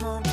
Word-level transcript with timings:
home 0.00 0.25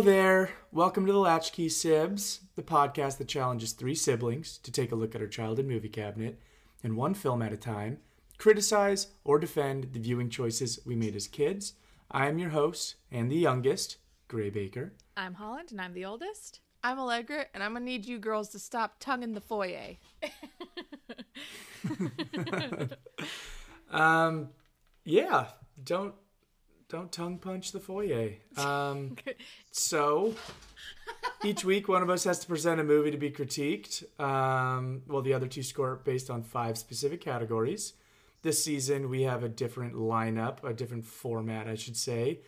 Hello 0.00 0.12
there. 0.12 0.50
Welcome 0.72 1.04
to 1.04 1.12
the 1.12 1.18
Latchkey 1.18 1.68
Sibs, 1.68 2.38
the 2.54 2.62
podcast 2.62 3.18
that 3.18 3.28
challenges 3.28 3.72
three 3.72 3.94
siblings 3.94 4.56
to 4.56 4.72
take 4.72 4.92
a 4.92 4.94
look 4.94 5.14
at 5.14 5.20
our 5.20 5.26
childhood 5.26 5.66
movie 5.66 5.90
cabinet 5.90 6.40
and 6.82 6.96
one 6.96 7.12
film 7.12 7.42
at 7.42 7.52
a 7.52 7.58
time, 7.58 7.98
criticize 8.38 9.08
or 9.24 9.38
defend 9.38 9.92
the 9.92 9.98
viewing 9.98 10.30
choices 10.30 10.80
we 10.86 10.96
made 10.96 11.14
as 11.14 11.26
kids. 11.26 11.74
I 12.10 12.28
am 12.28 12.38
your 12.38 12.48
host 12.48 12.94
and 13.12 13.30
the 13.30 13.36
youngest, 13.36 13.98
Gray 14.26 14.48
Baker. 14.48 14.94
I'm 15.18 15.34
Holland 15.34 15.70
and 15.70 15.82
I'm 15.82 15.92
the 15.92 16.06
oldest. 16.06 16.60
I'm 16.82 16.98
Allegra, 16.98 17.44
and 17.52 17.62
I'm 17.62 17.74
gonna 17.74 17.84
need 17.84 18.06
you 18.06 18.18
girls 18.18 18.48
to 18.52 18.58
stop 18.58 19.00
tonguing 19.00 19.34
the 19.34 19.42
foyer. 19.42 19.96
Um, 23.90 24.50
yeah, 25.04 25.48
don't 25.82 26.14
don't 26.90 27.12
tongue 27.12 27.38
punch 27.38 27.72
the 27.72 27.80
foyer. 27.80 28.32
Um, 28.58 29.16
so 29.70 30.34
each 31.44 31.64
week, 31.64 31.88
one 31.88 32.02
of 32.02 32.10
us 32.10 32.24
has 32.24 32.40
to 32.40 32.46
present 32.46 32.80
a 32.80 32.84
movie 32.84 33.10
to 33.10 33.16
be 33.16 33.30
critiqued. 33.30 34.04
Um, 34.20 35.02
well, 35.06 35.22
the 35.22 35.32
other 35.32 35.46
two 35.46 35.62
score 35.62 35.96
based 36.04 36.28
on 36.28 36.42
five 36.42 36.76
specific 36.76 37.20
categories. 37.20 37.94
This 38.42 38.62
season, 38.62 39.08
we 39.08 39.22
have 39.22 39.44
a 39.44 39.48
different 39.48 39.94
lineup, 39.94 40.64
a 40.64 40.74
different 40.74 41.06
format, 41.06 41.68
I 41.68 41.74
should 41.76 41.96
say. 41.96 42.40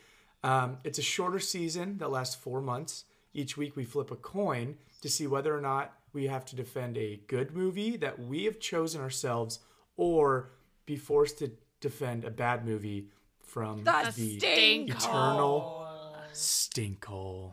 Um, 0.42 0.78
it's 0.84 0.98
a 0.98 1.02
shorter 1.02 1.38
season 1.38 1.98
that 1.98 2.10
lasts 2.10 2.34
four 2.34 2.60
months. 2.60 3.04
Each 3.32 3.56
week, 3.56 3.77
we 3.77 3.84
flip 3.84 4.10
a 4.10 4.16
coin 4.16 4.77
to 5.02 5.08
see 5.08 5.27
whether 5.27 5.56
or 5.56 5.60
not 5.60 5.92
we 6.12 6.27
have 6.27 6.44
to 6.46 6.56
defend 6.56 6.98
a 6.98 7.20
good 7.28 7.54
movie 7.54 7.96
that 7.98 8.18
we 8.18 8.44
have 8.44 8.58
chosen 8.58 9.00
ourselves 9.00 9.60
or 9.96 10.50
be 10.84 10.96
forced 10.96 11.38
to 11.38 11.52
defend 11.80 12.24
a 12.24 12.30
bad 12.30 12.66
movie 12.66 13.08
from 13.53 13.84
The 13.84 14.03
the 14.17 14.39
stink 14.39 14.91
eternal 14.91 15.86
stinkhole. 16.33 17.53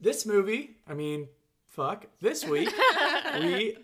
This 0.00 0.26
movie, 0.26 0.76
I 0.88 0.94
mean, 0.94 1.28
fuck. 1.68 2.06
This 2.20 2.44
week, 2.44 2.68
we 3.40 3.76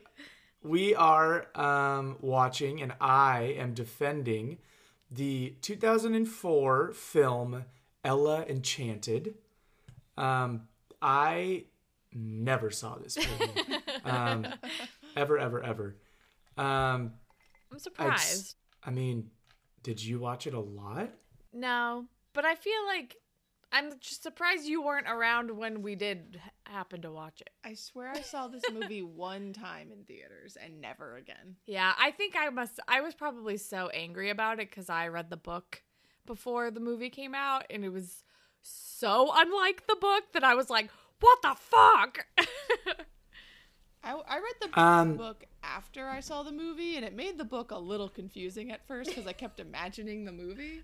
we 0.63 0.95
are 0.97 1.47
um, 1.55 2.17
watching, 2.21 2.83
and 2.83 2.93
I 3.01 3.55
am 3.59 3.75
defending 3.75 4.59
the 5.11 5.55
2004 5.63 6.93
film 6.93 7.65
Ella 8.05 8.45
Enchanted. 8.49 9.35
Um, 10.17 10.63
I 11.01 11.67
never 12.13 12.73
saw 12.73 12.97
this 12.97 13.17
movie, 13.17 13.77
um, 14.05 14.47
ever, 15.17 15.39
ever, 15.39 15.63
ever. 15.63 15.97
Um, 16.57 17.13
I'm 17.71 17.79
surprised. 17.79 18.19
s- 18.19 18.55
I 18.85 18.91
mean, 18.91 19.31
did 19.89 20.05
you 20.05 20.19
watch 20.19 20.47
it 20.47 20.53
a 20.53 20.61
lot? 20.61 21.09
No, 21.51 22.05
but 22.35 22.45
I 22.45 22.57
feel 22.57 22.85
like 22.87 23.17
I'm 23.73 23.93
just 24.01 24.23
surprised 24.23 24.67
you 24.67 24.83
weren't 24.83 25.09
around 25.09 25.51
when 25.57 25.81
we 25.81 25.95
did 25.95 26.39
happen 26.67 27.01
to 27.01 27.11
watch 27.11 27.41
it. 27.41 27.49
I 27.65 27.73
swear 27.73 28.11
I 28.11 28.21
saw 28.21 28.49
this 28.49 28.65
movie 28.71 29.01
one 29.31 29.55
time 29.55 29.91
in 29.91 30.05
theaters 30.05 30.59
and 30.63 30.83
never 30.83 31.17
again. 31.17 31.57
Yeah, 31.67 31.95
I 31.99 32.11
think 32.11 32.35
I 32.39 32.51
must. 32.51 32.79
I 32.87 33.01
was 33.01 33.15
probably 33.15 33.57
so 33.57 33.89
angry 33.95 34.29
about 34.29 34.61
it 34.61 34.69
because 34.69 34.91
I 34.91 35.09
read 35.09 35.31
the 35.31 35.39
book 35.39 35.83
before 36.27 36.71
the 36.71 36.81
movie 36.81 37.09
came 37.09 37.35
out, 37.35 37.65
and 37.71 37.83
it 37.83 37.89
was 37.89 38.25
so 38.61 39.31
unlike 39.35 39.87
the 39.87 39.97
book 39.99 40.25
that 40.35 40.45
I 40.45 40.55
was 40.55 40.69
like, 40.69 40.91
"What 41.21 41.39
the 41.41 41.55
fuck?" 41.59 42.27
I, 44.05 44.13
I 44.13 44.37
read 44.37 44.55
the 44.71 44.79
Um, 44.81 45.17
book 45.17 45.45
after 45.77 46.09
I 46.09 46.21
saw 46.21 46.43
the 46.43 46.53
movie, 46.53 46.97
and 46.97 47.05
it 47.05 47.15
made 47.15 47.39
the 47.39 47.45
book 47.45 47.71
a 47.71 47.79
little 47.79 48.09
confusing 48.09 48.71
at 48.71 48.87
first 48.87 49.11
because 49.11 49.27
I 49.27 49.33
kept 49.33 49.61
imagining 49.61 50.25
the 50.25 50.33
movie. 50.33 50.83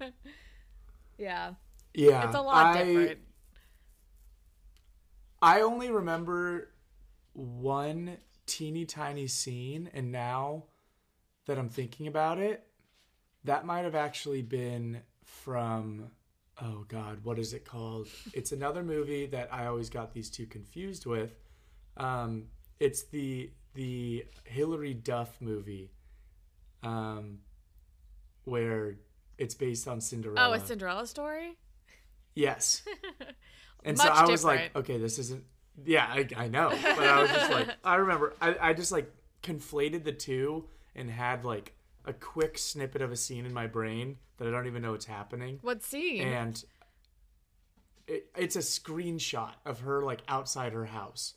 yeah, 1.18 1.54
Yeah, 1.94 2.26
it's 2.26 2.36
a 2.36 2.40
lot 2.40 2.76
I, 2.76 2.84
different. 2.84 3.20
I 5.40 5.60
only 5.60 5.90
remember 5.90 6.70
one 7.32 8.18
teeny 8.46 8.84
tiny 8.84 9.26
scene, 9.26 9.90
and 9.92 10.10
now 10.10 10.64
that 11.46 11.58
I'm 11.58 11.68
thinking 11.68 12.06
about 12.06 12.38
it, 12.38 12.66
that 13.44 13.64
might 13.64 13.84
have 13.84 13.94
actually 13.94 14.42
been 14.42 15.02
from 15.24 16.10
oh 16.62 16.84
god, 16.88 17.18
what 17.22 17.38
is 17.38 17.52
it 17.52 17.64
called? 17.64 18.08
It's 18.32 18.52
another 18.52 18.82
movie 18.82 19.26
that 19.26 19.52
I 19.52 19.66
always 19.66 19.90
got 19.90 20.12
these 20.12 20.30
two 20.30 20.46
confused 20.46 21.06
with. 21.06 21.38
Um, 21.96 22.44
it's 22.80 23.04
the 23.04 23.50
the 23.76 24.24
Hilary 24.44 24.94
Duff 24.94 25.40
movie, 25.40 25.92
um, 26.82 27.38
where 28.44 28.96
it's 29.38 29.54
based 29.54 29.86
on 29.86 30.00
Cinderella. 30.00 30.48
Oh, 30.50 30.52
a 30.52 30.60
Cinderella 30.60 31.06
story. 31.06 31.56
Yes. 32.34 32.82
And 33.84 33.96
so 33.96 34.08
I 34.08 34.26
was 34.26 34.44
like, 34.44 34.74
okay, 34.74 34.98
this 34.98 35.16
isn't. 35.20 35.44
Yeah, 35.84 36.04
I, 36.08 36.26
I 36.36 36.48
know, 36.48 36.70
but 36.70 37.06
I 37.06 37.22
was 37.22 37.30
just 37.30 37.52
like, 37.52 37.68
I 37.84 37.94
remember, 37.96 38.34
I, 38.40 38.56
I 38.60 38.72
just 38.72 38.90
like 38.90 39.08
conflated 39.44 40.02
the 40.02 40.12
two 40.12 40.64
and 40.96 41.08
had 41.08 41.44
like 41.44 41.72
a 42.04 42.12
quick 42.12 42.58
snippet 42.58 43.00
of 43.00 43.12
a 43.12 43.16
scene 43.16 43.46
in 43.46 43.52
my 43.54 43.68
brain 43.68 44.16
that 44.38 44.48
I 44.48 44.50
don't 44.50 44.66
even 44.66 44.82
know 44.82 44.90
what's 44.90 45.04
happening, 45.06 45.60
What 45.62 45.84
scene? 45.84 46.22
and 46.26 46.64
it, 48.08 48.26
it's 48.36 48.56
a 48.56 48.60
screenshot 48.60 49.52
of 49.64 49.80
her 49.80 50.02
like 50.02 50.22
outside 50.26 50.72
her 50.72 50.86
house. 50.86 51.34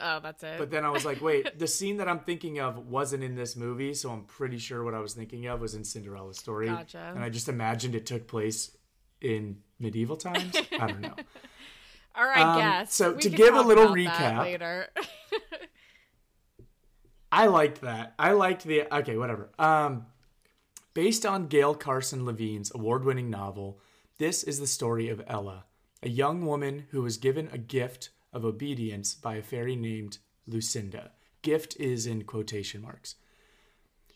Oh, 0.00 0.20
that's 0.20 0.42
it. 0.42 0.58
But 0.58 0.70
then 0.70 0.84
I 0.84 0.90
was 0.90 1.04
like, 1.04 1.20
wait, 1.20 1.58
the 1.58 1.66
scene 1.66 1.96
that 1.98 2.08
I'm 2.08 2.20
thinking 2.20 2.58
of 2.60 2.86
wasn't 2.88 3.22
in 3.24 3.34
this 3.34 3.56
movie, 3.56 3.94
so 3.94 4.10
I'm 4.10 4.24
pretty 4.24 4.58
sure 4.58 4.82
what 4.84 4.94
I 4.94 5.00
was 5.00 5.14
thinking 5.14 5.46
of 5.46 5.60
was 5.60 5.74
in 5.74 5.84
Cinderella 5.84 6.34
story. 6.34 6.66
Gotcha. 6.66 7.12
And 7.14 7.22
I 7.24 7.28
just 7.28 7.48
imagined 7.48 7.94
it 7.94 8.06
took 8.06 8.26
place 8.26 8.76
in 9.20 9.58
medieval 9.78 10.16
times. 10.16 10.54
I 10.78 10.86
don't 10.86 11.00
know. 11.00 11.14
All 12.16 12.24
right, 12.24 12.42
Um, 12.42 12.58
guess. 12.60 12.94
so 12.94 13.12
We 13.14 13.22
to 13.22 13.28
give 13.30 13.54
a 13.54 13.60
little 13.62 13.88
recap- 13.88 14.40
later. 14.40 14.88
I 17.32 17.46
liked 17.46 17.80
that. 17.80 18.14
I 18.18 18.32
liked 18.32 18.64
the 18.64 18.82
okay, 18.98 19.16
whatever. 19.16 19.50
Um, 19.58 20.06
based 20.94 21.26
on 21.26 21.48
Gail 21.48 21.74
Carson 21.74 22.24
Levine's 22.24 22.70
award-winning 22.74 23.30
novel, 23.30 23.80
this 24.18 24.44
is 24.44 24.60
the 24.60 24.66
story 24.68 25.08
of 25.08 25.20
Ella, 25.26 25.64
a 26.02 26.08
young 26.08 26.46
woman 26.46 26.86
who 26.90 27.02
was 27.02 27.16
given 27.16 27.48
a 27.52 27.58
gift 27.58 28.10
of 28.34 28.44
obedience 28.44 29.14
by 29.14 29.36
a 29.36 29.42
fairy 29.42 29.76
named 29.76 30.18
Lucinda. 30.46 31.12
Gift 31.40 31.76
is 31.78 32.06
in 32.06 32.24
quotation 32.24 32.82
marks. 32.82 33.14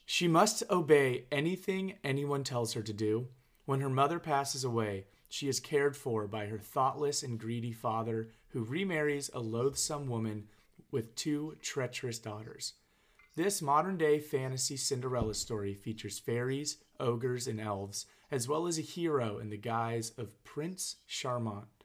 She 0.04 0.28
must 0.28 0.62
obey 0.70 1.24
anything 1.30 1.94
anyone 2.02 2.44
tells 2.44 2.72
her 2.72 2.82
to 2.82 2.92
do. 2.92 3.28
When 3.64 3.80
her 3.80 3.90
mother 3.90 4.18
passes 4.18 4.64
away, 4.64 5.06
she 5.28 5.48
is 5.48 5.60
cared 5.60 5.96
for 5.96 6.26
by 6.26 6.46
her 6.46 6.58
thoughtless 6.58 7.22
and 7.22 7.38
greedy 7.38 7.72
father, 7.72 8.30
who 8.48 8.64
remarries 8.64 9.30
a 9.34 9.40
loathsome 9.40 10.08
woman 10.08 10.48
with 10.90 11.14
two 11.14 11.56
treacherous 11.60 12.18
daughters. 12.18 12.74
This 13.36 13.62
modern 13.62 13.98
day 13.98 14.18
fantasy 14.18 14.76
Cinderella 14.76 15.34
story 15.34 15.74
features 15.74 16.18
fairies, 16.18 16.78
ogres, 16.98 17.46
and 17.46 17.60
elves, 17.60 18.06
as 18.30 18.48
well 18.48 18.66
as 18.66 18.78
a 18.78 18.82
hero 18.82 19.38
in 19.38 19.50
the 19.50 19.56
guise 19.56 20.10
of 20.18 20.42
Prince 20.44 20.96
Charmant, 21.06 21.84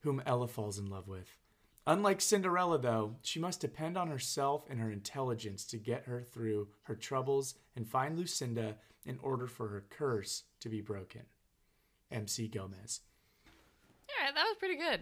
whom 0.00 0.22
Ella 0.24 0.46
falls 0.46 0.78
in 0.78 0.86
love 0.86 1.08
with. 1.08 1.38
Unlike 1.86 2.22
Cinderella, 2.22 2.78
though, 2.78 3.16
she 3.22 3.38
must 3.38 3.60
depend 3.60 3.98
on 3.98 4.08
herself 4.08 4.64
and 4.70 4.80
her 4.80 4.90
intelligence 4.90 5.64
to 5.66 5.76
get 5.76 6.04
her 6.04 6.22
through 6.22 6.68
her 6.84 6.94
troubles 6.94 7.54
and 7.76 7.86
find 7.86 8.18
Lucinda 8.18 8.76
in 9.04 9.18
order 9.22 9.46
for 9.46 9.68
her 9.68 9.84
curse 9.90 10.44
to 10.60 10.70
be 10.70 10.80
broken. 10.80 11.22
MC 12.10 12.48
Gomez. 12.48 13.00
yeah, 14.08 14.30
that 14.34 14.44
was 14.44 14.56
pretty 14.58 14.76
good. 14.76 15.00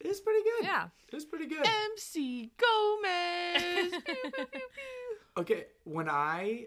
It 0.00 0.08
is 0.08 0.20
pretty 0.20 0.42
good. 0.42 0.64
Yeah. 0.66 0.88
It 1.12 1.16
is 1.16 1.24
pretty 1.24 1.46
good. 1.46 1.66
MC 1.66 2.50
Gomez. 2.58 3.90
Pew, 4.04 4.14
pew, 4.22 4.30
pew, 4.32 4.50
pew. 4.52 4.58
Okay, 5.38 5.66
when 5.84 6.08
I 6.08 6.66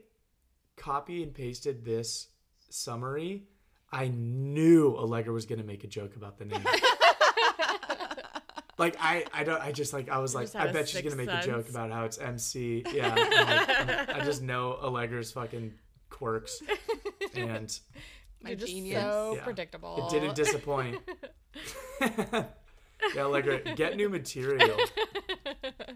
copy 0.77 1.24
and 1.24 1.33
pasted 1.33 1.83
this 1.83 2.27
summary, 2.69 3.44
I 3.92 4.07
knew 4.07 4.95
Allegra 4.95 5.33
was 5.33 5.45
gonna 5.45 5.63
make 5.63 5.83
a 5.83 5.88
joke 5.88 6.15
about 6.15 6.38
the 6.38 6.45
name. 6.45 6.63
like 8.79 8.95
I, 8.99 9.25
I 9.33 9.43
don't, 9.43 9.61
I 9.61 9.71
just 9.71 9.93
like 9.93 10.09
I 10.09 10.17
was 10.17 10.33
like, 10.33 10.45
just 10.45 10.55
had 10.55 10.67
I 10.67 10.69
a 10.71 10.73
bet 10.73 10.89
she's 10.89 11.01
gonna 11.01 11.15
sixth 11.15 11.27
make 11.27 11.43
a 11.43 11.45
joke 11.45 11.69
about 11.69 11.91
how 11.91 12.05
it's 12.05 12.17
MC. 12.17 12.83
Yeah, 12.93 13.13
I'm 13.15 13.29
like, 13.29 13.69
I'm- 13.69 14.21
I 14.21 14.25
just 14.25 14.41
know 14.41 14.77
Allegra's 14.81 15.31
fucking 15.31 15.73
quirks, 16.09 16.59
and 17.35 17.79
My 18.41 18.51
You're 18.51 18.59
just 18.59 18.71
genius. 18.71 19.01
so 19.03 19.33
Yeah. 19.35 19.43
predictable. 19.43 20.07
it 20.07 20.11
didn't 20.11 20.33
disappoint. 20.35 20.97
yeah, 22.01 22.45
Allegra, 23.17 23.59
get 23.75 23.97
new 23.97 24.07
material. 24.09 24.77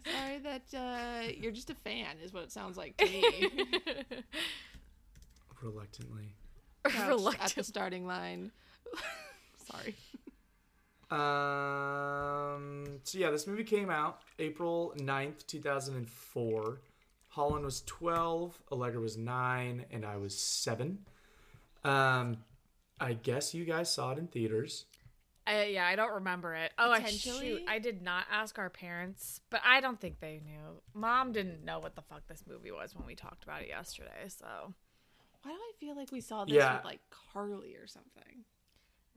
Sorry 0.06 0.40
that 0.44 0.64
uh, 0.76 1.32
you're 1.38 1.54
just 1.54 1.70
a 1.70 1.76
fan, 1.76 2.18
is 2.22 2.34
what 2.34 2.44
it 2.44 2.52
sounds 2.52 2.76
like 2.76 2.98
to 2.98 3.06
me. 3.06 3.50
Reluctantly. 5.62 6.36
Crouched 6.84 7.42
at 7.42 7.56
the 7.56 7.64
starting 7.64 8.06
line. 8.06 8.52
Sorry. 9.72 9.96
Um. 11.14 12.86
So 13.04 13.18
yeah, 13.18 13.30
this 13.32 13.48
movie 13.48 13.64
came 13.64 13.90
out 13.90 14.22
April 14.40 14.94
9th, 14.98 15.46
two 15.48 15.60
thousand 15.60 15.96
and 15.96 16.10
four. 16.10 16.80
Holland 17.30 17.66
was 17.66 17.82
twelve, 17.82 18.58
Allegra 18.72 19.00
was 19.02 19.18
nine, 19.18 19.86
and 19.92 20.06
I 20.06 20.18
was 20.18 20.38
seven. 20.38 21.00
Um, 21.84 22.38
I 23.00 23.14
guess 23.14 23.54
you 23.54 23.66
guys 23.66 23.92
saw 23.92 24.12
it 24.12 24.18
in 24.20 24.28
theaters. 24.28 24.86
I, 25.46 25.66
yeah, 25.66 25.86
I 25.88 25.98
don't 25.98 26.14
remember 26.14 26.54
it. 26.56 26.72
Oh, 26.78 26.90
I 26.92 27.04
shoot. 27.04 27.64
I 27.68 27.80
did 27.80 28.02
not 28.02 28.26
ask 28.32 28.58
our 28.58 28.70
parents, 28.70 29.42
but 29.50 29.60
I 29.66 29.82
don't 29.82 30.00
think 30.00 30.22
they 30.22 30.40
knew. 30.46 30.82
Mom 30.94 31.34
didn't 31.34 31.66
know 31.66 31.80
what 31.80 31.96
the 31.96 32.02
fuck 32.02 32.26
this 32.30 32.44
movie 32.48 32.72
was 32.72 32.96
when 32.96 33.06
we 33.06 33.14
talked 33.16 33.44
about 33.44 33.62
it 33.62 33.68
yesterday, 33.68 34.28
so 34.30 34.46
Why 35.42 35.52
do 35.52 35.58
I 35.58 35.72
feel 35.82 35.96
like 35.98 36.14
we 36.14 36.22
saw 36.22 36.46
this 36.46 36.54
Yeah. 36.56 36.78
with 36.78 36.86
like 36.86 37.02
Carly 37.34 37.76
or 37.76 37.88
something? 37.88 38.46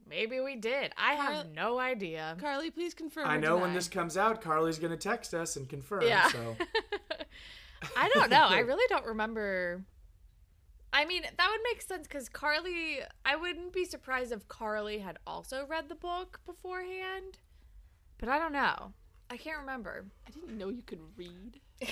Maybe 0.08 0.40
we 0.40 0.56
did. 0.56 0.92
I 0.96 1.14
have 1.14 1.52
no 1.52 1.78
idea. 1.78 2.36
Carly, 2.40 2.70
please 2.70 2.94
confirm. 2.94 3.28
I 3.28 3.36
or 3.36 3.40
know 3.40 3.56
when 3.56 3.74
this 3.74 3.88
comes 3.88 4.16
out, 4.16 4.40
Carly's 4.40 4.78
gonna 4.78 4.96
text 4.96 5.34
us 5.34 5.56
and 5.56 5.68
confirm. 5.68 6.02
Yeah. 6.02 6.28
So 6.28 6.56
I 7.96 8.08
don't 8.14 8.30
know. 8.30 8.46
I 8.48 8.58
really 8.66 8.86
don't 8.88 9.06
remember. 9.06 9.84
I 10.92 11.04
mean, 11.04 11.22
that 11.22 11.48
would 11.50 11.60
make 11.64 11.82
sense 11.82 12.06
because 12.06 12.28
Carly. 12.28 13.00
I 13.24 13.36
wouldn't 13.36 13.72
be 13.72 13.84
surprised 13.84 14.32
if 14.32 14.48
Carly 14.48 14.98
had 14.98 15.18
also 15.26 15.66
read 15.66 15.88
the 15.88 15.94
book 15.94 16.40
beforehand, 16.46 17.38
but 18.18 18.28
I 18.28 18.38
don't 18.38 18.52
know. 18.52 18.92
I 19.28 19.36
can't 19.36 19.58
remember. 19.58 20.06
I 20.26 20.30
didn't 20.30 20.56
know 20.56 20.68
you 20.68 20.82
could 20.82 21.00
read. 21.16 21.60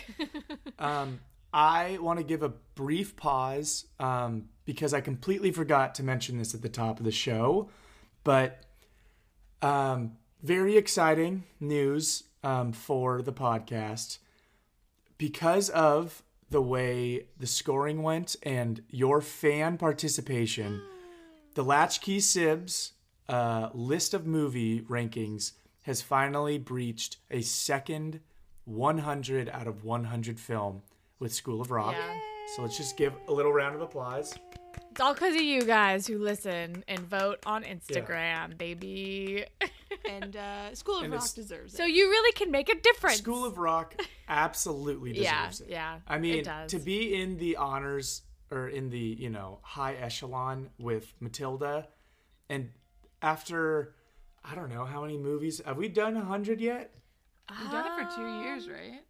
Um, 0.78 1.20
I 1.52 1.98
want 2.00 2.18
to 2.18 2.24
give 2.24 2.42
a 2.42 2.48
brief 2.48 3.14
pause 3.14 3.86
um, 4.00 4.46
because 4.64 4.92
I 4.92 5.00
completely 5.00 5.52
forgot 5.52 5.94
to 5.96 6.02
mention 6.02 6.36
this 6.36 6.52
at 6.52 6.62
the 6.62 6.68
top 6.68 6.98
of 6.98 7.04
the 7.04 7.12
show. 7.12 7.70
But 8.24 8.64
um, 9.62 10.12
very 10.42 10.76
exciting 10.76 11.44
news 11.60 12.24
um, 12.42 12.72
for 12.72 13.22
the 13.22 13.32
podcast 13.32 14.18
because 15.16 15.70
of 15.70 16.22
the 16.50 16.60
way 16.62 17.26
the 17.38 17.46
scoring 17.46 18.02
went 18.02 18.36
and 18.42 18.82
your 18.90 19.20
fan 19.20 19.78
participation. 19.78 20.82
The 21.54 21.64
Latchkey 21.64 22.18
Sibs 22.18 22.92
uh, 23.28 23.70
list 23.72 24.12
of 24.14 24.26
movie 24.26 24.80
rankings 24.82 25.52
has 25.82 26.02
finally 26.02 26.58
breached 26.58 27.18
a 27.30 27.42
second 27.42 28.20
100 28.64 29.48
out 29.48 29.66
of 29.66 29.84
100 29.84 30.40
film 30.40 30.82
with 31.18 31.32
School 31.32 31.60
of 31.60 31.70
Rock. 31.70 31.94
Yeah. 31.94 32.18
So 32.54 32.62
let's 32.62 32.76
just 32.76 32.96
give 32.96 33.14
a 33.28 33.32
little 33.32 33.52
round 33.52 33.74
of 33.74 33.80
applause. 33.80 34.34
It's 34.90 35.00
all 35.00 35.14
because 35.14 35.34
of 35.34 35.40
you 35.42 35.62
guys 35.62 36.06
who 36.06 36.18
listen 36.18 36.84
and 36.86 37.00
vote 37.00 37.40
on 37.46 37.64
Instagram, 37.64 38.56
baby. 38.58 39.44
And 40.10 40.36
uh, 40.36 40.74
School 40.74 40.98
of 40.98 41.04
And 41.04 41.12
Rock 41.14 41.32
deserves 41.34 41.72
it. 41.72 41.76
so 41.76 41.84
you 41.84 42.08
really 42.10 42.32
can 42.32 42.50
make 42.50 42.68
a 42.68 42.78
difference. 42.78 43.18
School 43.18 43.44
of 43.44 43.56
Rock 43.58 43.94
absolutely 44.28 45.18
Yeah, 45.22 45.46
deserves 45.46 45.60
it. 45.62 45.70
yeah, 45.70 46.00
I 46.06 46.16
it 46.16 46.20
mean, 46.20 46.44
does. 46.44 46.70
to 46.72 46.78
be 46.80 47.14
in 47.14 47.38
the 47.38 47.56
honors 47.56 48.22
or 48.50 48.68
in 48.68 48.90
the, 48.90 48.98
you 48.98 49.30
know, 49.30 49.60
high 49.62 49.94
echelon 49.94 50.68
with 50.78 51.14
Matilda 51.20 51.88
and 52.50 52.70
after 53.22 53.94
I 54.44 54.54
don't 54.54 54.68
know 54.68 54.84
how 54.84 55.00
many 55.02 55.16
movies 55.16 55.62
have 55.64 55.76
we 55.78 55.88
done 55.88 56.14
100 56.16 56.60
yet? 56.60 56.92
We've 57.60 57.70
done 57.70 57.86
it 57.86 58.08
for 58.10 58.16
two 58.16 58.42
years, 58.42 58.68
right? 58.68 59.00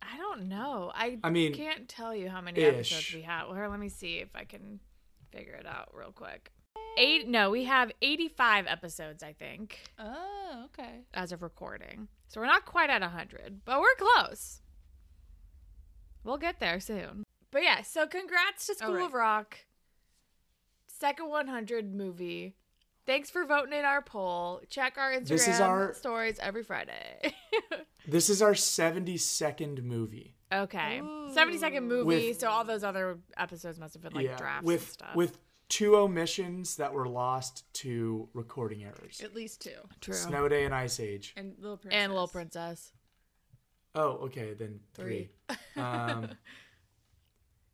I 0.00 0.16
don't 0.16 0.48
know. 0.48 0.90
I, 0.94 1.18
I 1.24 1.30
mean, 1.30 1.52
can't 1.52 1.88
tell 1.88 2.14
you 2.14 2.28
how 2.30 2.40
many 2.40 2.60
ish. 2.60 2.92
episodes 2.92 3.14
we 3.14 3.22
have. 3.22 3.48
Well, 3.48 3.68
let 3.68 3.80
me 3.80 3.88
see 3.90 4.18
if 4.18 4.28
I 4.34 4.44
can 4.44 4.80
figure 5.38 5.54
it 5.54 5.66
out 5.66 5.90
real 5.94 6.12
quick. 6.12 6.50
Eight? 6.96 7.28
No, 7.28 7.50
we 7.50 7.64
have 7.64 7.92
eighty-five 8.02 8.66
episodes, 8.66 9.22
I 9.22 9.32
think, 9.32 9.78
Oh, 9.98 10.64
okay. 10.66 11.02
as 11.14 11.30
of 11.32 11.42
recording. 11.42 12.08
So 12.28 12.40
we're 12.40 12.46
not 12.46 12.64
quite 12.66 12.90
at 12.90 13.02
hundred, 13.02 13.60
but 13.64 13.80
we're 13.80 13.94
close. 13.96 14.60
We'll 16.24 16.38
get 16.38 16.60
there 16.60 16.80
soon. 16.80 17.24
But 17.50 17.62
yeah, 17.62 17.82
so 17.82 18.06
congrats 18.06 18.66
to 18.66 18.74
School 18.74 18.94
right. 18.94 19.06
of 19.06 19.14
Rock. 19.14 19.58
Second 20.86 21.28
100 21.28 21.94
movie. 21.94 22.56
Thanks 23.06 23.30
for 23.30 23.46
voting 23.46 23.72
in 23.78 23.84
our 23.84 24.02
poll. 24.02 24.60
Check 24.68 24.98
our 24.98 25.12
Instagram 25.12 25.28
This 25.28 25.48
is 25.48 25.60
our- 25.60 25.94
stories 25.94 26.38
every 26.40 26.62
Friday. 26.64 27.32
This 28.06 28.30
is 28.30 28.40
our 28.40 28.52
72nd 28.54 29.82
movie. 29.82 30.34
Okay. 30.52 31.00
70 31.32 31.58
second 31.58 31.88
movie. 31.88 32.28
With- 32.28 32.40
so 32.40 32.48
all 32.48 32.64
those 32.64 32.84
other 32.84 33.18
episodes 33.36 33.78
must 33.78 33.94
have 33.94 34.02
been 34.02 34.12
like 34.14 34.36
drafts 34.38 34.64
with 34.66 34.80
and 34.82 34.90
stuff. 34.90 35.14
with 35.16 35.38
two 35.68 35.96
omissions 35.96 36.76
that 36.76 36.92
were 36.94 37.06
lost 37.08 37.64
to 37.74 38.28
recording 38.32 38.84
errors. 38.84 39.20
At 39.22 39.34
least 39.34 39.60
two. 39.60 39.70
True. 40.00 40.14
Snow 40.14 40.48
Day 40.48 40.64
and 40.64 40.74
Ice 40.74 40.98
Age. 41.00 41.34
And 41.36 41.54
Little 41.58 41.76
Princess. 41.76 41.98
and 42.02 42.12
Little 42.12 42.28
Princess. 42.28 42.92
Oh, 43.94 44.10
okay, 44.26 44.54
then 44.54 44.80
three. 44.94 45.30
Um, 45.76 46.28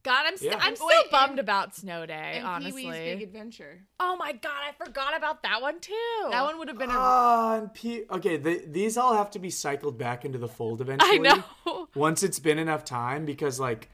God, 0.02 0.24
I'm, 0.26 0.36
st- 0.36 0.52
Yeah. 0.52 0.58
I'm 0.60 0.74
still 0.76 0.86
wait, 0.88 1.10
bummed 1.10 1.30
and- 1.32 1.38
about 1.40 1.74
Snow 1.74 2.04
Day, 2.04 2.34
And 2.36 2.46
honestly. 2.46 2.82
Pee-wee's 2.82 2.98
Big 2.98 3.22
Adventure. 3.22 3.80
oh 3.98 4.16
my 4.18 4.32
God, 4.32 4.52
I 4.68 4.72
forgot 4.84 5.16
about 5.16 5.42
that 5.44 5.62
one 5.62 5.80
too. 5.80 5.94
That 6.30 6.42
one 6.44 6.58
would 6.58 6.68
have 6.68 6.76
been 6.78 6.90
a. 6.90 6.94
Ah, 6.94 7.56
and 7.58 7.72
P- 7.72 8.04
okay, 8.10 8.36
the, 8.36 8.62
these 8.66 8.98
all 8.98 9.14
have 9.14 9.30
to 9.30 9.38
be 9.38 9.48
cycled 9.48 9.96
back 9.96 10.24
into 10.26 10.36
the 10.38 10.48
fold 10.48 10.82
eventually. 10.82 11.26
I 11.26 11.42
know. 11.66 11.83
Once 11.94 12.22
it's 12.22 12.38
been 12.38 12.58
enough 12.58 12.84
time, 12.84 13.24
because 13.24 13.58
like 13.60 13.88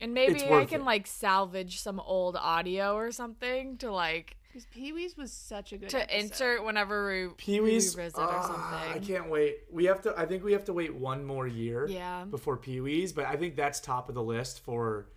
And 0.00 0.14
maybe 0.14 0.34
It's 0.34 0.42
I 0.44 0.64
can 0.64 0.82
it. 0.82 0.84
like 0.84 1.06
salvage 1.06 1.80
some 1.80 2.00
old 2.00 2.36
audio 2.36 2.94
or 2.94 3.12
something 3.12 3.76
to 3.78 3.90
like 3.92 4.36
Because 4.48 4.66
Pee 4.66 4.92
Wee's 4.92 5.16
was 5.16 5.32
such 5.32 5.72
a 5.72 5.78
good 5.78 5.88
to 5.90 6.02
episode. 6.02 6.18
insert 6.24 6.64
whenever 6.64 7.06
we 7.28 7.34
Pee 7.36 7.60
Wee's, 7.60 7.96
revisit 7.96 8.18
or 8.20 8.26
ah, 8.30 8.92
I 8.94 8.98
can't 8.98 9.28
wait. 9.30 9.56
We 9.70 9.84
have 9.86 10.00
to. 10.02 10.14
I 10.18 10.26
think 10.26 10.44
we 10.44 10.52
have 10.52 10.64
to 10.66 10.72
wait 10.72 10.94
one 10.94 11.24
more 11.24 11.46
year. 11.46 11.86
Yeah. 11.88 12.24
Before 12.24 12.56
Pee 12.56 12.80
Wee's, 12.80 13.12
but 13.12 13.26
I 13.26 13.36
think 13.36 13.56
that's 13.56 13.80
top 13.80 14.08
of 14.08 14.14
the 14.14 14.22
list 14.22 14.60
for 14.64 15.08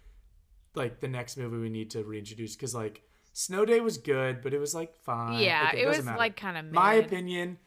like 0.76 1.00
the 1.00 1.08
next 1.08 1.38
movie 1.38 1.58
we 1.58 1.70
need 1.70 1.90
to 1.92 2.04
reintroduce 2.04 2.56
because 2.56 2.74
like 2.76 3.02
Snow 3.34 3.66
Day 3.66 3.80
was 3.80 3.98
good, 4.00 4.42
but 4.42 4.54
it 4.54 4.60
was 4.60 4.74
like 4.76 4.96
fine. 4.96 5.40
Yeah, 5.40 5.68
Okay, 5.70 5.82
it 5.82 5.86
doesn't 5.86 6.00
was, 6.02 6.06
matter. 6.06 6.18
like, 6.18 6.36
kinda 6.36 6.64
My 6.64 6.94
opinion. 6.96 7.58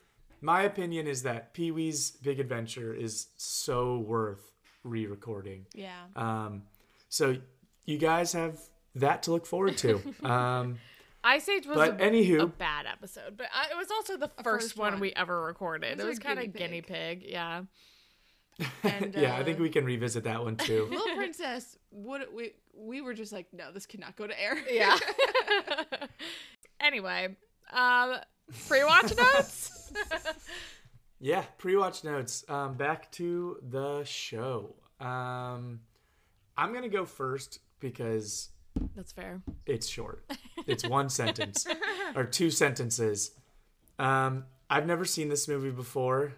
My 0.41 0.63
opinion 0.63 1.07
is 1.07 1.23
that 1.25 1.53
Pee 1.53 1.71
Wee's 1.71 2.13
Big 2.13 2.41
Adventure 2.41 2.95
is 2.95 3.29
so 3.37 3.99
worth 3.99 4.53
re-recording. 4.85 5.67
Yeah. 5.75 5.91
Um, 6.17 6.63
so 7.09 7.37
you 7.85 7.99
guys 7.99 8.33
have 8.33 8.59
that 8.95 9.23
to 9.25 9.33
look 9.33 9.47
forward 9.47 9.77
to. 9.79 10.01
Um, 10.25 10.79
Ice 11.23 11.49
Age 11.51 11.67
was 11.67 11.77
but 11.77 12.01
a, 12.01 12.05
anywho, 12.05 12.41
a 12.41 12.47
bad 12.47 12.87
episode, 12.87 13.37
but 13.37 13.47
I, 13.55 13.73
it 13.73 13.77
was 13.77 13.91
also 13.91 14.17
the 14.17 14.29
first, 14.43 14.45
first 14.45 14.77
one, 14.79 14.93
one. 14.95 15.01
we 15.01 15.13
ever 15.13 15.43
recorded. 15.43 15.89
It 15.89 16.01
It 16.01 16.05
was 16.07 16.13
was 16.13 16.19
kind 16.19 16.39
of 16.39 16.53
guinea 16.55 16.81
guinea 16.81 16.83
pig, 16.83 17.25
yeah. 17.29 17.65
And, 18.83 19.15
yeah, 19.19 19.37
I 19.37 19.45
think 19.45 19.59
uh, 19.59 19.63
we 19.63 19.69
can 19.69 19.85
revisit 19.85 20.25
that 20.25 20.43
one 20.43 20.57
too. 20.57 20.87
Little 20.91 21.17
Princess, 21.17 21.77
what 21.91 22.33
we 22.33 22.53
we 22.75 23.03
were 23.03 23.13
just 23.13 23.33
like, 23.33 23.49
no, 23.53 23.71
this 23.71 23.85
cannot 23.85 24.17
go 24.17 24.27
to 24.27 24.41
air. 24.43 24.57
Yeah. 24.71 24.97
anyway, 26.81 27.37
um, 27.71 28.17
pre-watch 28.69 29.17
notes. 29.17 29.93
Yeah, 31.23 31.45
pre-watch 31.59 32.03
notes. 32.03 32.47
Um, 32.49 32.73
back 32.79 33.13
to 33.13 33.59
the 33.63 34.05
show. 34.05 34.75
Um, 35.01 35.81
I'm 36.57 36.73
gonna 36.73 36.89
go 36.89 37.05
first 37.05 37.59
because 37.79 38.49
That's 38.97 39.13
fair. 39.13 39.43
it's 39.67 39.87
short. 39.87 40.25
It's 40.67 40.89
one 40.89 41.11
sentence 41.21 41.67
or 42.17 42.25
two 42.25 42.51
sentences. 42.51 43.33
Um, 43.99 44.45
I've 44.71 44.87
never 44.87 45.05
seen 45.05 45.29
this 45.29 45.47
movie 45.47 45.71
before. 45.71 46.37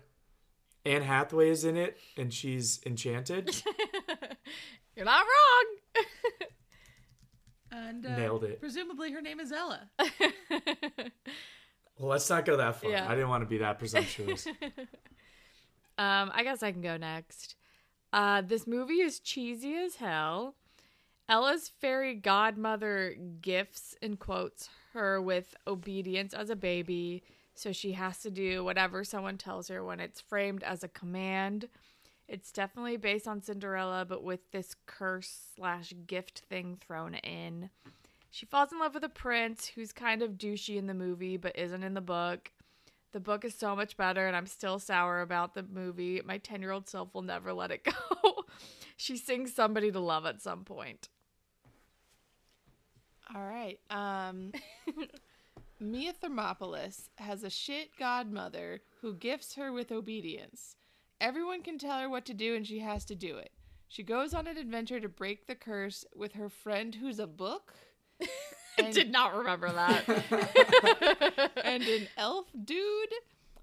Anne 0.85 1.02
Hathaway 1.02 1.50
is 1.50 1.64
in 1.64 1.76
it, 1.76 1.97
and 2.16 2.35
she's 2.35 2.81
enchanted. 2.85 3.54
You're 4.97 5.04
not 5.04 5.25
wrong. 5.25 6.04
And 7.71 8.04
uh, 8.04 8.16
Nailed 8.16 8.42
it. 8.42 8.59
Presumably, 8.61 9.12
her 9.12 9.23
name 9.23 9.38
is 9.38 9.52
Ella. 9.52 9.88
Well, 11.99 12.08
let's 12.08 12.28
not 12.28 12.44
go 12.44 12.56
that 12.56 12.76
far. 12.80 12.90
Yeah. 12.90 13.06
I 13.08 13.14
didn't 13.14 13.28
want 13.28 13.42
to 13.42 13.49
be 13.49 13.58
that 13.58 13.78
presumptuous. 13.78 14.46
Um, 15.99 16.30
I 16.34 16.42
guess 16.42 16.62
I 16.62 16.72
can 16.72 16.80
go 16.80 16.96
next. 16.96 17.54
Uh, 18.12 18.40
this 18.40 18.66
movie 18.66 19.00
is 19.00 19.20
cheesy 19.20 19.76
as 19.76 19.96
hell. 19.96 20.56
Ella's 21.28 21.68
fairy 21.80 22.14
godmother 22.14 23.14
gifts 23.40 23.94
and 24.02 24.18
quotes 24.18 24.68
her 24.92 25.20
with 25.20 25.54
obedience 25.66 26.34
as 26.34 26.50
a 26.50 26.56
baby, 26.56 27.22
so 27.54 27.72
she 27.72 27.92
has 27.92 28.18
to 28.22 28.30
do 28.30 28.64
whatever 28.64 29.04
someone 29.04 29.38
tells 29.38 29.68
her 29.68 29.84
when 29.84 30.00
it's 30.00 30.20
framed 30.20 30.62
as 30.62 30.82
a 30.82 30.88
command. 30.88 31.68
It's 32.26 32.52
definitely 32.52 32.96
based 32.96 33.28
on 33.28 33.42
Cinderella, 33.42 34.04
but 34.04 34.25
with 34.25 34.50
this 34.50 34.75
curse 34.87 35.50
slash 35.54 35.92
gift 36.06 36.40
thing 36.49 36.78
thrown 36.80 37.14
in. 37.14 37.70
She 38.32 38.46
falls 38.46 38.72
in 38.72 38.78
love 38.78 38.94
with 38.94 39.04
a 39.04 39.10
prince 39.10 39.66
who's 39.66 39.92
kind 39.92 40.22
of 40.22 40.38
douchey 40.38 40.78
in 40.78 40.86
the 40.86 40.94
movie, 40.94 41.36
but 41.36 41.54
isn't 41.54 41.82
in 41.82 41.92
the 41.92 42.00
book. 42.00 42.50
The 43.12 43.20
book 43.20 43.44
is 43.44 43.54
so 43.54 43.76
much 43.76 43.98
better, 43.98 44.26
and 44.26 44.34
I'm 44.34 44.46
still 44.46 44.78
sour 44.78 45.20
about 45.20 45.52
the 45.52 45.62
movie. 45.62 46.22
My 46.24 46.38
10 46.38 46.62
year 46.62 46.70
old 46.70 46.88
self 46.88 47.14
will 47.14 47.20
never 47.20 47.52
let 47.52 47.70
it 47.70 47.84
go. 48.22 48.46
she 48.96 49.18
sings 49.18 49.52
somebody 49.52 49.92
to 49.92 50.00
love 50.00 50.24
at 50.24 50.40
some 50.40 50.64
point. 50.64 51.10
All 53.34 53.42
right. 53.42 53.78
Um, 53.90 54.52
Mia 55.78 56.14
Thermopolis 56.14 57.10
has 57.16 57.44
a 57.44 57.50
shit 57.50 57.90
godmother 57.98 58.80
who 59.02 59.12
gifts 59.14 59.56
her 59.56 59.74
with 59.74 59.92
obedience. 59.92 60.76
Everyone 61.20 61.62
can 61.62 61.76
tell 61.76 61.98
her 61.98 62.08
what 62.08 62.24
to 62.24 62.34
do, 62.34 62.54
and 62.54 62.66
she 62.66 62.78
has 62.78 63.04
to 63.04 63.14
do 63.14 63.36
it. 63.36 63.52
She 63.88 64.02
goes 64.02 64.32
on 64.32 64.46
an 64.46 64.56
adventure 64.56 65.00
to 65.00 65.08
break 65.10 65.46
the 65.46 65.54
curse 65.54 66.06
with 66.16 66.32
her 66.32 66.48
friend 66.48 66.94
who's 66.94 67.18
a 67.18 67.26
book 67.26 67.74
I 68.78 68.90
did 68.90 69.10
not 69.10 69.36
remember 69.36 69.70
that. 69.72 71.50
and 71.64 71.82
an 71.82 72.08
elf 72.16 72.46
dude. 72.64 73.12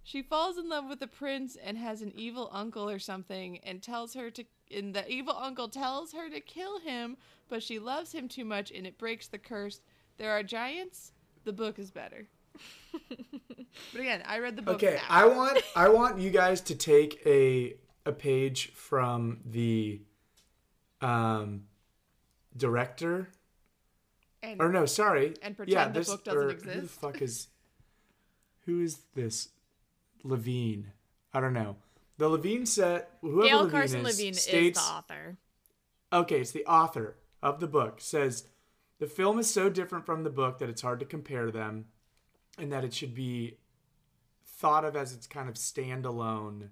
She 0.04 0.22
falls 0.24 0.58
in 0.58 0.70
love 0.70 0.86
with 0.88 1.00
the 1.00 1.08
prince 1.08 1.56
and 1.64 1.78
has 1.78 2.02
an 2.02 2.12
evil 2.16 2.50
uncle 2.52 2.90
or 2.90 3.00
something 3.00 3.60
and 3.60 3.82
tells 3.82 4.14
her 4.16 4.32
to 4.32 4.44
and 4.76 4.94
the 4.94 5.08
evil 5.12 5.36
uncle 5.36 5.68
tells 5.68 6.14
her 6.14 6.30
to 6.30 6.40
kill 6.40 6.80
him, 6.80 7.18
but 7.48 7.64
she 7.64 7.80
loves 7.80 8.12
him 8.12 8.28
too 8.28 8.46
much 8.46 8.72
and 8.72 8.86
it 8.86 8.98
breaks 8.98 9.28
the 9.28 9.38
curse. 9.38 9.82
There 10.18 10.32
are 10.32 10.44
giants. 10.44 11.12
The 11.44 11.54
book 11.54 11.80
is 11.80 11.92
better. 11.92 12.28
but 13.10 14.02
again, 14.02 14.24
I 14.26 14.40
read 14.40 14.56
the 14.56 14.62
book. 14.62 14.76
Okay, 14.76 14.96
now. 14.96 15.02
I 15.10 15.26
want 15.26 15.62
I 15.76 15.90
want 15.90 16.20
you 16.20 16.30
guys 16.30 16.62
to 16.62 16.76
take 16.76 17.22
a 17.26 17.76
a 18.06 18.12
page 18.12 18.72
from 18.74 19.40
the 19.46 20.02
um 21.02 21.64
director 22.58 23.30
and 24.44 24.62
or 24.62 24.70
no, 24.70 24.86
sorry. 24.86 25.34
And 25.42 25.56
pretend 25.58 25.94
the 25.94 26.02
book 26.02 26.24
doesn't 26.24 26.38
or 26.38 26.52
Who 26.52 26.58
the 26.60 26.72
exist? 26.72 27.00
fuck 27.02 27.22
is 27.22 27.48
who 28.66 28.82
is 28.82 29.00
this 29.16 29.50
Levine? 30.24 30.92
I 31.34 31.40
don't 31.40 31.54
know. 31.54 31.76
The 32.18 32.28
Levine 32.30 32.66
set 32.66 33.12
whoever 33.22 33.48
Gail 33.48 33.58
Levine 33.60 33.72
Carson 33.72 34.00
is, 34.06 34.18
Levine 34.18 34.34
states 34.34 34.80
is 34.80 34.86
the 34.86 34.92
author. 34.92 35.38
okay, 36.14 36.42
it's 36.42 36.52
the 36.52 36.66
author 36.66 37.18
of 37.42 37.60
the 37.60 37.68
book 37.68 38.02
says 38.02 38.46
the 39.00 39.08
film 39.08 39.40
is 39.40 39.50
so 39.50 39.70
different 39.70 40.06
from 40.06 40.24
the 40.24 40.30
book 40.30 40.60
that 40.60 40.70
it's 40.70 40.82
hard 40.82 41.00
to 41.00 41.06
compare 41.06 41.52
them, 41.52 41.86
and 42.58 42.72
that 42.74 42.84
it 42.84 42.94
should 42.94 43.16
be 43.16 43.58
thought 44.46 44.84
of 44.84 44.96
as 44.98 45.14
its 45.14 45.26
kind 45.26 45.48
of 45.48 45.56
standalone 45.56 46.68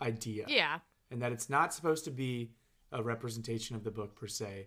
idea, 0.00 0.46
Yeah. 0.48 0.80
and 1.12 1.22
that 1.22 1.30
it's 1.30 1.48
not 1.48 1.72
supposed 1.72 2.04
to 2.06 2.10
be 2.10 2.50
a 2.90 3.02
representation 3.02 3.76
of 3.76 3.84
the 3.84 3.92
book 3.92 4.16
per 4.16 4.26
se. 4.26 4.66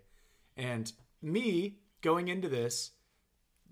And 0.56 0.92
me 1.22 1.80
going 2.02 2.28
into 2.28 2.48
this 2.50 2.92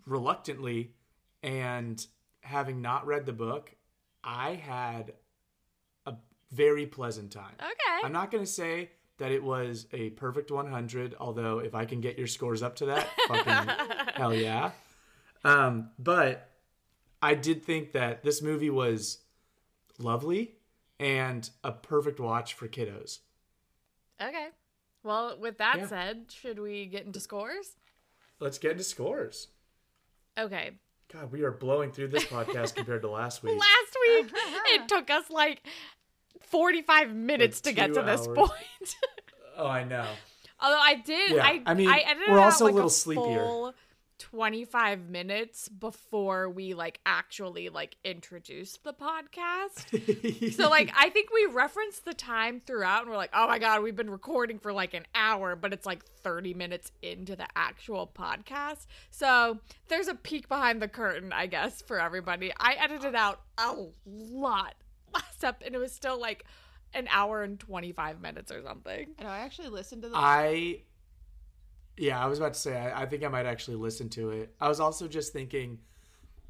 reluctantly 0.06 0.94
and 1.42 2.06
having 2.42 2.82
not 2.82 3.06
read 3.06 3.26
the 3.26 3.34
book, 3.34 3.74
I 4.24 4.52
had 4.56 5.14
a 6.06 6.16
very 6.52 6.86
pleasant 6.86 7.32
time. 7.32 7.56
Okay. 7.60 8.06
I'm 8.06 8.12
not 8.14 8.32
going 8.32 8.44
to 8.44 8.50
say 8.50 8.92
that 9.18 9.32
it 9.32 9.44
was 9.44 9.88
a 9.94 10.10
perfect 10.12 10.52
100, 10.52 11.16
although 11.20 11.60
if 11.60 11.76
I 11.76 11.86
can 11.86 12.02
get 12.02 12.18
your 12.18 12.28
scores 12.28 12.64
up 12.64 12.76
to 12.78 12.88
that, 12.88 13.08
fucking 13.28 13.74
hell 14.16 14.34
yeah. 14.34 14.72
Um, 15.46 15.92
but 16.00 16.50
I 17.22 17.36
did 17.36 17.64
think 17.64 17.92
that 17.94 18.24
this 18.24 18.42
movie 18.42 18.70
was 18.70 19.20
lovely 20.00 20.56
and 21.00 21.50
a 21.64 21.72
perfect 21.72 22.20
watch 22.20 22.54
for 22.54 22.68
kiddos. 22.68 23.20
Okay. 24.22 24.48
Well, 25.04 25.38
with 25.40 25.58
that 25.58 25.78
Yeah. 25.80 25.88
said, 25.88 26.26
should 26.30 26.60
we 26.60 26.86
get 26.86 27.06
into 27.06 27.20
scores? 27.20 27.76
Let's 28.44 28.58
get 28.58 28.72
into 28.72 28.84
scores. 28.84 29.48
Okay. 30.38 30.72
God, 31.14 31.32
we 31.32 31.44
are 31.44 31.52
blowing 31.52 31.94
through 31.94 32.10
this 32.10 32.26
podcast 32.26 32.76
compared 32.76 33.02
to 33.04 33.10
last 33.10 33.42
week. 33.42 33.58
Last 33.58 33.98
week, 34.06 34.32
it 34.74 34.88
took 34.90 35.10
us 35.10 35.30
like 35.30 35.66
45 36.42 37.16
minutes 37.16 37.62
to 37.62 37.72
get 37.72 37.88
two 37.88 37.94
to 37.94 38.02
this 38.02 38.28
point. 38.28 38.52
Oh, 39.56 39.68
I 39.68 39.84
know. 39.84 40.08
Although 40.60 40.80
I 40.80 40.96
did, 40.96 41.36
Yeah, 41.36 41.46
I, 41.46 41.62
I 41.68 41.74
mean, 41.76 41.88
I 41.88 42.00
edited 42.00 42.28
we're 42.28 42.40
out, 42.40 42.46
also 42.46 42.64
a 42.64 42.66
like, 42.66 42.74
little 42.74 42.90
sleepier. 42.90 43.72
Full 44.24 44.40
25 44.40 45.10
minutes 45.10 45.70
before 45.70 46.50
we 46.50 46.74
like 46.74 47.00
actually 47.06 47.70
like 47.70 47.96
introduced 48.04 48.84
the 48.84 48.94
podcast. 48.94 50.54
so 50.54 50.70
like 50.70 50.92
I 50.96 51.10
think 51.10 51.30
we 51.32 51.48
referenced 51.52 52.06
the 52.06 52.14
time 52.14 52.62
throughout 52.66 53.02
and 53.02 53.12
we're 53.12 53.18
like, 53.18 53.32
"Oh 53.34 53.48
my 53.48 53.60
god, 53.60 53.82
we've 53.84 53.96
been 53.96 54.10
recording 54.10 54.60
for 54.60 54.74
like 54.74 54.94
an 54.94 55.06
hour, 55.16 55.56
but 55.56 55.74
it's 55.74 55.86
like 55.86 56.06
30 56.06 56.54
minutes 56.54 56.92
into 57.02 57.36
the 57.36 57.48
actual 57.56 58.08
podcast." 58.08 58.86
So, 59.12 59.60
there's 59.88 60.08
a 60.08 60.16
peek 60.16 60.48
behind 60.48 60.82
the 60.82 60.88
curtain, 60.88 61.32
I 61.34 61.48
guess, 61.48 61.82
for 61.82 62.00
everybody. 62.00 62.52
I 62.58 62.74
edited 62.74 63.16
out 63.16 63.42
a 63.58 63.76
lot 64.06 64.76
last 65.14 65.44
up 65.44 65.62
and 65.66 65.76
it 65.76 65.78
was 65.78 65.92
still 65.92 66.20
like 66.20 66.46
an 66.94 67.08
hour 67.10 67.44
and 67.44 67.60
25 67.60 68.22
minutes 68.22 68.52
or 68.52 68.62
something. 68.62 69.08
I 69.20 69.24
know. 69.24 69.30
I 69.30 69.40
actually 69.40 69.70
listened 69.70 70.04
to 70.04 70.10
the. 70.10 70.18
I 70.18 70.82
yeah, 71.98 72.24
I 72.24 72.28
was 72.28 72.40
about 72.40 72.54
to 72.54 72.60
say 72.60 72.78
I, 72.78 73.04
I 73.04 73.06
think 73.06 73.24
I 73.24 73.28
might 73.28 73.46
actually 73.46 73.78
listen 73.78 74.10
to 74.10 74.32
it. 74.32 74.54
I 74.60 74.68
was 74.68 74.80
also 74.80 75.08
just 75.08 75.34
thinking 75.34 75.80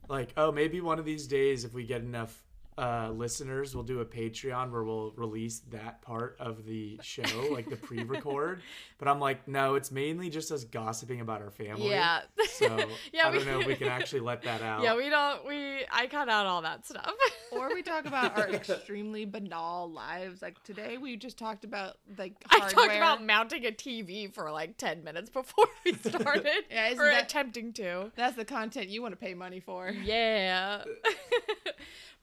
like, 0.10 0.34
oh, 0.38 0.52
maybe 0.52 0.82
one 0.82 1.00
of 1.00 1.06
these 1.06 1.28
days 1.28 1.64
if 1.66 1.74
we 1.74 1.86
get 1.86 2.02
enough 2.02 2.43
uh 2.78 3.12
listeners, 3.14 3.76
we'll 3.76 3.84
do 3.84 4.00
a 4.02 4.06
Patreon 4.06 4.72
where 4.72 4.84
we'll 4.84 5.12
release 5.16 5.60
that 5.72 6.02
part 6.02 6.36
of 6.40 6.66
the 6.66 7.00
show, 7.04 7.24
like 7.52 7.70
the 7.70 7.76
pre-record. 7.76 8.62
but 8.98 9.08
I'm 9.08 9.20
like, 9.20 9.48
no, 9.48 9.76
it's 9.76 9.92
mainly 9.92 10.30
just 10.30 10.52
us 10.52 10.64
gossiping 10.64 11.22
about 11.22 11.42
our 11.42 11.52
family. 11.52 11.90
Yeah. 11.90 12.22
So 12.48 12.66
Yeah, 13.14 13.28
I 13.28 13.32
don't 13.32 13.46
we- 13.46 13.52
know 13.52 13.60
if 13.60 13.68
we 13.68 13.76
can 13.76 13.88
actually 13.88 14.22
let 14.22 14.42
that 14.44 14.62
out. 14.64 14.84
Yeah, 14.84 14.96
we 14.96 15.10
don't 15.10 15.46
we 15.48 15.86
I 15.92 16.08
cut 16.08 16.30
out 16.30 16.46
all 16.46 16.62
that 16.64 16.86
stuff. 16.86 17.12
or 17.52 17.70
we 17.74 17.84
talk 17.84 18.06
about 18.06 18.38
our 18.38 18.50
extremely 18.50 19.26
banal 19.26 19.92
lives. 19.92 20.42
Like 20.42 20.62
today, 20.64 20.98
we 20.98 21.16
just 21.18 21.38
talked 21.38 21.64
about 21.66 21.98
like 22.18 22.34
I 22.50 22.60
talked 22.70 22.96
about 22.96 23.24
mounting 23.24 23.66
a 23.66 23.72
TV 23.72 24.34
for 24.34 24.52
like 24.52 24.78
10 24.78 25.04
minutes 25.04 25.30
before 25.30 25.68
we 25.86 25.94
started. 25.94 26.48
Yeah, 26.72 26.88
isn't 26.90 27.00
or 27.00 27.06
that- 27.12 27.24
attempting 27.26 27.74
to. 27.74 28.12
That's 28.16 28.36
the 28.36 28.46
content 28.46 28.90
you 28.90 29.02
want 29.02 29.12
to 29.14 29.18
pay 29.18 29.34
money 29.34 29.60
for. 29.60 29.90
Yeah. 29.90 30.84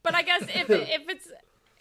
But 0.03 0.15
I 0.15 0.23
guess 0.23 0.43
if 0.43 0.71
if 0.71 1.09
it's 1.09 1.29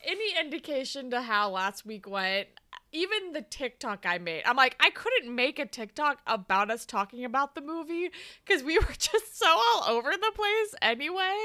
any 0.06 0.40
indication 0.40 1.12
to 1.12 1.22
how 1.22 1.50
last 1.50 1.86
week 1.86 2.08
went, 2.10 2.48
even 2.92 3.34
the 3.34 3.42
TikTok 3.42 4.06
I 4.06 4.18
made, 4.18 4.44
I'm 4.46 4.56
like, 4.56 4.76
I 4.80 4.90
couldn't 4.90 5.34
make 5.36 5.60
a 5.60 5.66
TikTok 5.66 6.20
about 6.26 6.72
us 6.72 6.86
talking 6.86 7.26
about 7.26 7.56
the 7.56 7.62
movie 7.62 8.10
because 8.46 8.64
we 8.64 8.78
were 8.80 8.86
just 8.98 9.38
so 9.38 9.48
all 9.48 9.84
over 9.88 10.12
the 10.12 10.32
place 10.34 10.76
anyway. 10.82 11.36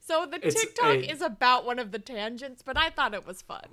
So 0.00 0.26
the 0.26 0.44
It's 0.44 0.60
TikTok 0.60 0.96
a- 0.96 1.10
is 1.10 1.22
about 1.22 1.64
one 1.64 1.78
of 1.78 1.92
the 1.92 1.98
tangents, 1.98 2.62
but 2.62 2.76
I 2.76 2.90
thought 2.90 3.14
it 3.14 3.26
was 3.26 3.42
fun. 3.42 3.66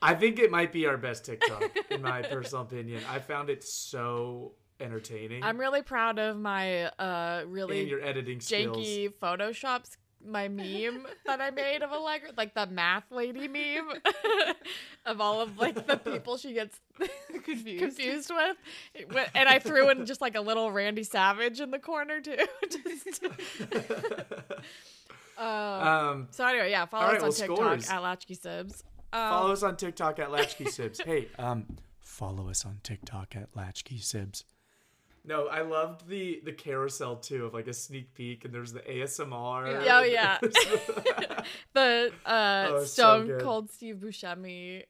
I 0.00 0.14
think 0.14 0.38
it 0.38 0.50
might 0.50 0.72
be 0.72 0.86
our 0.86 0.96
best 0.96 1.24
TikTok, 1.24 1.76
in 1.90 2.02
my 2.02 2.22
personal 2.22 2.62
opinion. 2.62 3.02
I 3.10 3.18
found 3.18 3.50
it 3.50 3.64
so 3.64 4.52
entertaining. 4.80 5.42
I'm 5.42 5.58
really 5.58 5.82
proud 5.82 6.18
of 6.20 6.36
my 6.36 6.84
uh 6.84 7.42
really 7.48 7.80
and 7.80 7.88
your 7.88 8.00
editing 8.00 8.40
skills. 8.40 8.76
janky 8.76 9.12
photoshops 9.12 9.96
my 10.26 10.48
meme 10.48 11.06
that 11.26 11.40
I 11.40 11.50
made 11.50 11.82
of 11.82 11.92
Allegra, 11.92 12.30
like 12.36 12.54
the 12.54 12.66
math 12.66 13.04
lady 13.10 13.48
meme 13.48 13.88
of 15.06 15.20
all 15.20 15.40
of 15.40 15.58
like 15.58 15.86
the 15.86 15.96
people 15.96 16.36
she 16.36 16.52
gets 16.52 16.78
Confused. 17.44 17.78
confused 17.96 18.30
with, 18.32 19.30
and 19.34 19.48
I 19.48 19.58
threw 19.58 19.88
in 19.90 20.04
just 20.06 20.20
like 20.20 20.34
a 20.36 20.40
little 20.40 20.70
Randy 20.72 21.04
Savage 21.04 21.60
in 21.60 21.70
the 21.70 21.78
corner 21.78 22.20
too. 22.20 22.36
Just- 22.70 23.24
uh, 25.38 25.42
Um, 25.42 26.28
so 26.30 26.44
anyway, 26.46 26.70
yeah, 26.70 26.86
follow 26.86 27.04
all 27.06 27.10
us 27.14 27.22
on 27.22 27.22
well, 27.22 27.32
TikTok 27.32 27.56
scores. 27.82 27.88
at 27.90 28.02
Latchkey 28.02 28.36
Sibs. 28.36 28.82
Um, 29.12 29.30
follow 29.30 29.52
us 29.52 29.62
on 29.62 29.76
TikTok 29.76 30.18
at 30.18 30.30
Latchkey 30.30 30.64
Sibs. 30.64 31.02
Hey, 31.04 31.28
um, 31.38 31.64
follow 32.00 32.48
us 32.50 32.64
on 32.66 32.80
TikTok 32.82 33.36
at 33.36 33.48
Latchkey 33.54 33.98
Sibs. 33.98 34.44
No, 35.28 35.46
I 35.46 35.60
loved 35.60 36.08
the 36.08 36.40
the 36.42 36.52
carousel 36.52 37.16
too 37.16 37.44
of 37.44 37.52
like 37.52 37.66
a 37.66 37.74
sneak 37.74 38.14
peek, 38.14 38.46
and 38.46 38.54
there's 38.54 38.72
the 38.72 38.80
ASMR. 38.80 39.84
Oh, 39.86 40.02
yeah. 40.02 40.38
the 41.74 42.10
uh, 42.24 42.66
Oh, 42.70 42.78
so 42.80 42.84
Stone 42.86 43.26
good. 43.26 43.42
Cold 43.42 43.70
Steve 43.70 43.96
Buscemi. 43.96 44.84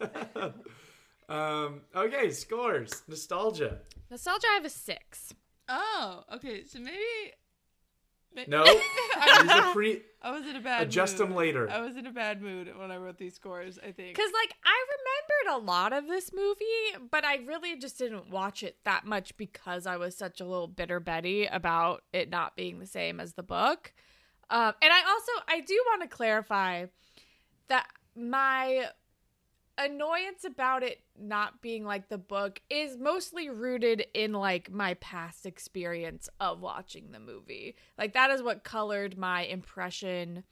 um. 1.30 1.80
Okay, 1.96 2.30
scores. 2.30 3.02
Nostalgia. 3.08 3.78
Nostalgia, 4.10 4.48
I 4.50 4.54
have 4.56 4.66
a 4.66 4.70
six. 4.70 5.32
Oh, 5.70 6.24
okay. 6.34 6.66
So 6.66 6.80
maybe. 6.80 6.98
May- 8.34 8.46
No, 8.48 8.64
these 8.64 9.50
are 9.50 9.72
pre. 9.72 10.02
I 10.22 10.30
was 10.30 10.46
in 10.46 10.56
a 10.56 10.60
bad. 10.60 10.80
Mood. 10.80 10.88
Adjust 10.88 11.18
mood. 11.18 11.28
them 11.28 11.36
later. 11.36 11.70
I 11.70 11.80
was 11.80 11.96
in 11.96 12.06
a 12.06 12.10
bad 12.10 12.40
mood 12.40 12.70
when 12.78 12.90
I 12.90 12.96
wrote 12.96 13.18
these 13.18 13.34
scores. 13.34 13.78
I 13.78 13.92
think. 13.92 14.16
Because, 14.16 14.30
like, 14.32 14.54
I 14.64 14.84
remembered 14.96 15.62
a 15.62 15.66
lot 15.66 15.92
of 15.92 16.06
this 16.08 16.32
movie, 16.32 17.08
but 17.10 17.24
I 17.24 17.36
really 17.46 17.76
just 17.78 17.98
didn't 17.98 18.30
watch 18.30 18.62
it 18.62 18.76
that 18.84 19.04
much 19.04 19.36
because 19.36 19.86
I 19.86 19.96
was 19.96 20.16
such 20.16 20.40
a 20.40 20.44
little 20.44 20.68
bitter 20.68 21.00
Betty 21.00 21.46
about 21.46 22.02
it 22.12 22.30
not 22.30 22.56
being 22.56 22.78
the 22.78 22.86
same 22.86 23.20
as 23.20 23.34
the 23.34 23.42
book. 23.42 23.92
Um, 24.50 24.72
and 24.82 24.92
I 24.92 25.02
also, 25.08 25.32
I 25.48 25.60
do 25.60 25.74
want 25.88 26.02
to 26.02 26.08
clarify 26.08 26.86
that 27.68 27.86
my 28.16 28.88
annoyance 29.76 30.44
about 30.44 30.82
it 30.82 31.00
not 31.18 31.60
being 31.60 31.84
like 31.84 32.08
the 32.08 32.18
book 32.18 32.60
is 32.70 32.96
mostly 32.96 33.48
rooted 33.48 34.06
in 34.14 34.32
like 34.32 34.70
my 34.70 34.94
past 34.94 35.46
experience 35.46 36.28
of 36.40 36.60
watching 36.60 37.10
the 37.10 37.20
movie. 37.20 37.74
Like 37.98 38.14
that 38.14 38.30
is 38.30 38.42
what 38.42 38.64
colored 38.64 39.18
my 39.18 39.42
impression 39.42 40.44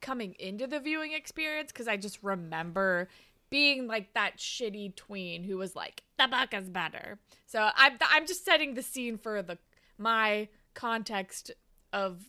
coming 0.00 0.34
into 0.38 0.66
the 0.66 0.80
viewing 0.80 1.12
experience 1.12 1.72
because 1.72 1.88
I 1.88 1.96
just 1.96 2.22
remember 2.22 3.08
being 3.50 3.86
like 3.86 4.12
that 4.14 4.36
shitty 4.36 4.94
tween 4.94 5.42
who 5.42 5.56
was 5.56 5.74
like 5.74 6.02
the 6.18 6.28
book 6.28 6.52
is 6.52 6.68
better. 6.68 7.18
So 7.46 7.70
I'm 7.74 7.98
I'm 8.10 8.26
just 8.26 8.44
setting 8.44 8.74
the 8.74 8.82
scene 8.82 9.16
for 9.16 9.42
the 9.42 9.58
my 9.96 10.48
context 10.74 11.50
of 11.92 12.22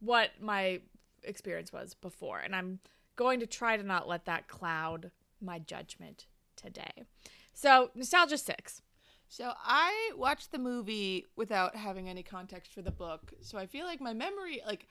what 0.00 0.30
my 0.40 0.80
experience 1.22 1.72
was 1.72 1.94
before 1.94 2.38
and 2.38 2.54
I'm 2.54 2.80
going 3.16 3.40
to 3.40 3.46
try 3.46 3.76
to 3.76 3.82
not 3.82 4.08
let 4.08 4.26
that 4.26 4.46
cloud 4.48 5.10
my 5.40 5.58
judgment 5.58 6.26
today. 6.56 7.04
So, 7.52 7.90
nostalgia 7.94 8.38
6. 8.38 8.82
So 9.28 9.52
I 9.62 10.12
watched 10.16 10.52
the 10.52 10.58
movie 10.58 11.26
without 11.36 11.76
having 11.76 12.08
any 12.08 12.22
context 12.22 12.72
for 12.72 12.80
the 12.80 12.90
book. 12.90 13.32
So 13.42 13.58
I 13.58 13.66
feel 13.66 13.84
like 13.84 14.00
my 14.00 14.14
memory, 14.14 14.62
like 14.66 14.86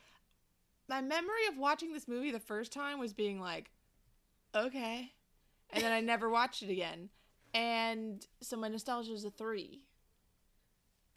my 0.88 1.02
memory 1.02 1.48
of 1.50 1.58
watching 1.58 1.92
this 1.92 2.08
movie 2.08 2.32
the 2.32 2.40
first 2.40 2.72
time 2.72 3.00
was 3.00 3.14
being 3.14 3.40
like, 3.42 3.72
okay, 4.54 5.12
and 5.72 5.84
then 5.84 5.92
I 5.92 6.02
never 6.02 6.30
watched 6.30 6.62
it 6.62 6.70
again. 6.70 7.10
And 7.54 8.26
so 8.42 8.58
my 8.58 8.68
nostalgia 8.68 9.14
is 9.14 9.26
a 9.26 9.32
three. 9.32 9.87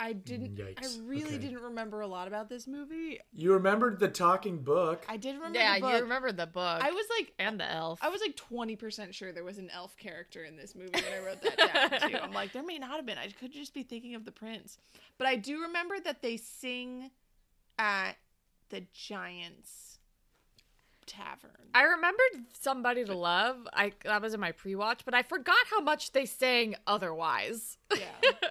I 0.02 0.14
didn't. 0.14 0.59
I 0.59 0.87
really 1.04 1.35
Okay. 1.35 1.38
didn't 1.38 1.61
remember 1.62 2.00
a 2.00 2.07
lot 2.07 2.26
about 2.26 2.49
this 2.49 2.66
movie. 2.66 3.21
You 3.35 3.52
remembered 3.52 4.00
the 4.00 4.09
talking 4.09 4.62
book. 4.62 5.04
I 5.07 5.19
did 5.19 5.35
remember 5.37 5.59
Yeah, 5.59 5.75
the 5.75 5.80
book. 5.83 5.90
you 5.95 6.00
remember 6.02 6.33
the 6.33 6.47
book. 6.47 6.83
I 6.83 6.90
was 6.90 7.04
like, 7.19 7.35
and 7.38 7.61
the 7.61 7.71
elf. 7.71 7.99
I 8.02 8.09
was 8.09 8.23
like 8.23 8.35
twenty 8.35 8.76
percent 8.76 9.14
sure 9.14 9.30
there 9.33 9.45
was 9.45 9.59
an 9.59 9.69
elf 9.71 9.97
character 9.99 10.42
in 10.45 10.57
this 10.57 10.75
movie 10.75 10.90
when 10.95 11.04
I 11.12 11.25
wrote 11.25 11.42
that 11.42 12.00
down 12.00 12.11
too. 12.11 12.16
I'm 12.23 12.33
like, 12.33 12.52
there 12.54 12.62
may 12.64 12.78
not 12.78 12.92
have 12.97 13.04
been. 13.04 13.19
I 13.19 13.28
could 13.28 13.52
just 13.52 13.75
be 13.75 13.83
thinking 13.83 14.14
of 14.14 14.25
the 14.25 14.33
prince. 14.33 14.78
But 15.19 15.26
I 15.26 15.37
do 15.37 15.61
remember 15.61 16.00
that 16.00 16.23
they 16.23 16.38
sing 16.38 17.11
at 17.78 18.12
the 18.71 18.83
Giants 18.95 19.99
Tavern. 21.07 21.50
I 21.75 21.83
remembered 21.83 22.47
somebody 22.59 23.04
to 23.04 23.14
love. 23.14 23.69
I 23.73 23.92
that 24.04 24.23
was 24.23 24.33
in 24.33 24.40
my 24.40 24.52
pre-watch, 24.52 25.04
but 25.04 25.12
I 25.12 25.23
forgot 25.25 25.57
how 25.71 25.80
much 25.80 26.12
they 26.12 26.25
sang 26.25 26.75
otherwise. 26.87 27.76
Yeah. 27.95 28.07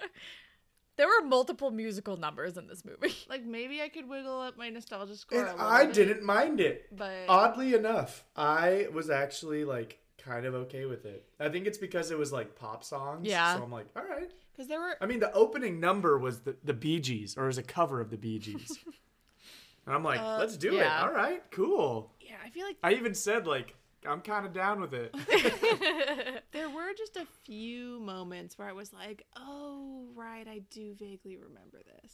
there 1.00 1.08
were 1.08 1.26
multiple 1.26 1.70
musical 1.70 2.18
numbers 2.18 2.58
in 2.58 2.66
this 2.66 2.84
movie. 2.84 3.14
like 3.30 3.42
maybe 3.42 3.80
I 3.80 3.88
could 3.88 4.06
wiggle 4.06 4.38
up 4.38 4.58
my 4.58 4.68
nostalgia 4.68 5.16
score. 5.16 5.38
and 5.48 5.58
a 5.58 5.62
I 5.62 5.86
bit, 5.86 5.94
didn't 5.94 6.22
mind 6.22 6.60
it. 6.60 6.94
But 6.94 7.24
Oddly 7.26 7.72
enough, 7.72 8.22
I 8.36 8.86
was 8.92 9.08
actually 9.08 9.64
like 9.64 9.98
kind 10.18 10.44
of 10.44 10.54
okay 10.54 10.84
with 10.84 11.06
it. 11.06 11.24
I 11.40 11.48
think 11.48 11.66
it's 11.66 11.78
because 11.78 12.10
it 12.10 12.18
was 12.18 12.32
like 12.34 12.54
pop 12.54 12.84
songs. 12.84 13.26
Yeah. 13.26 13.56
So 13.56 13.62
I'm 13.62 13.72
like, 13.72 13.86
all 13.96 14.02
right. 14.04 14.30
because 14.52 14.68
there 14.68 14.78
were 14.78 14.94
I 15.00 15.06
mean, 15.06 15.20
the 15.20 15.32
opening 15.32 15.80
number 15.80 16.18
was 16.18 16.40
the, 16.40 16.54
the 16.62 16.74
Bee 16.74 17.00
Gees, 17.00 17.38
or 17.38 17.46
was 17.46 17.56
a 17.56 17.62
cover 17.62 18.02
of 18.02 18.10
the 18.10 18.18
Bee 18.18 18.38
Gees. 18.38 18.78
and 19.86 19.94
I'm 19.94 20.04
like, 20.04 20.20
Uh, 20.20 20.36
let's 20.38 20.58
do 20.58 20.78
it. 20.78 20.86
All 20.86 21.10
right, 21.12 21.42
cool. 21.50 22.12
yeah, 22.20 22.34
I 22.44 22.50
feel 22.50 22.66
like 22.66 22.76
I 22.82 22.92
even 22.92 23.14
said 23.14 23.46
like, 23.46 23.74
I'm 24.08 24.20
kind 24.22 24.46
of 24.46 24.52
down 24.52 24.80
with 24.80 24.94
it. 24.94 25.14
there 26.52 26.70
were 26.70 26.92
just 26.96 27.16
a 27.16 27.26
few 27.44 28.00
moments 28.00 28.56
where 28.58 28.68
I 28.68 28.72
was 28.72 28.92
like, 28.92 29.26
oh 29.36 30.06
right, 30.14 30.46
I 30.48 30.62
do 30.70 30.94
vaguely 30.98 31.36
remember 31.36 31.80
this. 32.02 32.12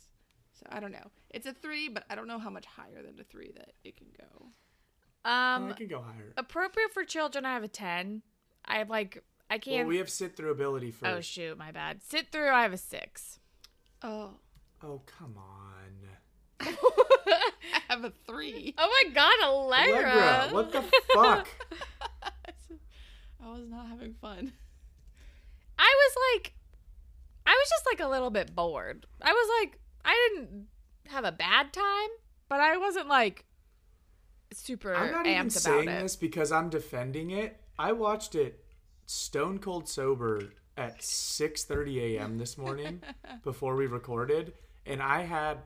So 0.55 0.67
I 0.71 0.81
don't 0.81 0.93
know. 0.93 1.11
It's 1.31 1.47
a 1.47 1.53
three, 1.53 1.89
but 1.89 2.05
I 2.11 2.15
don't 2.15 2.27
know 2.27 2.39
how 2.39 2.51
much 2.51 2.67
higher 2.67 3.03
than 3.03 3.21
a 3.21 3.25
three 3.25 3.53
that 3.57 3.73
it 3.85 3.97
can 3.97 4.09
go. 4.19 4.47
Um, 5.31 5.71
I 5.71 5.75
can 5.77 5.89
go 5.89 6.01
higher. 6.01 6.33
appropriate 6.37 6.93
for 6.93 7.05
children. 7.05 7.45
I 7.45 7.55
have 7.55 7.65
a 7.65 7.69
ten. 7.69 8.23
I 8.65 8.79
have 8.79 8.89
like 8.91 9.23
I 9.51 9.59
can't. 9.59 9.81
Well, 9.81 9.89
we 9.89 9.99
have 9.99 10.11
sit 10.11 10.37
through 10.37 10.51
ability 10.51 10.91
first. 10.91 11.13
oh 11.13 11.21
shoot, 11.21 11.59
my 11.59 11.73
bad. 11.73 12.03
Sit 12.03 12.33
through. 12.33 12.51
I 12.51 12.63
have 12.63 12.73
a 12.73 12.79
six. 12.79 13.39
Oh, 14.03 14.31
Oh, 14.83 15.03
come 15.07 15.37
on. 15.39 16.67
I 17.97 17.99
have 17.99 18.13
a 18.13 18.31
three. 18.31 18.75
Oh 18.77 18.89
my 19.05 19.11
god, 19.13 19.35
Allegra! 19.43 20.11
Allegra, 20.11 20.55
what 20.55 20.71
the 20.73 20.83
fuck? 21.15 21.49
I 23.43 23.51
was 23.51 23.69
not 23.71 23.87
having 23.87 24.15
fun. 24.21 24.53
I 25.79 25.95
was 25.97 26.17
like, 26.35 26.53
I 27.47 27.53
was 27.53 27.69
just 27.71 27.87
like 27.87 28.07
a 28.07 28.11
little 28.11 28.29
bit 28.29 28.55
bored. 28.55 29.07
I 29.23 29.33
was 29.33 29.49
like, 29.63 29.79
I 30.05 30.31
didn't 30.35 30.67
have 31.07 31.25
a 31.25 31.33
bad 31.33 31.73
time, 31.73 32.09
but 32.51 32.61
I 32.61 32.77
wasn't 32.77 33.09
like 33.09 33.47
super 34.53 34.95
I'm 34.95 35.13
not 35.13 35.25
amped 35.25 35.35
even 35.37 35.51
saying 35.51 35.89
it. 35.89 36.03
this 36.03 36.17
because 36.17 36.53
I'm 36.53 36.69
defending 36.69 37.31
it. 37.31 37.59
I 37.79 37.93
watched 37.93 38.35
it 38.35 38.63
stone 39.07 39.59
cold 39.59 39.89
sober 39.89 40.41
at 40.77 41.01
6:30 41.01 42.17
a.m. 42.17 42.37
this 42.37 42.59
morning 42.59 43.01
before 43.43 43.75
we 43.75 43.87
recorded, 43.87 44.53
and 44.85 45.01
I 45.01 45.23
had 45.23 45.59
a 45.59 45.61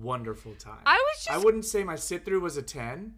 wonderful 0.00 0.54
time. 0.54 0.82
I 0.86 0.94
was 0.96 1.24
just, 1.24 1.30
I 1.30 1.38
wouldn't 1.38 1.64
say 1.64 1.84
my 1.84 1.96
sit 1.96 2.24
through 2.24 2.40
was 2.40 2.56
a 2.56 2.62
10, 2.62 3.14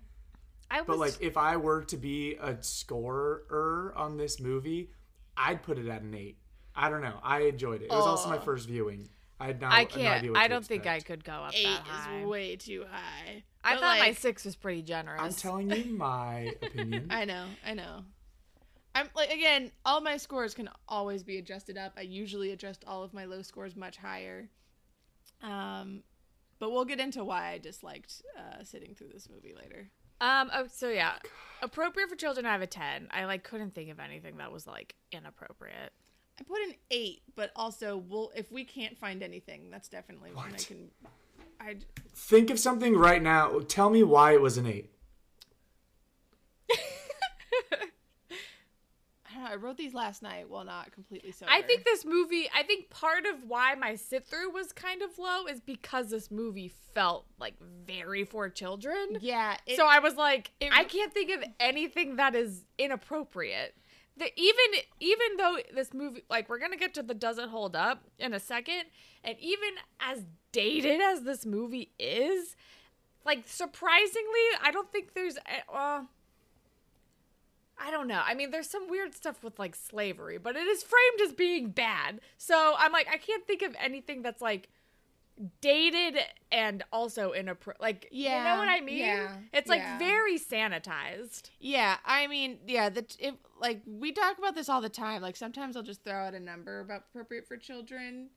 I 0.71 0.81
was, 0.81 0.87
but 0.87 0.99
like 0.99 1.17
if 1.21 1.37
I 1.37 1.57
were 1.57 1.83
to 1.85 1.97
be 1.97 2.37
a 2.41 2.57
scorer 2.63 3.93
on 3.97 4.17
this 4.17 4.41
movie, 4.41 4.91
I'd 5.37 5.63
put 5.63 5.79
it 5.79 5.89
at 5.89 6.03
an 6.03 6.15
8. 6.15 6.37
I 6.75 6.91
don't 6.91 7.01
know. 7.03 7.19
I 7.23 7.41
enjoyed 7.43 7.83
it. 7.83 7.87
It 7.87 7.91
was 7.91 8.07
also 8.07 8.29
my 8.29 8.37
Oh. 8.39 8.41
first 8.41 8.69
viewing. 8.69 9.09
I 9.41 9.47
had 9.49 9.61
no, 9.61 9.69
I 9.69 9.85
can't. 9.85 10.19
idea 10.19 10.33
what 10.33 10.41
I 10.41 10.49
don't 10.49 10.65
think 10.67 10.87
I 10.87 10.99
could 11.01 11.23
go 11.25 11.33
up 11.33 11.53
Eight 11.55 11.65
that 11.65 11.87
high. 11.87 12.21
is 12.21 12.27
way 12.27 12.57
too 12.57 12.85
high. 12.91 13.45
I 13.63 13.75
But, 13.75 13.81
thought 13.81 13.99
my 13.99 14.13
six 14.13 14.45
was 14.45 14.57
pretty 14.57 14.83
generous. 14.83 15.21
I'm 15.23 15.33
telling 15.33 15.71
you 15.71 15.93
my 15.97 16.55
opinion. 16.63 17.07
I 17.11 17.25
know, 17.25 17.47
I 17.65 17.75
know. 17.75 18.05
I'm 18.97 19.09
like 19.15 19.31
again, 19.31 19.71
all 19.85 20.01
my 20.01 20.17
scores 20.17 20.55
can 20.55 20.69
always 20.89 21.23
be 21.23 21.39
adjusted 21.39 21.77
up. 21.79 21.93
I 21.97 22.01
usually 22.01 22.51
adjust 22.51 22.85
all 22.87 23.05
of 23.05 23.15
my 23.15 23.27
low 23.27 23.43
scores 23.43 23.77
much 23.77 23.97
higher. 23.97 24.49
Um, 25.41 26.03
but 26.59 26.71
we'll 26.71 26.85
get 26.85 27.01
into 27.01 27.25
why 27.25 27.51
I 27.51 27.59
disliked 27.59 28.23
uh, 28.39 28.65
sitting 28.65 28.95
through 28.95 29.09
this 29.13 29.29
movie 29.29 29.55
later. 29.55 29.91
Um. 30.21 30.51
Oh, 30.53 30.67
so 30.73 30.89
yeah, 30.89 31.15
appropriate 31.63 32.09
for 32.09 32.17
children. 32.17 32.45
I 32.47 32.53
have 32.53 32.63
a 32.63 32.67
ten. 32.67 33.09
I 33.11 33.25
like 33.25 33.45
couldn't 33.45 33.75
think 33.75 33.91
of 33.91 34.01
anything 34.01 34.39
that 34.39 34.51
was 34.51 34.67
like 34.67 34.95
inappropriate. 35.13 35.93
I 36.41 36.45
put 36.45 36.61
an 36.63 36.75
eight, 36.91 37.23
but 37.37 37.51
also 37.57 37.97
we'll 37.97 38.31
if 38.35 38.51
we 38.51 38.65
can't 38.65 38.99
find 38.99 39.23
anything, 39.23 39.71
that's 39.71 39.89
definitely 39.89 40.33
one 40.33 40.53
I 40.55 40.59
can. 40.59 40.91
I 41.61 41.77
Think 42.15 42.51
of 42.51 42.59
something 42.59 42.97
right 42.97 43.23
now. 43.23 43.61
Tell 43.67 43.91
me 43.91 44.03
why 44.03 44.33
it 44.33 44.41
was 44.41 44.59
an 44.59 44.67
8. 44.67 44.91
I 46.71 46.77
don't 49.39 49.45
know. 49.47 49.51
I 49.53 49.57
wrote 49.57 49.77
these 49.77 49.95
last 49.95 50.23
night 50.23 50.49
while 50.49 50.65
not 50.65 50.93
completely 50.93 51.33
sober. 51.33 51.51
I 51.53 51.63
think 51.63 51.85
this 51.85 52.05
movie. 52.05 52.49
I 52.55 52.63
think 52.63 52.91
part 52.91 53.25
of 53.27 53.45
why 53.47 53.75
my 53.75 53.95
sit 53.95 54.27
through 54.27 54.51
was 54.51 54.73
kind 54.73 55.03
of 55.03 55.19
low 55.19 55.47
is 55.47 55.61
because 55.61 56.11
this 56.11 56.31
movie 56.31 56.73
felt 56.95 57.27
like 57.39 57.55
very 57.87 58.25
for 58.25 58.49
children. 58.49 59.19
yeah. 59.21 59.57
It, 59.67 59.77
so 59.77 59.87
I 59.87 59.99
was 60.01 60.17
like, 60.17 60.51
it- 60.61 60.73
I 60.73 60.85
can't 60.85 61.13
think 61.15 61.31
of 61.31 61.45
anything 61.61 62.17
that 62.17 62.35
is 62.35 62.65
inappropriate. 62.79 63.75
The, 64.17 64.27
even 64.37 64.83
even 64.99 65.37
though 65.37 65.59
this 65.73 65.95
movie, 65.95 66.25
like 66.29 66.49
we're 66.49 66.59
gonna 66.59 66.77
get 66.77 66.93
to 66.95 67.03
the 67.05 67.15
doesn't 67.15 67.51
hold 67.51 67.77
up 67.77 68.03
in 68.19 68.35
a 68.35 68.41
second, 68.41 68.83
and 69.23 69.39
even 69.39 69.71
as 70.01 70.25
dated 70.51 71.01
as 71.01 71.23
this 71.23 71.47
movie 71.47 71.93
is, 72.01 72.57
like 73.25 73.47
surprisingly, 73.47 74.47
I 74.61 74.71
don't 74.73 74.91
think 74.91 75.15
there's. 75.15 75.39
Uh, 75.73 76.03
I 77.81 77.91
don't 77.91 78.09
know. 78.09 78.23
I 78.25 78.35
mean, 78.35 78.51
there's 78.51 78.69
some 78.69 78.89
weird 78.89 79.15
stuff 79.15 79.43
with 79.43 79.59
like 79.59 79.75
slavery, 79.75 80.39
but 80.39 80.57
it 80.57 80.67
is 80.67 80.83
framed 80.83 81.21
as 81.23 81.33
being 81.33 81.71
bad. 81.71 82.21
So 82.37 82.75
I'm 82.79 82.93
like, 82.93 83.09
I 83.11 83.17
can't 83.17 83.47
think 83.47 83.63
of 83.63 83.75
anything 83.81 84.23
that's 84.23 84.43
like 84.43 84.69
dated 85.61 86.19
and 86.51 86.83
also 86.93 87.33
inappropriate. 87.33 87.81
Like, 87.81 88.09
you 88.11 88.29
know 88.29 88.57
what 88.57 88.69
I 88.69 88.81
mean? 88.81 88.99
yeah, 88.99 89.37
It's 89.53 89.69
like 89.69 89.81
yeah. 89.81 89.99
very 89.99 90.39
sanitized. 90.39 91.51
Yeah, 91.61 91.97
I 92.05 92.27
mean, 92.27 92.59
yeah, 92.67 92.89
the 92.89 93.05
if 93.19 93.35
like 93.61 93.83
we 93.87 94.13
talk 94.13 94.39
about 94.39 94.55
this 94.55 94.69
all 94.69 94.81
the 94.81 94.89
time. 94.89 95.23
Like 95.23 95.37
sometimes 95.37 95.77
I'll 95.77 95.83
just 95.83 96.03
throw 96.05 96.15
out 96.15 96.35
a 96.35 96.41
number 96.41 96.81
about 96.81 97.05
appropriate 97.11 97.47
for 97.47 97.57
children, 97.57 98.31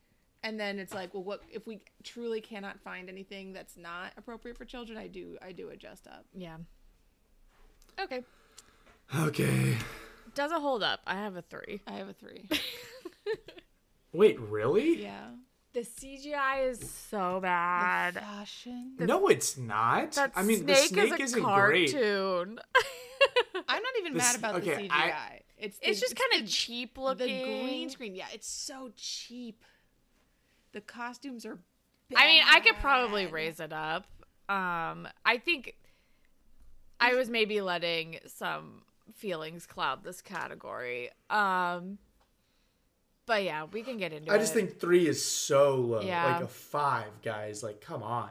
and 0.44 0.60
then 0.60 0.80
it's 0.80 0.94
like, 0.94 1.14
well, 1.14 1.24
what 1.24 1.42
if 1.52 1.66
we 1.68 1.82
truly 2.04 2.42
cannot 2.42 2.80
find 2.80 3.10
anything 3.10 3.54
that's 3.54 3.78
not 3.78 4.12
appropriate 4.18 4.58
for 4.58 4.66
children? 4.66 4.98
I 4.98 5.08
do, 5.08 5.38
I 5.42 5.52
do 5.52 5.70
adjust 5.70 6.08
up. 6.08 6.26
Yeah. 6.36 6.58
Okay. 8.00 8.24
Okay. 9.16 9.78
Doesn't 10.36 10.62
hold 10.62 10.84
up. 10.84 11.02
I 11.06 11.16
have 11.16 11.36
a 11.36 11.42
three. 11.42 11.82
I 11.88 11.94
have 11.94 12.08
a 12.10 12.14
three. 12.14 12.48
Wait, 14.14 14.40
really? 14.40 15.02
yeah, 15.04 15.30
The 15.74 15.82
CGI 15.82 16.70
is 16.70 16.90
so 17.10 17.36
the 17.36 17.42
bad. 17.42 18.16
fashion. 18.16 18.96
No, 19.00 19.28
it's 19.28 19.58
not. 19.58 20.14
That 20.14 20.34
I 20.36 20.44
mean, 20.44 20.60
snake, 20.60 20.68
the 20.68 20.76
snake 20.88 21.06
is 21.06 21.12
a 21.20 21.24
isn't 21.24 21.44
great. 21.44 21.92
cartoon. 21.92 22.60
I'm 23.68 23.82
not 23.84 23.94
even 24.00 24.14
The 24.14 24.18
mad 24.18 24.36
about 24.36 24.56
okay, 24.56 24.76
the 24.76 24.90
CGI. 24.90 24.92
I- 24.92 25.42
it's 25.58 25.78
the, 25.78 25.90
it's 25.90 26.00
just 26.00 26.16
kind 26.16 26.42
of 26.42 26.48
the- 26.48 26.52
cheap 26.52 26.96
the 26.96 27.02
looking. 27.02 27.44
green 27.46 27.90
screen. 27.90 28.16
Yeah, 28.16 28.26
it's 28.34 28.48
so 28.50 28.92
cheap. 28.98 29.64
The 30.74 30.82
costumes 30.82 31.46
are. 31.46 31.60
I 32.16 32.26
mean, 32.26 32.44
I 32.50 32.60
could 32.62 32.76
probably 32.78 33.28
raise 33.28 33.60
it 33.60 33.72
up. 33.72 34.06
Um, 34.50 35.08
I 35.24 35.38
think 35.38 35.76
I 37.00 37.14
was 37.14 37.30
maybe 37.30 37.62
letting 37.62 38.18
some 38.26 38.82
feelings 39.16 39.66
cloud 39.66 40.04
this 40.04 40.22
category. 40.22 41.10
Um 41.30 41.98
but 43.28 43.44
yeah, 43.44 43.66
we 43.72 43.84
can 43.84 43.98
get 43.98 44.12
into 44.14 44.32
it. 44.32 44.36
I 44.36 44.38
just 44.40 44.54
think 44.54 44.80
three 44.80 45.08
is 45.08 45.24
so 45.24 45.76
low. 45.76 46.02
Yeah. 46.02 46.26
Like 46.34 46.44
a 46.44 46.48
five, 46.48 47.22
guys. 47.22 47.64
Like, 47.64 47.80
come 47.80 48.04
on. 48.04 48.30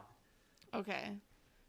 Okay. 0.75 1.13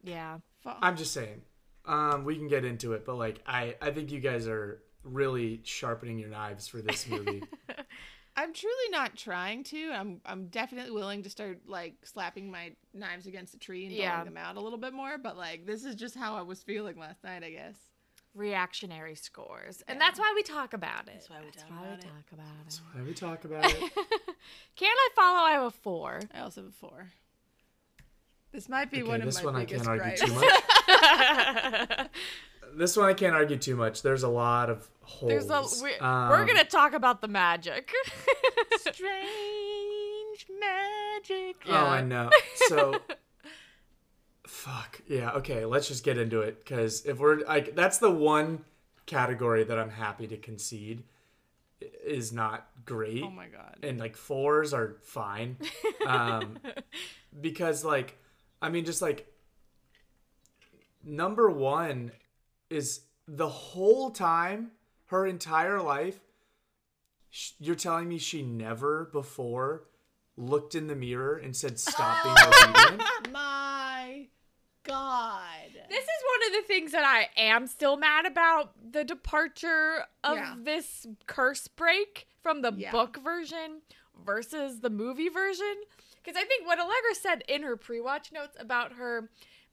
yeah. 0.03 0.39
I'm 0.65 0.97
just 0.97 1.13
saying. 1.13 1.41
Um, 1.85 2.25
we 2.25 2.35
can 2.35 2.47
get 2.47 2.65
into 2.65 2.93
it, 2.93 3.05
but 3.05 3.15
like, 3.15 3.41
I 3.47 3.75
I 3.81 3.91
think 3.91 4.11
you 4.11 4.19
guys 4.19 4.47
are 4.47 4.81
really 5.03 5.61
sharpening 5.63 6.19
your 6.19 6.29
knives 6.29 6.67
for 6.67 6.81
this 6.81 7.07
movie. 7.07 7.41
I'm 8.35 8.53
truly 8.53 8.89
not 8.91 9.15
trying 9.17 9.63
to. 9.65 9.91
I'm 9.91 10.21
I'm 10.25 10.47
definitely 10.47 10.91
willing 10.91 11.23
to 11.23 11.29
start 11.29 11.61
like 11.67 11.95
slapping 12.03 12.51
my 12.51 12.73
knives 12.93 13.25
against 13.27 13.53
a 13.55 13.59
tree 13.59 13.85
and 13.85 13.93
Yeah. 13.95 14.11
drawing 14.11 14.25
them 14.25 14.37
out 14.37 14.57
a 14.57 14.61
little 14.61 14.77
bit 14.79 14.93
more. 14.93 15.17
But 15.17 15.37
like 15.37 15.65
this 15.65 15.83
is 15.85 15.95
just 15.95 16.15
how 16.15 16.35
I 16.35 16.41
was 16.43 16.61
feeling 16.61 16.97
last 16.99 17.23
night, 17.23 17.43
I 17.43 17.49
guess. 17.51 17.75
Reactionary 18.33 19.15
scores. 19.15 19.83
And 19.87 19.99
that's 19.99 20.17
why 20.19 20.31
we 20.35 20.41
talk 20.43 20.73
about 20.73 21.07
it. 21.07 21.13
That's 21.15 21.29
why 21.29 21.37
we 21.43 21.51
talk 21.51 21.69
why 21.69 21.77
about 21.85 21.89
we 21.89 21.93
it. 21.95 22.01
talk 22.01 22.31
about 22.33 22.45
it. 22.67 22.79
Why 22.93 23.01
we 23.03 23.13
talk 23.13 23.43
about 23.43 23.65
it? 23.65 23.91
Can 24.77 24.89
I 24.91 25.09
follow? 25.15 25.39
I 25.43 25.51
have 25.51 25.63
a 25.63 25.71
four. 25.71 26.21
I 26.33 26.39
also 26.39 26.61
have 26.61 26.69
a 26.69 26.73
four. 26.73 27.07
This 28.53 28.69
might 28.69 28.89
be 28.91 29.01
Okay, 29.01 29.09
one 29.09 29.19
of 29.21 29.25
this 29.25 29.39
my 29.39 29.45
one 29.51 29.55
I 29.55 29.65
biggest 29.65 29.85
can't 29.85 29.99
argue 30.01 30.17
gripes. 30.17 30.21
too 30.21 30.33
much. 31.97 32.07
this 32.77 32.95
one 32.97 33.09
I 33.09 33.13
can't 33.13 33.35
argue 33.35 33.57
too 33.57 33.75
much. 33.75 34.01
There's 34.01 34.23
a 34.23 34.29
lot 34.29 34.69
of 34.69 34.87
holes. 35.01 35.29
There's 35.29 35.49
a 35.49 35.83
we, 35.83 35.93
Um, 35.95 36.29
we're 36.29 36.45
gonna 36.45 36.63
talk 36.63 36.93
about 36.93 37.21
the 37.21 37.27
magic. 37.27 37.91
Strange 38.77 40.47
magic. 40.59 41.55
Oh, 41.67 41.75
I 41.75 42.01
know. 42.01 42.29
So, 42.67 42.99
fuck 44.51 45.01
yeah. 45.07 45.31
Okay, 45.31 45.65
let's 45.65 45.87
just 45.87 46.03
get 46.03 46.17
into 46.17 46.41
it 46.41 46.59
because 46.59 47.05
if 47.05 47.19
we're 47.19 47.39
like, 47.45 47.75
that's 47.75 47.97
the 47.99 48.11
one 48.11 48.65
category 49.05 49.63
that 49.63 49.79
I'm 49.79 49.89
happy 49.89 50.27
to 50.27 50.37
concede 50.37 51.03
is 52.05 52.31
not 52.31 52.67
great. 52.85 53.23
Oh 53.23 53.29
my 53.31 53.47
god. 53.47 53.77
and 53.81 53.99
like 53.99 54.15
fours 54.15 54.73
are 54.73 54.97
fine 55.03 55.57
um 56.05 56.59
because 57.41 57.83
like 57.83 58.17
i 58.61 58.69
mean 58.69 58.85
just 58.85 59.01
like 59.01 59.25
number 61.03 61.49
one 61.49 62.11
is 62.69 63.01
the 63.27 63.49
whole 63.49 64.11
time 64.11 64.71
her 65.07 65.25
entire 65.25 65.81
life 65.81 66.19
sh- 67.31 67.51
you're 67.59 67.75
telling 67.75 68.07
me 68.07 68.17
she 68.19 68.41
never 68.43 69.09
before 69.11 69.83
looked 70.37 70.75
in 70.75 70.85
the 70.87 70.95
mirror 70.95 71.35
and 71.37 71.55
said 71.55 71.79
stop 71.79 72.23
being 72.23 72.35
obedient 72.47 73.01
my 73.31 73.60
god. 74.83 75.69
This 75.89 76.03
is 76.03 76.09
one 76.31 76.47
of 76.57 76.61
the 76.61 76.67
things 76.67 76.91
that 76.91 77.03
I 77.03 77.29
am 77.39 77.67
still 77.67 77.97
mad 77.97 78.25
about 78.25 78.73
the 78.91 79.03
departure 79.03 80.05
of 80.23 80.37
Yeah. 80.37 80.55
this 80.57 81.07
curse 81.27 81.67
break 81.67 82.27
from 82.41 82.61
the 82.61 82.73
Yeah. 82.73 82.91
book 82.91 83.17
version 83.17 83.81
versus 84.23 84.79
the 84.81 84.89
movie 84.89 85.29
version. 85.29 85.83
Because 86.23 86.35
I 86.39 86.45
think 86.45 86.65
what 86.67 86.79
Allegra 86.79 87.15
said 87.15 87.43
in 87.47 87.63
her 87.63 87.75
pre 87.77 87.99
watch 87.99 88.31
notes 88.31 88.55
about 88.59 88.93
her 88.93 89.29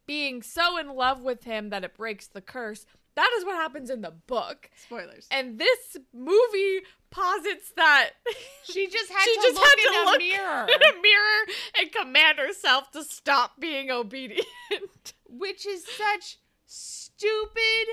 being 0.06 0.42
so 0.42 0.78
in 0.78 0.88
love 0.94 1.20
with 1.20 1.44
him 1.44 1.68
that 1.70 1.84
it 1.84 1.94
breaks 1.94 2.26
the 2.26 2.40
curse, 2.40 2.86
that 3.18 3.30
is 3.36 3.44
what 3.44 3.56
happens 3.56 3.90
in 3.90 4.00
the 4.00 4.12
book. 4.12 4.70
Spoilers. 4.76 5.26
And 5.32 5.58
this 5.58 5.96
movie 6.14 6.82
posits 7.10 7.72
that 7.76 8.10
she 8.64 8.86
just 8.86 9.10
had 9.10 9.24
she 9.24 9.34
to 9.34 9.40
just 9.42 9.54
look 9.56 9.64
had 9.64 9.78
in 9.78 9.92
to 9.92 9.98
a 9.98 10.04
look 10.04 10.18
mirror, 10.18 10.66
in 10.68 10.82
a 10.82 11.02
mirror 11.02 11.46
and 11.80 11.90
command 11.92 12.38
herself 12.38 12.92
to 12.92 13.02
stop 13.02 13.58
being 13.58 13.90
obedient. 13.90 14.46
which 15.28 15.66
is 15.66 15.84
such 15.84 16.38
stupid 16.66 17.88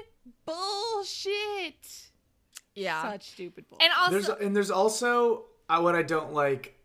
bullshit. 0.46 2.10
yeah. 2.76 3.02
Such 3.12 3.32
stupid 3.32 3.66
bullshit. 3.68 3.84
and 3.84 3.94
also, 4.00 4.12
there's 4.12 4.46
and 4.46 4.56
there's 4.56 4.72
also 4.72 5.46
uh, 5.70 5.80
what 5.80 5.96
I 5.96 6.04
don't 6.04 6.34
like 6.34 6.78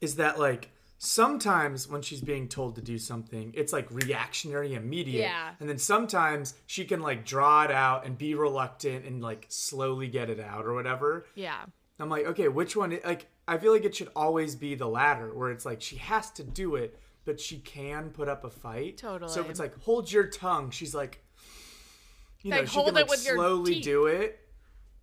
is 0.00 0.16
that 0.16 0.38
like 0.38 0.70
sometimes 1.04 1.86
when 1.88 2.02
she's 2.02 2.20
being 2.20 2.48
told 2.48 2.74
to 2.76 2.80
do 2.82 2.98
something, 2.98 3.52
it's 3.54 3.72
like 3.72 3.90
reactionary, 3.90 4.74
immediate, 4.74 5.20
Yeah. 5.22 5.54
and 5.60 5.68
then 5.68 5.78
sometimes 5.78 6.54
she 6.66 6.84
can 6.84 7.00
like 7.00 7.24
draw 7.24 7.64
it 7.64 7.70
out 7.70 8.06
and 8.06 8.16
be 8.16 8.34
reluctant 8.34 9.04
and 9.04 9.22
like 9.22 9.46
slowly 9.48 10.08
get 10.08 10.30
it 10.30 10.40
out 10.40 10.64
or 10.66 10.74
whatever. 10.74 11.26
yeah. 11.34 11.64
I'm 12.00 12.08
like, 12.08 12.26
okay, 12.26 12.48
which 12.48 12.74
one? 12.74 12.98
Like, 13.04 13.26
I 13.46 13.56
feel 13.56 13.70
like 13.72 13.84
it 13.84 13.94
should 13.94 14.08
always 14.16 14.56
be 14.56 14.74
the 14.74 14.88
latter, 14.88 15.32
where 15.32 15.52
it's 15.52 15.64
like 15.64 15.80
she 15.80 15.94
has 15.98 16.28
to 16.32 16.42
do 16.42 16.74
it, 16.74 16.98
but 17.24 17.38
she 17.38 17.58
can 17.58 18.10
put 18.10 18.28
up 18.28 18.42
a 18.42 18.50
fight. 18.50 18.96
Totally. 18.98 19.30
So 19.30 19.40
if 19.42 19.48
it's 19.48 19.60
like 19.60 19.78
hold 19.82 20.10
your 20.10 20.26
tongue, 20.26 20.70
she's 20.72 20.92
like, 20.92 21.22
you 22.42 22.50
know, 22.50 22.56
Like, 22.58 22.66
she 22.66 22.74
hold 22.74 22.86
can 22.88 22.96
it 22.96 23.00
like 23.02 23.10
with 23.10 23.20
slowly 23.20 23.80
do 23.80 24.06
it. 24.06 24.40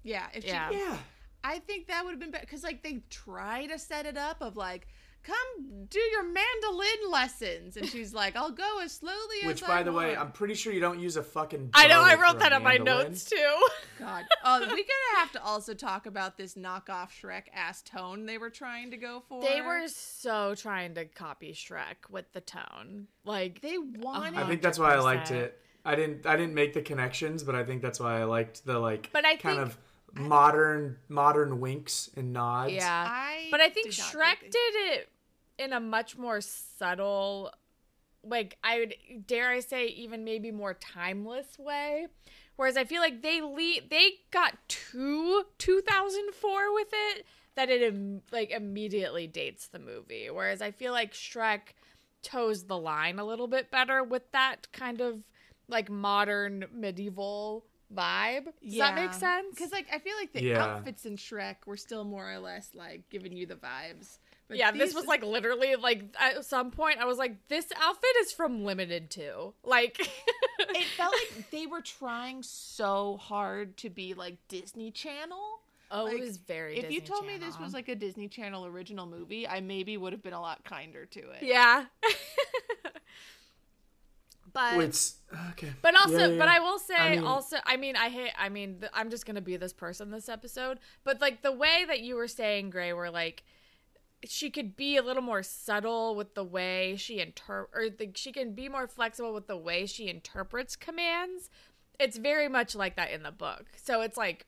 yeah, 0.04 0.26
if 0.34 0.44
Yeah. 0.44 0.70
she, 0.70 0.78
Yeah. 0.80 0.98
I 1.46 1.60
think 1.60 1.88
that 1.88 2.04
would 2.04 2.12
have 2.12 2.20
been 2.20 2.30
better 2.32 2.46
because 2.46 2.62
like 2.64 2.84
they 2.84 3.04
try 3.10 3.68
to 3.68 3.80
set 3.80 4.06
it 4.06 4.18
up 4.18 4.42
of 4.42 4.58
like, 4.58 4.88
come 5.24 5.86
do 5.90 6.00
your 6.00 6.24
mandolin 6.24 7.12
lessons, 7.12 7.78
and 7.78 7.88
she's 7.88 8.14
like, 8.14 8.36
I'll 8.36 8.52
go 8.52 8.80
as 8.82 8.92
slowly 8.94 9.38
as. 9.42 9.48
Which, 9.48 9.64
I 9.64 9.68
by 9.68 9.84
the 9.84 9.92
way. 9.92 10.16
I'm 10.16 10.32
pretty 10.32 10.54
sure 10.54 10.74
you 10.74 10.80
don't 10.80 11.00
use 11.00 11.18
a 11.18 11.24
fucking. 11.24 11.72
I 11.74 11.88
know, 11.88 12.02
I 12.02 12.16
wrote 12.16 12.40
that 12.40 12.54
in 12.54 12.64
my 12.64 12.78
notes 12.78 13.26
too. 13.26 13.56
God. 14.00 14.26
Uh, 14.44 14.60
oh, 14.64 14.66
we're 14.66 14.68
gonna 14.68 15.18
have 15.18 15.32
to 15.34 15.44
also 15.44 15.74
talk 15.74 16.06
about 16.06 16.38
this 16.38 16.56
knockoff 16.56 17.10
Shrek 17.12 17.44
ass 17.54 17.82
tone 17.82 18.26
they 18.26 18.38
were 18.38 18.50
trying 18.50 18.92
to 18.92 18.98
go 18.98 19.24
for. 19.28 19.42
They 19.42 19.62
were 19.62 19.88
so 19.88 20.56
trying 20.56 20.96
to 20.96 21.06
copy 21.06 21.54
Shrek 21.54 22.10
with 22.10 22.32
the 22.34 22.42
tone. 22.42 23.08
Like, 23.24 23.62
They 23.62 23.78
wanted. 23.78 24.40
I 24.40 24.48
think 24.48 24.62
that's 24.62 24.80
why 24.80 24.94
I 24.94 25.00
liked 25.00 25.32
it. 25.32 25.58
I 25.84 25.96
didn't. 25.96 26.26
I 26.26 26.36
didn't 26.36 26.54
make 26.54 26.74
the 26.74 26.82
connections, 26.82 27.44
but 27.44 27.56
I 27.56 27.64
think 27.64 27.82
that's 27.82 28.00
why 28.00 28.20
I 28.20 28.24
liked 28.26 28.66
the 28.66 28.80
like. 28.80 29.10
But 29.12 29.26
I 29.26 29.36
kind 29.36 29.58
think- 29.58 29.68
of 29.68 29.78
modern 30.14 30.98
modern 31.10 31.60
winks 31.60 32.10
and 32.16 32.34
nods. 32.34 32.74
yeah. 32.74 33.06
I 33.10 33.48
but 33.52 33.62
I 33.62 33.70
think 33.70 33.88
did 33.88 33.96
Shrek 33.96 34.40
think 34.40 34.52
did 34.52 34.76
it 34.94 35.10
in 35.58 35.74
a 35.74 35.80
much 35.80 36.18
more 36.18 36.42
subtle, 36.42 37.52
like, 38.24 38.58
I 38.64 38.80
would 38.80 38.96
dare 39.28 39.50
I 39.50 39.60
say, 39.60 39.88
even 39.88 40.24
maybe 40.24 40.52
more 40.52 40.74
timeless 40.74 41.60
way. 41.60 42.08
Whereas 42.56 42.78
I 42.78 42.84
feel 42.84 43.02
like 43.02 43.22
they 43.22 43.42
le- 43.42 43.88
they 43.90 44.12
got 44.32 44.58
too 44.68 45.46
2004 45.58 46.74
with 46.74 46.90
it 46.92 47.26
that 47.56 47.70
it 47.70 47.82
im- 47.82 48.22
like 48.32 48.52
immediately 48.52 49.28
dates 49.28 49.68
the 49.68 49.80
movie. 49.80 50.30
Whereas 50.30 50.62
I 50.62 50.72
feel 50.72 50.92
like 50.92 51.14
Shrek 51.14 51.74
toes 52.22 52.66
the 52.66 52.78
line 52.78 53.18
a 53.18 53.26
little 53.26 53.48
bit 53.48 53.72
better 53.72 54.04
with 54.04 54.32
that 54.32 54.72
kind 54.72 55.02
of 55.02 55.24
like 55.68 55.90
modern 55.90 56.66
medieval 56.74 57.66
vibe. 57.96 58.46
Does 58.64 58.78
that 58.78 58.96
make 58.96 59.14
sense? 59.14 59.48
Because 59.56 59.72
like 59.72 59.88
I 59.94 60.00
feel 60.00 60.16
like 60.18 60.34
the 60.34 60.44
Yeah. 60.44 60.64
outfits 60.64 61.06
in 61.06 61.18
Shrek 61.18 61.58
were 61.66 61.78
still 61.78 62.04
more 62.04 62.32
or 62.32 62.40
less 62.40 62.70
like 62.76 63.10
giving 63.10 63.36
you 63.36 63.46
the 63.46 63.56
vibes. 63.56 64.18
But 64.48 64.58
yeah, 64.58 64.72
this 64.72 64.94
was 64.94 65.06
like 65.06 65.24
literally 65.24 65.76
like 65.76 66.04
at 66.20 66.44
some 66.46 66.72
point 66.72 67.00
I 67.00 67.06
was 67.06 67.18
like, 67.18 67.48
this 67.48 67.66
outfit 67.82 68.10
is 68.22 68.32
from 68.34 68.66
Limited 68.66 69.10
Too. 69.10 69.54
Like, 69.64 69.98
it 70.60 70.86
felt 70.98 71.14
like 71.14 71.50
they 71.52 71.68
were 71.68 71.82
trying 71.82 72.44
so 72.44 73.18
hard 73.18 73.78
to 73.78 73.90
be 73.90 74.14
like 74.14 74.38
Disney 74.50 74.92
Channel. 74.92 75.40
oh, 75.90 76.04
Like, 76.06 76.16
it 76.16 76.20
was 76.20 76.36
very. 76.38 76.78
if 76.80 76.92
you 76.92 77.00
Disney 77.00 77.16
told 77.16 77.26
me 77.28 77.38
this 77.38 77.58
was 77.60 77.74
like 77.74 77.88
a 77.88 77.96
Disney 77.96 78.28
Channel 78.28 78.66
original 78.66 79.06
movie, 79.06 79.48
I 79.48 79.62
maybe 79.62 79.96
would 79.96 80.12
have 80.12 80.22
been 80.24 80.34
a 80.34 80.42
lot 80.42 80.66
kinder 80.66 81.06
to 81.06 81.20
it. 81.20 81.44
yeah, 81.44 81.86
but 84.54 84.80
It's 84.80 85.16
okay. 85.52 85.72
But 85.82 85.96
also, 85.96 86.18
Yeah, 86.18 86.28
yeah, 86.28 86.38
but. 86.40 86.48
I 86.48 86.60
will 86.60 86.80
say 86.80 86.96
I 86.96 87.10
mean- 87.12 87.24
also, 87.24 87.58
I 87.66 87.78
mean, 87.78 87.96
I 87.96 88.10
hate, 88.10 88.32
I 88.38 88.50
mean, 88.50 88.80
th- 88.80 88.92
I'm 88.94 89.10
just 89.10 89.26
gonna 89.26 89.42
be 89.42 89.58
this 89.58 89.74
person 89.74 90.12
this 90.12 90.30
episode. 90.30 90.80
But 91.04 91.22
like 91.22 91.42
the 91.42 91.52
way 91.52 91.86
that 91.88 92.02
you 92.02 92.16
were 92.16 92.28
saying, 92.28 92.70
Gray, 92.70 92.94
where 92.94 93.12
like 93.12 93.44
she 94.24 94.50
could 94.52 94.76
be 94.76 94.98
a 94.98 95.02
little 95.02 95.24
more 95.24 95.42
subtle 95.42 96.16
with 96.16 96.36
the 96.36 96.44
way 96.44 96.96
she 96.96 97.20
inter, 97.20 97.68
or 97.74 97.90
the, 97.90 98.12
she 98.16 98.32
can 98.32 98.54
be 98.54 98.70
more 98.70 98.88
flexible 98.88 99.34
with 99.34 99.48
the 99.48 99.58
way 99.58 99.86
she 99.86 100.10
interprets 100.10 100.76
commands. 100.76 101.50
It's 102.00 102.18
very 102.18 102.48
much 102.48 102.76
like 102.76 102.96
that 102.98 103.12
in 103.12 103.24
the 103.24 103.32
book. 103.32 103.66
So 103.82 104.02
it's 104.02 104.18
like. 104.18 104.46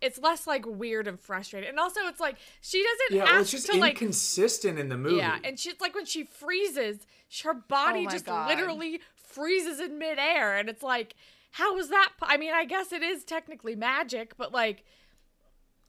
It's 0.00 0.18
less 0.18 0.46
like 0.46 0.64
weird 0.66 1.08
and 1.08 1.18
frustrated. 1.18 1.68
and 1.68 1.78
also 1.80 2.00
it's 2.06 2.20
like 2.20 2.36
she 2.60 2.82
doesn't 2.84 3.16
Yeah, 3.18 3.24
have 3.26 3.32
well, 3.34 3.40
it's 3.42 3.50
just 3.50 3.66
to 3.66 3.76
like 3.78 3.92
inconsistent 3.94 4.78
in 4.78 4.88
the 4.88 4.96
movie. 4.96 5.16
yeah, 5.16 5.38
and 5.42 5.58
she's 5.58 5.80
like 5.80 5.94
when 5.94 6.04
she 6.06 6.24
freezes, 6.24 6.98
her 7.44 7.54
body 7.54 8.06
Oh 8.06 8.10
just 8.10 8.26
God. 8.26 8.48
literally 8.48 9.00
freezes 9.16 9.80
in 9.80 9.98
midair, 9.98 10.56
and 10.56 10.68
it's 10.68 10.82
like, 10.82 11.14
how 11.52 11.76
is 11.78 11.88
that? 11.88 12.12
po- 12.20 12.26
I 12.28 12.36
mean, 12.36 12.52
I 12.54 12.64
guess 12.64 12.92
it 12.92 13.02
is 13.02 13.24
technically 13.24 13.74
magic, 13.74 14.36
but 14.36 14.52
like, 14.52 14.84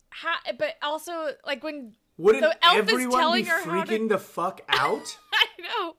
how? 0.09 0.35
But 0.57 0.75
also, 0.81 1.29
like 1.45 1.63
when 1.63 1.93
Wouldn't 2.17 2.43
the 2.43 2.65
elf 2.65 2.77
is 2.87 2.91
everyone 2.91 3.19
telling 3.19 3.43
be 3.43 3.49
her 3.49 3.63
how 3.63 3.83
to- 3.83 3.91
freaking 3.91 4.09
the 4.09 4.17
fuck 4.17 4.61
out? 4.69 5.17
I 5.33 5.45
know, 5.61 5.95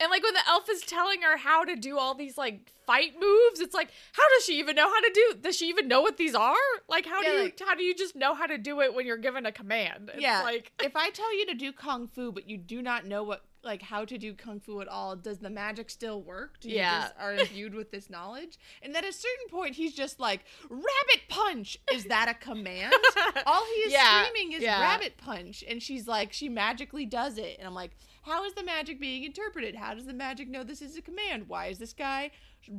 and 0.00 0.10
like 0.10 0.22
when 0.22 0.34
the 0.34 0.40
elf 0.48 0.68
is 0.68 0.82
telling 0.82 1.22
her 1.22 1.36
how 1.36 1.64
to 1.64 1.76
do 1.76 1.98
all 1.98 2.14
these 2.14 2.36
like 2.36 2.72
fight 2.86 3.12
moves, 3.18 3.60
it's 3.60 3.74
like, 3.74 3.90
how 4.12 4.22
does 4.36 4.44
she 4.44 4.58
even 4.58 4.76
know 4.76 4.88
how 4.88 5.00
to 5.00 5.10
do? 5.14 5.34
Does 5.40 5.56
she 5.56 5.68
even 5.68 5.88
know 5.88 6.00
what 6.02 6.16
these 6.16 6.34
are? 6.34 6.54
Like, 6.88 7.06
how 7.06 7.22
Yeah, 7.22 7.30
do 7.30 7.36
you 7.36 7.42
like- 7.44 7.60
how 7.64 7.74
do 7.74 7.82
you 7.84 7.94
just 7.94 8.14
know 8.16 8.34
how 8.34 8.46
to 8.46 8.58
do 8.58 8.80
it 8.80 8.92
when 8.94 9.06
you're 9.06 9.16
given 9.18 9.46
a 9.46 9.52
command? 9.52 10.10
It's 10.12 10.22
yeah. 10.22 10.42
like 10.42 10.72
if 10.82 10.96
I 10.96 11.10
tell 11.10 11.34
you 11.36 11.46
to 11.46 11.54
do 11.54 11.72
kung 11.72 12.08
fu, 12.08 12.32
but 12.32 12.48
you 12.48 12.58
do 12.58 12.82
not 12.82 13.06
know 13.06 13.22
what 13.22 13.44
like 13.62 13.80
how 13.80 14.04
to 14.04 14.18
do 14.18 14.34
kung 14.34 14.60
fu 14.60 14.82
at 14.82 14.88
all, 14.88 15.16
does 15.16 15.38
the 15.38 15.48
magic 15.48 15.88
still 15.88 16.20
work? 16.20 16.60
Do 16.60 16.68
you 16.68 16.76
Yeah. 16.76 17.00
just 17.00 17.14
are 17.18 17.32
imbued 17.34 17.74
with 17.74 17.90
this 17.90 18.10
knowledge? 18.10 18.58
And 18.82 18.94
at 18.94 19.04
a 19.06 19.12
certain 19.12 19.48
point, 19.50 19.74
he's 19.74 19.94
just 19.94 20.20
like, 20.20 20.44
"Rabbit 20.68 21.28
punch." 21.30 21.78
Is 21.90 22.04
that 22.04 22.28
a 22.28 22.34
command? 22.34 22.92
all 23.46 23.64
he 23.74 23.80
is 23.82 23.92
Yeah, 23.94 24.22
screaming 24.26 24.52
is. 24.52 24.64
"rabbit 24.64 25.16
punch," 25.16 25.64
and 25.66 25.82
she's 25.82 26.06
like, 26.06 26.34
she 26.34 26.50
magically 26.50 27.06
does 27.06 27.38
it, 27.38 27.56
and 27.58 27.66
I'm 27.66 27.72
like, 27.74 27.92
how 28.24 28.44
is 28.44 28.54
the 28.54 28.64
magic 28.64 29.00
being 29.00 29.24
interpreted? 29.24 29.74
How 29.74 29.94
does 29.94 30.06
the 30.06 30.12
magic 30.12 30.48
know 30.48 30.62
this 30.64 30.82
is 30.82 30.96
a 30.96 31.02
command? 31.02 31.48
Why 31.48 31.66
is 31.66 31.78
this 31.78 31.92
guy 31.92 32.30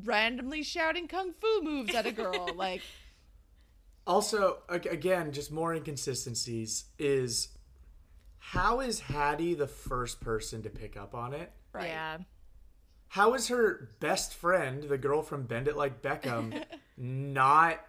randomly 0.03 0.63
shouting 0.63 1.07
kung 1.07 1.33
fu 1.33 1.61
moves 1.61 1.93
at 1.93 2.05
a 2.05 2.11
girl? 2.11 2.49
like, 2.55 2.81
Also, 4.07 4.57
again, 4.69 5.31
just 5.31 5.51
more 5.51 5.73
inconsistencies 5.73 6.85
is 6.99 7.49
how 8.37 8.79
is 8.79 8.99
Hattie 8.99 9.53
the 9.55 9.67
first 9.67 10.21
person 10.21 10.61
to 10.63 10.69
pick 10.69 10.97
up 10.97 11.15
on 11.15 11.33
it? 11.33 11.51
right. 11.73 11.87
Yeah. 11.87 12.17
How 13.09 13.33
is 13.33 13.47
her 13.47 13.91
best 13.99 14.33
friend, 14.33 14.83
the 14.83 14.97
girl 14.97 15.21
from 15.21 15.43
Bend 15.43 15.67
It 15.67 15.77
Like 15.77 16.01
Beckham, 16.01 16.63
not 16.97 17.79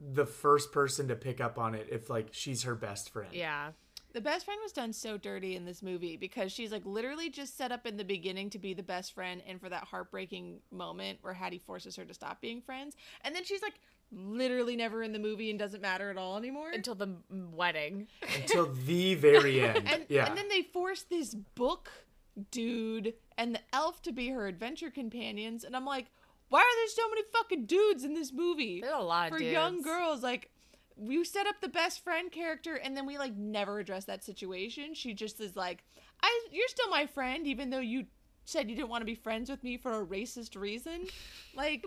the 0.00 0.26
first 0.26 0.70
person 0.70 1.08
to 1.08 1.16
pick 1.16 1.40
up 1.40 1.58
on 1.58 1.74
it 1.74 1.88
if 1.90 2.08
like 2.08 2.28
she's 2.30 2.62
her 2.62 2.74
best 2.74 3.10
friend? 3.10 3.32
Yeah. 3.32 3.70
The 4.16 4.22
best 4.22 4.46
friend 4.46 4.58
was 4.62 4.72
done 4.72 4.94
so 4.94 5.18
dirty 5.18 5.56
in 5.56 5.66
this 5.66 5.82
movie 5.82 6.16
because 6.16 6.50
she's 6.50 6.72
like 6.72 6.86
literally 6.86 7.28
just 7.28 7.54
set 7.54 7.70
up 7.70 7.86
in 7.86 7.98
the 7.98 8.04
beginning 8.04 8.48
to 8.48 8.58
be 8.58 8.72
the 8.72 8.82
best 8.82 9.12
friend 9.12 9.42
and 9.46 9.60
for 9.60 9.68
that 9.68 9.84
heartbreaking 9.84 10.60
moment 10.70 11.18
where 11.20 11.34
Hattie 11.34 11.58
forces 11.58 11.96
her 11.96 12.04
to 12.06 12.14
stop 12.14 12.40
being 12.40 12.62
friends. 12.62 12.96
And 13.24 13.34
then 13.36 13.44
she's 13.44 13.60
like 13.60 13.74
literally 14.10 14.74
never 14.74 15.02
in 15.02 15.12
the 15.12 15.18
movie 15.18 15.50
and 15.50 15.58
doesn't 15.58 15.82
matter 15.82 16.08
at 16.08 16.16
all 16.16 16.38
anymore. 16.38 16.70
Until 16.72 16.94
the 16.94 17.14
wedding. 17.28 18.06
Until 18.34 18.72
the 18.72 19.16
very 19.16 19.60
end. 19.68 19.86
and, 19.86 20.06
yeah. 20.08 20.24
and 20.24 20.34
then 20.34 20.48
they 20.48 20.62
force 20.62 21.02
this 21.02 21.34
book 21.34 21.90
dude 22.50 23.12
and 23.36 23.54
the 23.54 23.60
elf 23.74 24.00
to 24.00 24.12
be 24.12 24.30
her 24.30 24.46
adventure 24.46 24.90
companions. 24.90 25.62
And 25.62 25.76
I'm 25.76 25.84
like, 25.84 26.06
why 26.48 26.60
are 26.60 26.76
there 26.78 26.88
so 26.88 27.06
many 27.10 27.22
fucking 27.34 27.66
dudes 27.66 28.02
in 28.02 28.14
this 28.14 28.32
movie? 28.32 28.80
There's 28.80 28.94
a 28.94 29.02
lot 29.02 29.30
of 29.30 29.36
for 29.36 29.44
young 29.44 29.82
girls. 29.82 30.22
Like, 30.22 30.48
you 31.02 31.24
set 31.24 31.46
up 31.46 31.60
the 31.60 31.68
best 31.68 32.02
friend 32.02 32.30
character, 32.30 32.74
and 32.74 32.96
then 32.96 33.06
we 33.06 33.18
like 33.18 33.36
never 33.36 33.78
address 33.78 34.04
that 34.06 34.24
situation. 34.24 34.94
She 34.94 35.14
just 35.14 35.40
is 35.40 35.56
like, 35.56 35.84
"I, 36.22 36.46
you're 36.50 36.68
still 36.68 36.88
my 36.90 37.06
friend, 37.06 37.46
even 37.46 37.70
though 37.70 37.80
you 37.80 38.06
said 38.44 38.70
you 38.70 38.76
didn't 38.76 38.88
want 38.88 39.02
to 39.02 39.06
be 39.06 39.14
friends 39.14 39.50
with 39.50 39.62
me 39.62 39.76
for 39.76 40.00
a 40.00 40.06
racist 40.06 40.58
reason." 40.58 41.06
Like, 41.54 41.86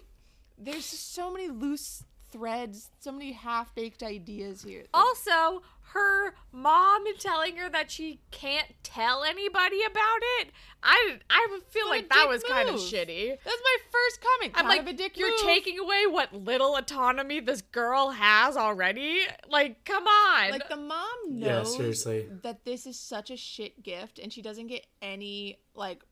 there's 0.58 0.90
just 0.90 1.14
so 1.14 1.32
many 1.32 1.48
loose 1.48 2.04
threads, 2.32 2.90
so 3.00 3.12
many 3.12 3.32
half 3.32 3.74
baked 3.76 4.04
ideas 4.04 4.64
here. 4.64 4.86
Also, 4.94 5.62
her 5.94 6.36
mom 6.52 7.04
telling 7.18 7.56
her 7.58 7.68
that 7.70 7.90
she 7.90 8.20
can't 8.30 8.68
tell 8.84 9.24
anybody 9.24 9.80
about 9.84 10.20
it. 10.40 10.50
I 10.84 11.20
I 11.30 11.60
feel 11.70 11.88
What 11.88 11.96
like 11.98 12.10
that 12.10 12.22
dick 12.22 12.30
was 12.30 12.44
kind 12.44 12.70
of 12.70 12.76
shitty. 12.76 13.30
That's 13.44 13.62
my 13.64 13.78
first 13.92 14.22
comment. 14.22 14.54
I'm 14.56 14.66
kind 14.66 14.68
like, 14.68 14.82
of 14.82 14.88
a 14.88 14.94
dick 14.94 15.18
you're 15.18 15.32
move. 15.32 15.40
taking 15.42 15.80
away 15.80 16.06
what 16.08 16.32
little 16.34 16.76
autonomy 16.76 17.40
this 17.40 17.62
girl 17.62 18.12
has 18.12 18.56
already. 18.56 19.22
Like, 19.48 19.84
come 19.84 20.06
on. 20.06 20.52
Like 20.52 20.70
the 20.70 20.78
mom 20.78 21.08
Yeah, 21.30 21.48
knows 21.48 21.76
seriously. 21.76 22.28
that 22.44 22.66
this 22.66 22.86
is 22.86 23.00
such 23.00 23.32
a 23.32 23.38
shit 23.38 23.82
gift, 23.82 24.20
and 24.20 24.32
she 24.32 24.42
doesn't 24.44 24.68
get 24.68 24.86
any 25.02 25.58
like 25.74 26.04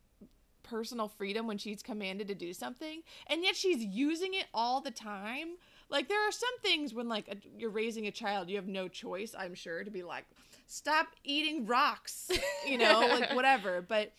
personal 0.63 1.07
freedom 1.07 1.47
when 1.47 1.57
she's 1.57 1.81
commanded 1.81 2.27
to 2.27 2.35
do 2.35 2.51
something, 2.51 3.01
and 3.27 3.43
yet 3.43 3.55
she's 3.55 3.83
using 3.83 4.33
it 4.33 4.47
all 4.53 4.81
the 4.81 4.91
time. 4.91 5.55
Like 5.89 6.09
there 6.09 6.27
are 6.27 6.31
some 6.31 6.59
things 6.61 6.93
when 6.93 7.07
like 7.07 7.27
a, 7.29 7.35
you're 7.57 7.69
raising 7.69 8.07
a 8.07 8.11
child, 8.11 8.49
you 8.49 8.55
have 8.57 8.67
no 8.67 8.87
choice. 8.87 9.33
I'm 9.37 9.53
sure 9.55 9.83
to 9.83 9.91
be 9.91 10.03
like, 10.03 10.25
stop 10.65 11.07
eating 11.23 11.65
rocks, 11.65 12.29
you 12.67 12.77
know, 12.77 12.99
like 13.11 13.33
whatever. 13.33 13.81
But 13.81 14.11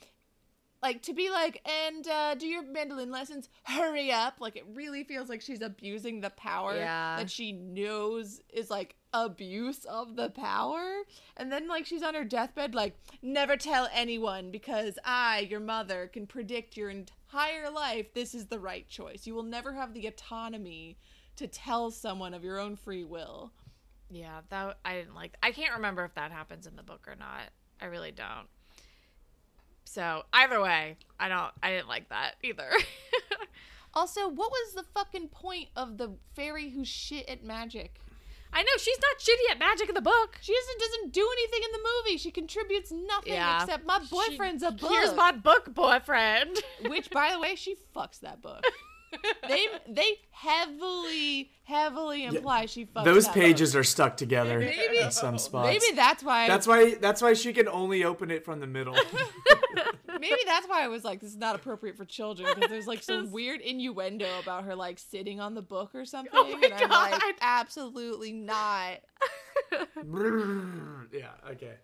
like 0.82 1.02
to 1.02 1.12
be 1.12 1.30
like 1.30 1.66
and 1.68 2.06
uh, 2.06 2.34
do 2.34 2.46
your 2.46 2.62
mandolin 2.62 3.10
lessons 3.10 3.48
hurry 3.64 4.12
up 4.12 4.36
like 4.40 4.56
it 4.56 4.64
really 4.74 5.02
feels 5.04 5.28
like 5.28 5.40
she's 5.40 5.60
abusing 5.60 6.20
the 6.20 6.30
power 6.30 6.76
Yeah. 6.76 7.16
that 7.16 7.30
she 7.30 7.52
knows 7.52 8.40
is 8.52 8.70
like 8.70 8.94
abuse 9.12 9.84
of 9.86 10.16
the 10.16 10.30
power 10.30 10.98
and 11.36 11.50
then 11.50 11.66
like 11.66 11.86
she's 11.86 12.02
on 12.02 12.14
her 12.14 12.24
deathbed 12.24 12.74
like 12.74 12.94
never 13.22 13.56
tell 13.56 13.88
anyone 13.92 14.50
because 14.50 14.98
i 15.04 15.40
your 15.50 15.60
mother 15.60 16.08
can 16.12 16.26
predict 16.26 16.76
your 16.76 16.90
entire 16.90 17.70
life 17.70 18.12
this 18.14 18.34
is 18.34 18.46
the 18.46 18.58
right 18.58 18.86
choice 18.88 19.26
you 19.26 19.34
will 19.34 19.42
never 19.42 19.72
have 19.72 19.94
the 19.94 20.06
autonomy 20.06 20.96
to 21.38 21.46
tell 21.46 21.90
someone 21.90 22.34
of 22.34 22.44
your 22.44 22.58
own 22.58 22.76
free 22.76 23.04
will 23.04 23.52
yeah, 24.10 24.40
that 24.48 24.78
I 24.84 24.94
didn't 24.94 25.14
like. 25.14 25.36
I 25.42 25.50
can't 25.50 25.74
remember 25.74 26.04
if 26.04 26.14
that 26.14 26.32
happens 26.32 26.66
in 26.66 26.76
the 26.76 26.82
book 26.82 27.06
or 27.06 27.14
not. 27.14 27.50
I 27.80 27.86
really 27.86 28.10
don't. 28.10 28.48
So 29.84 30.24
either 30.32 30.60
way, 30.60 30.96
I 31.20 31.28
don't. 31.28 31.52
I 31.62 31.70
didn't 31.70 31.88
like 31.88 32.08
that 32.08 32.34
either. 32.42 32.70
also 33.94 34.28
what 34.28 34.50
was 34.50 34.74
the 34.74 34.84
fucking 34.94 35.28
point 35.28 35.68
of 35.74 35.96
the 35.96 36.12
fairy 36.36 36.68
who's 36.68 36.88
shit 36.88 37.28
at 37.28 37.42
magic 37.42 38.00
I 38.52 38.62
know 38.62 38.70
she's 38.78 38.98
not 38.98 39.18
shitty 39.18 39.52
at 39.52 39.58
magic 39.58 39.88
in 39.90 39.94
the 39.94 40.00
book. 40.00 40.38
She 40.40 40.54
doesn't 40.54 40.80
doesn't 40.80 41.12
do 41.12 41.28
anything 41.32 41.60
in 41.64 41.72
the 41.72 41.88
movie. 41.88 42.16
She 42.16 42.30
contributes 42.30 42.90
nothing 42.90 43.34
Yeah. 43.34 43.62
except 43.62 43.84
my 43.84 43.98
boyfriend's 44.10 44.62
a 44.62 44.70
book. 44.70 44.90
Here's 44.90 45.14
my 45.14 45.32
book, 45.32 45.74
boyfriend. 45.74 46.58
Which, 46.86 47.10
by 47.10 47.32
the 47.32 47.40
way, 47.40 47.56
she 47.56 47.76
fucks 47.94 48.20
that 48.20 48.40
book. 48.40 48.64
they 49.48 49.66
they 49.88 50.18
heavily 50.30 51.50
heavily 51.64 52.24
imply 52.24 52.66
she 52.66 52.86
fucks 52.86 53.04
Those 53.04 53.26
that 53.26 53.34
pages 53.34 53.74
are 53.76 53.84
stuck 53.84 54.16
together 54.16 54.58
Maybe- 54.60 54.98
in 54.98 55.10
some 55.10 55.38
spots. 55.38 55.68
Maybe 55.68 55.96
that's 55.96 56.22
why. 56.22 56.48
That's 56.48 56.66
why 56.66 56.94
that's 56.94 57.22
why 57.22 57.34
she 57.34 57.52
can 57.52 57.68
only 57.68 58.04
open 58.04 58.30
it 58.30 58.44
from 58.44 58.60
the 58.60 58.66
middle. 58.66 58.96
maybe 60.20 60.36
that's 60.46 60.68
why 60.68 60.84
I 60.84 60.88
was 60.88 61.04
like, 61.04 61.20
this 61.20 61.30
is 61.30 61.36
not 61.36 61.54
appropriate 61.56 61.96
for 61.96 62.04
children 62.04 62.48
because 62.54 62.70
there's 62.70 62.86
like 62.86 63.02
some 63.02 63.30
weird 63.30 63.60
innuendo 63.60 64.28
about 64.42 64.64
her 64.64 64.74
like 64.74 64.98
sitting 64.98 65.40
on 65.40 65.54
the 65.54 65.62
book 65.62 65.94
or 65.94 66.04
something. 66.04 66.30
Oh 66.34 66.44
my 66.56 66.66
and 66.66 66.74
I'm 66.74 66.88
like, 66.90 67.22
absolutely 67.40 68.32
not. 68.32 68.98
yeah, 71.12 71.30
okay. 71.50 71.74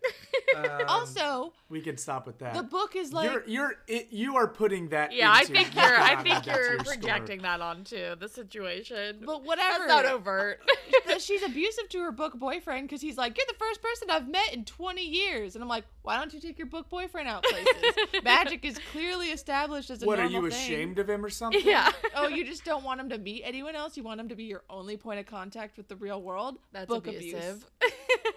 Um, 0.55 0.69
Also, 0.87 1.51
we 1.67 1.81
can 1.81 1.97
stop 1.97 2.25
with 2.25 2.39
that. 2.39 2.53
the 2.53 2.63
book 2.63 2.95
is 2.95 3.11
like 3.11 3.29
you're 3.29 3.43
you're 3.45 3.73
it, 3.87 4.07
you 4.11 4.37
are 4.37 4.47
putting 4.47 4.87
that. 4.89 5.11
yeah, 5.11 5.29
I 5.29 5.43
think 5.43 5.75
you 5.75 5.81
you're. 5.81 5.99
I 5.99 6.15
think 6.21 6.35
add 6.35 6.43
that 6.43 6.43
to 6.45 6.49
you're 6.51 6.71
your 6.71 6.79
story. 6.79 6.97
projecting 6.97 7.41
that 7.41 7.59
onto 7.59 8.15
the 8.15 8.29
situation. 8.29 9.21
but 9.25 9.43
whatever. 9.43 9.85
That's 9.85 9.87
not 9.89 10.05
overt. 10.05 10.61
that 11.07 11.21
she's 11.21 11.43
abusive 11.43 11.89
to 11.89 11.99
her 12.03 12.11
book 12.13 12.35
boyfriend 12.39 12.87
because 12.87 13.01
he's 13.01 13.17
like, 13.17 13.35
You're 13.37 13.47
the 13.49 13.57
first 13.59 13.81
person 13.81 14.09
I've 14.09 14.29
met 14.29 14.53
in 14.53 14.63
20 14.63 15.01
years. 15.01 15.55
And 15.55 15.61
I'm 15.63 15.67
like, 15.67 15.83
Why 16.03 16.17
don't 16.17 16.33
you 16.33 16.39
take 16.39 16.57
your 16.57 16.67
book 16.67 16.89
boyfriend 16.89 17.27
out 17.27 17.43
places? 17.43 17.75
Magic 18.23 18.63
is 18.65 18.79
clearly 18.91 19.27
established 19.31 19.89
as 19.89 20.01
a 20.03 20.05
What 20.05 20.19
are 20.19 20.25
you 20.25 20.41
thing. 20.49 20.51
ashamed 20.51 20.99
of 20.99 21.09
him 21.09 21.23
or 21.25 21.29
something? 21.29 21.61
yeah. 21.63 21.91
Oh, 22.15 22.27
you 22.27 22.45
just 22.45 22.63
don't 22.63 22.83
want 22.83 22.99
him 23.01 23.09
to 23.09 23.17
meet 23.17 23.41
anyone 23.43 23.75
else? 23.75 23.97
You 23.97 24.03
want 24.03 24.19
him 24.19 24.29
to 24.29 24.35
be 24.35 24.45
your 24.45 24.63
only 24.69 24.95
point 24.97 25.19
of 25.19 25.25
contact 25.25 25.75
with 25.77 25.87
the 25.87 25.95
real 25.97 26.21
world? 26.21 26.57
That's 26.71 26.87
book 26.87 27.07
abusive. 27.07 27.65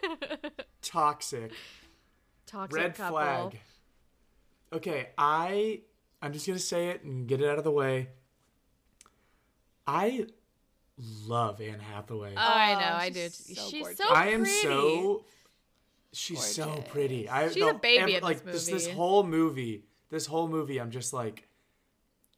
Toxic. 0.83 1.53
Toxic 2.47 2.77
Red 2.77 2.95
couple. 2.95 3.19
flag. 3.19 3.61
Okay, 4.73 5.09
I 5.17 5.81
I'm 6.21 6.33
just 6.33 6.47
gonna 6.47 6.59
say 6.59 6.89
it 6.89 7.03
and 7.05 7.27
get 7.27 7.41
it 7.41 7.49
out 7.49 7.59
of 7.59 7.65
the 7.65 7.71
way. 7.71 8.09
I 9.87 10.27
love 11.27 11.61
Anne 11.61 11.79
Hathaway. 11.79 12.33
Oh, 12.37 12.41
I 12.41 12.75
know. 12.75 12.81
Oh, 12.93 12.97
I 12.97 13.09
do. 13.11 13.21
she's 13.21 13.57
so 13.57 13.69
She's 13.71 13.83
gorgeous. 13.83 13.99
so 13.99 14.09
I 14.13 14.27
am 14.29 14.45
so. 14.45 15.25
She's 16.13 16.43
so 16.43 16.83
pretty. 16.89 17.29
I 17.29 17.49
She's 17.51 17.63
a 17.63 17.75
baby 17.75 17.99
ever- 17.99 18.09
in 18.09 18.15
this 18.15 18.23
like 18.23 18.45
this 18.45 18.67
this 18.67 18.89
whole 18.89 19.23
movie. 19.25 19.85
This 20.11 20.27
whole 20.27 20.49
movie, 20.49 20.81
I'm 20.81 20.91
just 20.91 21.13
like 21.13 21.47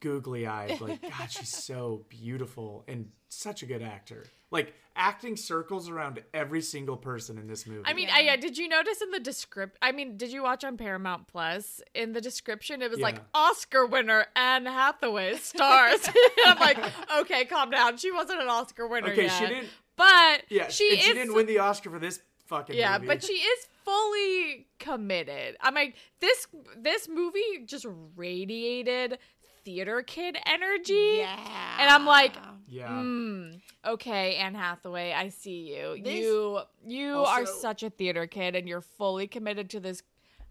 googly 0.01 0.47
eyed. 0.47 0.79
Like 0.81 1.01
God, 1.17 1.31
she's 1.31 1.49
so 1.49 2.05
beautiful 2.09 2.83
and 2.87 3.09
such 3.29 3.63
a 3.63 3.65
good 3.65 3.81
actor. 3.81 4.25
Like 4.49 4.73
acting 4.97 5.37
circles 5.37 5.87
around 5.89 6.21
every 6.33 6.61
single 6.61 6.97
person 6.97 7.37
in 7.37 7.47
this 7.47 7.65
movie. 7.65 7.83
I 7.85 7.93
mean, 7.93 8.09
Yeah. 8.09 8.15
I, 8.15 8.19
yeah. 8.21 8.35
Did 8.35 8.57
you 8.57 8.67
notice 8.67 9.01
in 9.01 9.11
the 9.11 9.19
descript? 9.21 9.77
I 9.81 9.93
mean, 9.93 10.17
did 10.17 10.33
you 10.33 10.43
watch 10.43 10.65
on 10.65 10.75
Paramount 10.75 11.27
Plus? 11.27 11.81
In 11.95 12.11
the 12.11 12.19
description, 12.19 12.81
it 12.81 12.91
was 12.91 12.99
like 12.99 13.19
Oscar 13.33 13.85
winner 13.85 14.25
Anne 14.35 14.65
Hathaway 14.65 15.37
stars. 15.37 16.09
I'm 16.45 16.59
like, 16.59 16.77
okay, 17.21 17.45
calm 17.45 17.69
down. 17.69 17.95
She 17.97 18.11
wasn't 18.11 18.41
an 18.41 18.49
Oscar 18.49 18.87
winner 18.87 19.11
okay, 19.11 19.23
yet. 19.23 19.31
she 19.39 19.45
didn't. 19.47 19.67
But 19.95 20.41
Yeah, 20.49 20.67
she 20.67 20.89
and 20.89 20.99
is. 20.99 21.05
she 21.05 21.13
didn't 21.13 21.35
win 21.35 21.45
the 21.45 21.59
Oscar 21.59 21.89
for 21.89 21.99
this 21.99 22.19
fucking 22.51 22.75
yeah, 22.75 22.97
movie. 22.97 23.07
but 23.07 23.23
she 23.23 23.33
is 23.33 23.67
fully 23.83 24.67
committed. 24.77 25.55
I'm 25.61 25.73
like, 25.73 25.95
this 26.19 26.47
this 26.77 27.07
movie 27.07 27.65
just 27.65 27.85
radiated 28.15 29.17
theater 29.63 30.03
kid 30.03 30.37
energy. 30.45 31.17
Yeah. 31.19 31.77
And 31.79 31.89
I'm 31.89 32.05
like, 32.05 32.33
yeah. 32.67 32.89
Mm, 32.89 33.61
okay, 33.85 34.35
Anne 34.35 34.55
Hathaway, 34.55 35.13
I 35.13 35.29
see 35.29 35.73
you. 35.75 36.01
This- 36.03 36.13
you 36.19 36.59
you 36.85 37.19
are 37.19 37.45
such 37.45 37.83
a 37.83 37.89
theater 37.89 38.27
kid 38.27 38.55
and 38.55 38.67
you're 38.67 38.81
fully 38.81 39.27
committed 39.27 39.69
to 39.71 39.79
this 39.79 40.03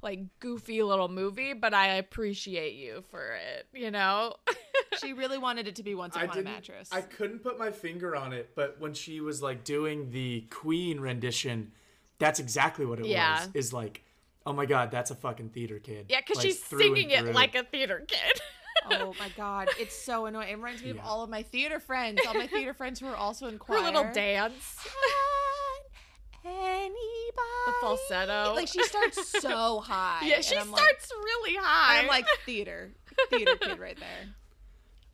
like 0.02 0.20
goofy 0.38 0.82
little 0.82 1.08
movie, 1.08 1.52
but 1.52 1.74
I 1.74 1.96
appreciate 1.96 2.74
you 2.74 3.04
for 3.10 3.34
it, 3.34 3.66
you 3.74 3.90
know? 3.90 4.34
she 4.98 5.12
really 5.12 5.36
wanted 5.36 5.68
it 5.68 5.76
to 5.76 5.82
be 5.82 5.94
Once 5.94 6.16
Upon 6.16 6.38
a. 6.38 6.42
Mattress. 6.42 6.88
I 6.90 7.02
couldn't 7.02 7.40
put 7.40 7.58
my 7.58 7.70
finger 7.70 8.16
on 8.16 8.32
it, 8.32 8.52
but 8.54 8.80
when 8.80 8.94
she 8.94 9.20
was 9.20 9.42
like 9.42 9.62
doing 9.62 10.10
the 10.10 10.46
Queen 10.48 11.00
rendition, 11.00 11.72
that's 12.20 12.38
exactly 12.38 12.87
what 12.87 13.00
it 13.00 13.06
Yeah. 13.06 13.40
was. 13.40 13.50
Is 13.54 13.72
like 13.72 14.04
Oh 14.46 14.52
my 14.54 14.64
god, 14.66 14.90
that's 14.90 15.11
a 15.11 15.14
fucking 15.14 15.50
theater 15.50 15.78
kid. 15.80 16.06
Yeah, 16.09 16.20
because 16.20 16.37
Like, 16.38 16.46
she's 16.46 16.62
singing 16.62 17.11
it 17.11 17.35
like 17.35 17.54
a 17.56 17.64
theater 17.64 18.04
kid. 18.06 18.40
Oh 18.92 19.12
my 19.20 19.28
god, 19.37 19.68
it's 19.78 19.94
so 19.94 20.24
annoying. 20.26 20.48
It 20.48 20.54
reminds 20.56 20.83
me 20.83 20.90
of 20.90 20.98
all 21.04 21.22
of 21.22 21.28
my 21.28 21.42
theater 21.42 21.78
friends, 21.80 22.20
all 22.26 22.33
my 22.35 22.46
theater 22.46 22.72
friends 22.72 22.98
who 22.98 23.06
are 23.09 23.16
also 23.16 23.46
in 23.48 23.59
choir. 23.59 23.78
Her 23.80 23.85
little 23.85 24.11
dance. 24.12 24.78
Anybody? 26.42 26.94
The 27.66 27.72
falsetto. 27.80 28.54
Like 28.54 28.68
she 28.68 28.83
starts 28.85 29.28
so 29.40 29.80
high. 29.85 30.20
Yeah, 30.24 30.37
she 30.37 30.54
starts 30.54 30.70
Like, 30.72 30.98
really 31.24 31.56
high. 31.61 32.00
I'm 32.00 32.06
like 32.06 32.26
theater, 32.46 32.92
theater 33.28 33.56
kid 33.56 33.78
right 33.78 33.98
there. 33.98 34.35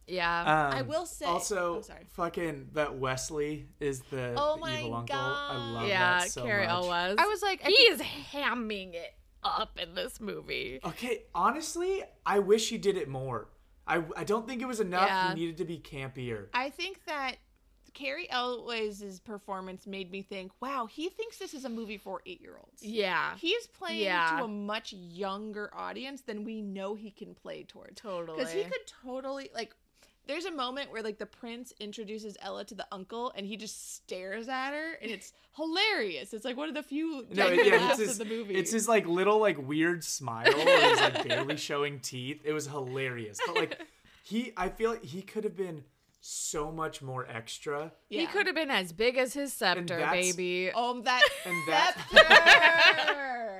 Yeah. 0.06 0.40
Um, 0.70 0.78
I 0.78 0.82
will 0.82 1.06
say- 1.06 1.24
Also, 1.26 1.76
oh, 1.78 1.80
sorry. 1.82 2.04
fucking 2.12 2.68
that 2.74 2.96
Wesley 2.98 3.68
is 3.80 4.00
the, 4.10 4.34
Oh 4.36 4.54
the 4.54 4.60
my 4.60 4.78
evil 4.80 4.94
uncle. 4.94 5.16
I 5.16 5.48
God. 5.52 5.72
love 5.74 5.88
yeah, 5.88 6.18
that 6.20 6.30
so 6.30 6.44
Cary 6.44 6.66
much. 6.66 6.70
Elwes. 6.74 7.16
I 7.18 7.26
was 7.26 7.42
like, 7.42 7.60
I 7.64 7.68
he 7.68 7.74
is 7.74 8.00
hamming 8.00 8.94
it 8.94 9.14
up 9.42 9.78
in 9.80 9.94
this 9.94 10.20
movie. 10.20 10.80
Okay, 10.84 11.24
honestly, 11.34 12.02
I 12.24 12.38
wish 12.38 12.68
he 12.68 12.78
did 12.78 12.96
it 12.96 13.08
more. 13.08 13.48
I, 13.86 14.02
I 14.16 14.24
don't 14.24 14.46
think 14.48 14.62
it 14.62 14.66
was 14.66 14.80
enough. 14.80 15.08
Yeah. 15.08 15.28
He 15.34 15.40
needed 15.40 15.56
to 15.58 15.64
be 15.64 15.78
campier. 15.78 16.46
I 16.54 16.70
think 16.70 17.04
that 17.06 17.36
Cary 17.94 18.28
Elwes' 18.30 19.20
performance 19.20 19.86
made 19.86 20.10
me 20.10 20.22
think, 20.22 20.52
wow, 20.60 20.86
he 20.86 21.08
thinks 21.08 21.38
this 21.38 21.54
is 21.54 21.64
a 21.64 21.68
movie 21.68 21.96
for 21.96 22.20
eight 22.26 22.40
year 22.40 22.56
olds. 22.58 22.82
Yeah, 22.82 23.34
He's 23.38 23.66
playing 23.68 24.02
Yeah. 24.04 24.36
to 24.38 24.44
a 24.44 24.48
much 24.48 24.92
younger 24.92 25.70
audience 25.72 26.22
than 26.22 26.44
we 26.44 26.60
know 26.62 26.94
he 26.94 27.10
can 27.10 27.34
play 27.34 27.62
towards. 27.64 28.00
totally. 28.00 28.38
Because 28.38 28.52
he 28.52 28.62
could 28.64 28.86
totally 29.04 29.50
like. 29.54 29.74
There's 30.26 30.44
a 30.44 30.50
moment 30.50 30.90
where 30.92 31.02
like 31.02 31.18
the 31.18 31.26
prince 31.26 31.72
introduces 31.80 32.36
Ella 32.40 32.64
to 32.64 32.74
the 32.74 32.86
uncle, 32.92 33.32
and 33.36 33.46
he 33.46 33.56
just 33.56 33.94
stares 33.94 34.48
at 34.48 34.72
her, 34.72 34.94
and 35.00 35.10
it's 35.10 35.32
hilarious. 35.56 36.32
It's 36.34 36.44
like 36.44 36.56
one 36.56 36.68
of 36.68 36.74
the 36.74 36.82
few 36.82 37.24
No, 37.30 37.48
genuine 37.48 37.66
yeah, 37.66 37.74
it's 37.74 37.82
laughs 37.84 37.98
his, 38.00 38.10
of 38.10 38.18
the 38.18 38.24
movie. 38.34 38.54
it's 38.54 38.72
his 38.72 38.88
like 38.88 39.06
little 39.06 39.38
like 39.38 39.56
weird 39.66 40.02
smile 40.04 40.52
where 40.52 40.88
he's 40.90 41.00
like 41.00 41.28
barely 41.28 41.56
showing 41.68 42.00
teeth. 42.00 42.40
It 42.44 42.52
was 42.52 42.66
hilarious. 42.66 43.38
But 43.46 43.56
like 43.56 43.80
he 44.24 44.52
I 44.56 44.68
feel 44.68 44.90
like 44.90 45.04
he 45.04 45.22
could 45.22 45.44
have 45.44 45.56
been 45.56 45.84
so 46.20 46.72
much 46.72 47.02
more 47.02 47.24
extra. 47.30 47.92
He 48.08 48.26
could 48.26 48.46
have 48.46 48.56
been 48.56 48.70
as 48.70 48.92
big 48.92 49.16
as 49.16 49.32
his 49.32 49.52
scepter, 49.52 49.98
that's- 49.98 50.34
baby. 50.34 50.72
Oh, 50.74 51.00
that 51.02 51.22
And 51.44 51.54
that 51.68 51.96
scepter. 52.10 53.55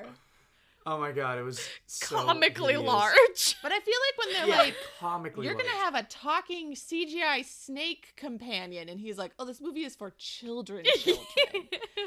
Oh 0.89 0.99
my 0.99 1.11
god, 1.11 1.37
it 1.39 1.43
was 1.43 1.69
so 1.87 2.15
comically 2.17 2.75
hideous. 2.75 2.87
large. 2.87 3.57
but 3.63 3.73
I 3.73 3.81
feel 3.81 3.95
like 4.07 4.19
when 4.19 4.33
they're 4.35 4.47
Yeah, 4.57 4.63
like, 4.63 4.77
comically 5.01 5.45
you're 5.45 5.57
gonna 5.57 5.69
have 5.71 5.97
a 5.97 6.05
talking 6.05 6.75
CGI 6.75 7.45
snake 7.45 8.13
companion, 8.17 8.89
and 8.89 9.01
he's 9.01 9.19
like, 9.19 9.33
"Oh, 9.41 9.45
this 9.45 9.61
movie 9.61 9.85
is 9.85 9.97
for 9.97 10.15
children." 10.17 10.85
Children. 10.97 11.25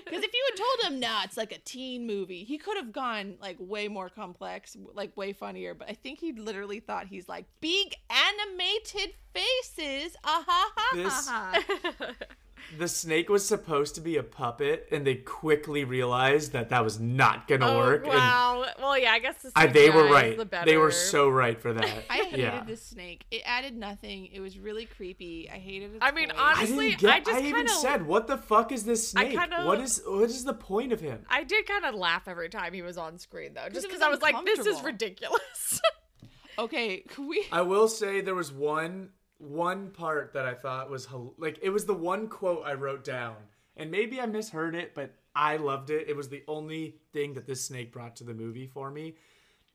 Because 0.05 0.23
if 0.23 0.33
you 0.33 0.45
had 0.49 0.57
told 0.57 0.93
him, 0.93 0.99
"Nah, 1.01 1.23
it's 1.25 1.35
like 1.35 1.51
a 1.51 1.57
teen 1.59 2.07
movie," 2.07 2.45
he 2.45 2.57
could 2.57 2.77
have 2.77 2.93
gone 2.93 3.35
like 3.41 3.57
way 3.59 3.89
more 3.89 4.07
complex, 4.09 4.77
like 4.93 5.15
way 5.17 5.33
funnier. 5.33 5.73
But 5.73 5.89
I 5.89 5.93
think 5.93 6.19
he 6.21 6.31
literally 6.31 6.79
thought 6.79 7.07
he's 7.07 7.27
like 7.27 7.45
big 7.59 7.93
animated 8.09 9.13
faces. 9.33 10.15
Ah 10.23 10.43
ha 10.47 10.71
ha 10.75 11.09
ha. 11.09 11.63
ha. 11.99 12.11
the 12.77 12.87
snake 12.87 13.29
was 13.29 13.45
supposed 13.45 13.95
to 13.95 14.01
be 14.01 14.17
a 14.17 14.23
puppet 14.23 14.87
and 14.91 15.05
they 15.05 15.15
quickly 15.15 15.83
realized 15.83 16.51
that 16.53 16.69
that 16.69 16.83
was 16.83 16.99
not 16.99 17.47
gonna 17.47 17.67
oh, 17.67 17.77
work 17.77 18.03
and 18.05 18.13
wow. 18.13 18.65
Well, 18.79 18.97
yeah, 18.97 19.11
I 19.11 19.19
guess 19.19 19.35
the 19.41 19.51
I, 19.55 19.67
they 19.67 19.89
were 19.89 20.07
right. 20.07 20.37
The 20.37 20.45
better. 20.45 20.69
They 20.69 20.77
were 20.77 20.91
so 20.91 21.29
right 21.29 21.59
for 21.59 21.73
that. 21.73 22.03
I 22.09 22.17
hated 22.17 22.39
yeah. 22.39 22.63
this 22.63 22.83
snake. 22.83 23.25
It 23.31 23.41
added 23.45 23.75
nothing. 23.75 24.27
It 24.27 24.39
was 24.39 24.57
really 24.59 24.85
creepy. 24.85 25.49
I 25.51 25.57
hated 25.57 25.95
it. 25.95 25.99
I 26.01 26.11
mean, 26.11 26.31
I 26.31 26.53
honestly, 26.53 26.89
didn't 26.89 27.01
get. 27.01 27.13
I 27.15 27.19
just 27.19 27.41
even 27.43 27.65
kinda- 27.65 27.73
said, 27.73 28.05
"What 28.05 28.27
the 28.27 28.37
fuck 28.37 28.71
is 28.71 28.83
this 28.85 29.15
I 29.15 29.25
snake? 29.25 29.39
kinda- 29.39 29.65
what 29.65 29.79
is 29.79 30.01
what 30.05 30.29
is 30.29 30.43
the 30.43 30.53
point 30.53 30.93
of 30.93 30.99
him?" 30.99 31.25
I 31.29 31.43
did 31.43 31.65
kind 31.65 31.85
of 31.85 31.95
laugh 31.95 32.27
every 32.27 32.49
time 32.49 32.73
he 32.73 32.81
was 32.81 32.97
on 32.97 33.17
screen, 33.17 33.53
though, 33.53 33.69
just 33.69 33.87
because 33.87 34.01
I 34.01 34.09
was 34.09 34.21
like, 34.21 34.35
"This 34.45 34.65
is 34.65 34.81
ridiculous." 34.81 35.81
okay, 36.59 36.99
can 36.99 37.27
we? 37.27 37.45
I 37.51 37.61
will 37.61 37.87
say 37.87 38.21
there 38.21 38.35
was 38.35 38.51
one 38.51 39.09
one 39.39 39.89
part 39.89 40.33
that 40.33 40.45
I 40.45 40.53
thought 40.53 40.89
was 40.89 41.07
like 41.37 41.57
it 41.61 41.69
was 41.69 41.85
the 41.85 41.93
one 41.93 42.27
quote 42.27 42.63
I 42.65 42.73
wrote 42.73 43.03
down, 43.03 43.37
and 43.75 43.89
maybe 43.89 44.19
I 44.21 44.25
misheard 44.25 44.75
it, 44.75 44.93
but 44.93 45.15
I 45.35 45.57
loved 45.57 45.89
it. 45.89 46.07
It 46.07 46.15
was 46.15 46.29
the 46.29 46.43
only 46.47 46.97
thing 47.13 47.33
that 47.33 47.47
this 47.47 47.63
snake 47.63 47.91
brought 47.91 48.17
to 48.17 48.23
the 48.23 48.33
movie 48.33 48.67
for 48.67 48.91
me, 48.91 49.15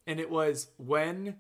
and 0.07 0.20
it 0.20 0.31
was 0.31 0.68
when 0.77 1.37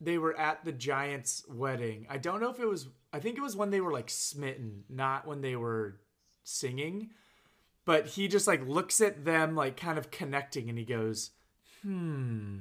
they 0.00 0.18
were 0.18 0.36
at 0.36 0.64
the 0.64 0.72
giant's 0.72 1.44
wedding. 1.48 2.06
I 2.10 2.18
don't 2.18 2.40
know 2.40 2.50
if 2.50 2.58
it 2.58 2.68
was. 2.68 2.88
I 3.12 3.20
think 3.20 3.38
it 3.38 3.42
was 3.42 3.56
when 3.56 3.70
they 3.70 3.80
were 3.80 3.92
like 3.92 4.10
smitten, 4.10 4.84
not 4.88 5.26
when 5.26 5.40
they 5.40 5.54
were 5.54 6.00
singing. 6.42 7.10
But 7.84 8.06
he 8.06 8.28
just 8.28 8.46
like 8.46 8.66
looks 8.66 9.00
at 9.00 9.24
them 9.24 9.54
like 9.54 9.76
kind 9.76 9.98
of 9.98 10.10
connecting, 10.10 10.68
and 10.68 10.78
he 10.78 10.84
goes, 10.84 11.30
"Hmm, 11.82 12.58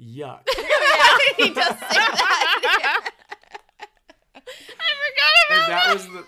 yuck." 0.00 0.46
he 1.36 1.50
does 1.50 1.68
say 1.68 1.76
that. 1.90 3.10
I 4.34 4.40
forgot 4.40 5.34
about 5.48 5.60
and 5.62 5.72
that 5.72 5.94
was 5.94 6.06
the 6.06 6.24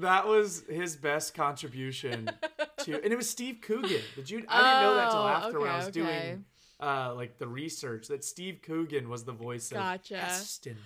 that 0.00 0.26
was 0.28 0.62
his 0.68 0.96
best 0.96 1.34
contribution 1.34 2.30
to 2.78 2.94
and 3.02 3.12
it 3.12 3.16
was 3.16 3.28
steve 3.28 3.58
coogan 3.60 4.00
did 4.14 4.30
you 4.30 4.44
i 4.48 4.58
didn't 4.60 4.82
know 4.82 4.94
that 4.94 5.10
till 5.10 5.20
Oh, 5.20 5.26
after 5.28 5.60
when 5.60 5.70
i 5.70 5.76
was 5.76 5.86
okay. 5.88 5.92
doing 6.00 6.44
uh 6.80 7.14
like 7.14 7.38
the 7.38 7.48
research 7.48 8.06
that 8.08 8.24
steve 8.24 8.60
coogan 8.62 9.08
was 9.08 9.24
the 9.24 9.32
voice 9.32 9.70
Gotcha. 9.70 10.14
of 10.16 10.20
Heston. 10.20 10.76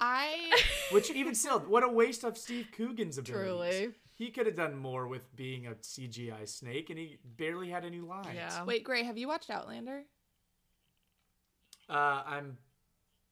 I 0.00 0.52
which 0.90 1.10
even 1.12 1.34
still 1.34 1.60
what 1.60 1.84
a 1.84 1.88
waste 1.88 2.24
of 2.24 2.36
steve 2.36 2.68
coogan's 2.76 3.18
abilities 3.18 3.78
Truly. 3.78 3.94
he 4.16 4.30
could 4.30 4.46
have 4.46 4.56
done 4.56 4.76
more 4.76 5.06
with 5.06 5.34
being 5.36 5.68
a 5.68 5.72
cgi 5.74 6.48
snake 6.48 6.90
and 6.90 6.98
he 6.98 7.18
barely 7.36 7.70
had 7.70 7.84
any 7.84 8.00
lines 8.00 8.28
Yeah. 8.34 8.64
wait, 8.64 8.82
Gray. 8.82 9.04
Have 9.04 9.16
you 9.16 9.28
watched 9.28 9.50
Outlander? 9.50 10.02
Uh 11.88 12.22
i'm 12.26 12.58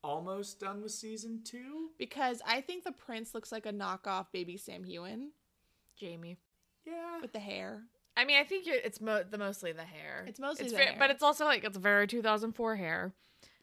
almost 0.05 0.59
done 0.59 0.83
with 0.83 0.91
season 0.93 1.41
two 1.45 1.91
Because 1.99 2.43
I 2.47 2.61
think 2.61 2.83
the 2.85 2.91
prince 2.93 3.35
looks 3.35 3.53
like 3.53 3.67
a 3.67 3.73
knockoff 3.73 4.27
baby 4.33 4.57
Sam 4.57 4.83
Heughan 4.85 5.29
Jamie. 5.97 6.39
yeah 6.85 7.21
with 7.21 7.33
the 7.33 7.39
hair. 7.39 7.83
I 8.17 8.25
mean, 8.27 8.37
I 8.39 8.45
think 8.45 8.67
you're, 8.67 8.75
it's 8.77 9.01
mo- 9.01 9.23
the 9.23 9.39
mostly 9.39 9.73
the 9.73 9.85
hair. 9.85 10.25
It's 10.29 10.39
mostly 10.41 10.69
the 10.69 10.77
ve- 10.77 10.85
hair. 10.85 10.97
but 10.99 11.09
it's 11.11 11.23
also 11.23 11.45
like 11.47 11.65
it's 11.65 11.79
very 11.79 12.07
2004 12.07 12.77
hair. 12.77 13.15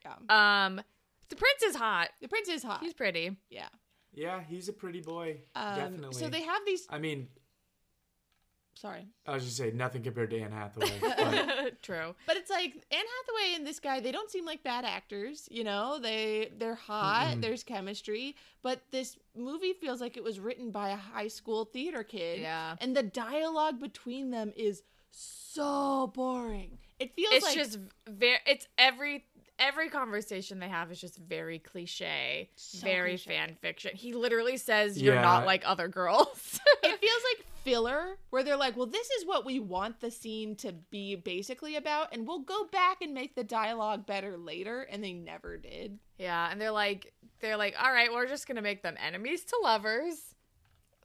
Yeah. 0.04 0.66
Um, 0.66 0.82
the 1.28 1.36
prince 1.36 1.62
is 1.64 1.76
hot. 1.76 2.10
The 2.22 2.28
prince 2.30 2.48
is 2.50 2.64
hot. 2.64 2.80
He's 2.82 2.94
pretty. 2.96 3.36
yeah. 3.52 3.68
yeah 4.14 4.42
he's 4.50 4.68
a 4.70 4.74
pretty 4.74 5.02
boy 5.02 5.38
Um, 5.56 5.76
definitely 5.76 6.14
So 6.16 6.30
they 6.30 6.42
have 6.42 6.62
these. 6.66 6.88
i 6.90 6.98
mean 7.00 7.28
Sorry, 8.82 9.08
I 9.28 9.34
was 9.34 9.44
just 9.44 9.58
saying 9.58 9.76
nothing 9.76 10.04
compared 10.04 10.30
to 10.30 10.40
Anne 10.40 10.54
Hathaway. 10.54 10.92
but- 11.02 11.82
True. 11.82 12.16
but 12.26 12.38
it's 12.38 12.50
like 12.50 12.74
Anne 12.92 13.04
Hathaway 13.18 13.56
and 13.56 13.68
this 13.68 13.80
guy. 13.82 14.00
They 14.00 14.14
don't 14.14 14.32
seem 14.32 14.46
like 14.46 14.64
bad 14.64 14.86
actors. 14.86 15.50
You 15.52 15.66
know, 15.66 16.00
they 16.00 16.52
they're 16.58 16.76
hot. 16.76 17.34
Mm-mm. 17.36 17.42
There's 17.42 17.64
chemistry. 17.64 18.38
But 18.62 18.82
this 18.92 19.18
movie 19.36 19.74
feels 19.74 20.00
like 20.00 20.16
it 20.16 20.24
was 20.24 20.40
written 20.40 20.72
by 20.72 20.90
a 20.90 20.96
high 20.96 21.28
school 21.28 21.66
theater 21.66 22.04
kid. 22.04 22.40
Yeah. 22.40 22.78
And 22.80 22.96
the 22.96 23.04
dialogue 23.04 23.82
between 23.82 24.32
them 24.32 24.54
is 24.56 24.84
so 25.12 26.12
boring. 26.16 26.78
It 27.00 27.14
feels 27.16 27.32
like 27.32 27.38
It's 27.38 27.46
like 27.48 27.56
just 27.58 27.80
very. 28.08 28.38
It's 28.46 28.68
every 28.78 29.26
every 29.60 29.90
conversation 29.90 30.60
they 30.60 30.70
have 30.70 30.92
is 30.92 31.00
just 31.00 31.18
very 31.18 31.60
cliche, 31.60 32.50
So 32.56 32.80
very 32.86 33.12
cliche. 33.12 33.30
fan 33.30 33.58
fiction. 33.62 33.92
He 33.96 34.14
literally 34.14 34.58
says, 34.58 35.02
"You're 35.02 35.16
Yeah. 35.16 35.22
not 35.22 35.46
like 35.46 35.62
other 35.66 35.88
girls." 35.88 36.60
it 36.84 37.00
feels 37.00 37.22
like 37.36 37.46
filler 37.64 38.18
where 38.30 38.42
they're 38.42 38.56
like, 38.56 38.78
well, 38.78 38.86
this 38.86 39.10
is 39.12 39.26
what 39.26 39.46
we 39.46 39.60
want 39.60 40.00
the 40.00 40.10
scene 40.10 40.56
to 40.56 40.72
be 40.72 41.16
basically 41.16 41.76
about, 41.76 42.14
and 42.14 42.26
we'll 42.26 42.40
go 42.40 42.64
back 42.72 43.02
and 43.02 43.14
make 43.14 43.36
the 43.36 43.44
dialogue 43.44 44.06
better 44.06 44.38
later, 44.38 44.84
and 44.84 45.04
they 45.04 45.12
never 45.14 45.58
did. 45.58 46.00
Yeah, 46.18 46.50
and 46.50 46.60
they're 46.60 46.72
like, 46.72 47.14
they're 47.42 47.58
like, 47.58 47.76
all 47.82 47.92
right, 47.92 48.12
we're 48.14 48.28
just 48.28 48.48
gonna 48.48 48.62
make 48.62 48.82
them 48.82 48.96
enemies 48.98 49.44
to 49.46 49.58
lovers. 49.62 50.36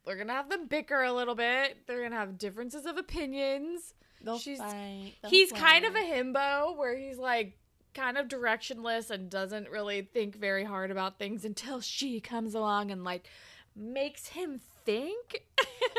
We're 0.07 0.17
gonna 0.17 0.33
have 0.33 0.49
them 0.49 0.67
bicker 0.69 1.03
a 1.03 1.13
little 1.13 1.35
bit. 1.35 1.79
They're 1.87 2.03
gonna 2.05 2.17
have 2.17 2.39
differences 2.39 2.87
of 2.87 2.97
opinions. 2.99 3.95
They'll 4.23 4.39
She's- 4.39 4.59
fight. 4.59 5.13
they'll 5.23 5.31
he's 5.31 5.51
kind 5.53 5.85
of 5.85 5.95
a 5.97 5.99
himbo 6.01 6.77
where 6.77 6.97
he's 6.97 7.19
like 7.19 7.59
kind 7.95 8.19
of 8.19 8.29
directionless 8.29 9.11
and 9.11 9.31
doesn't 9.31 9.71
really 9.71 10.03
think 10.03 10.37
very 10.37 10.65
hard 10.65 10.91
about 10.91 11.19
things 11.19 11.45
until 11.45 11.81
she 11.81 12.21
comes 12.21 12.55
along 12.55 12.91
and 12.91 13.05
like 13.05 13.29
makes 13.77 14.29
him 14.29 14.61
think 14.85 15.43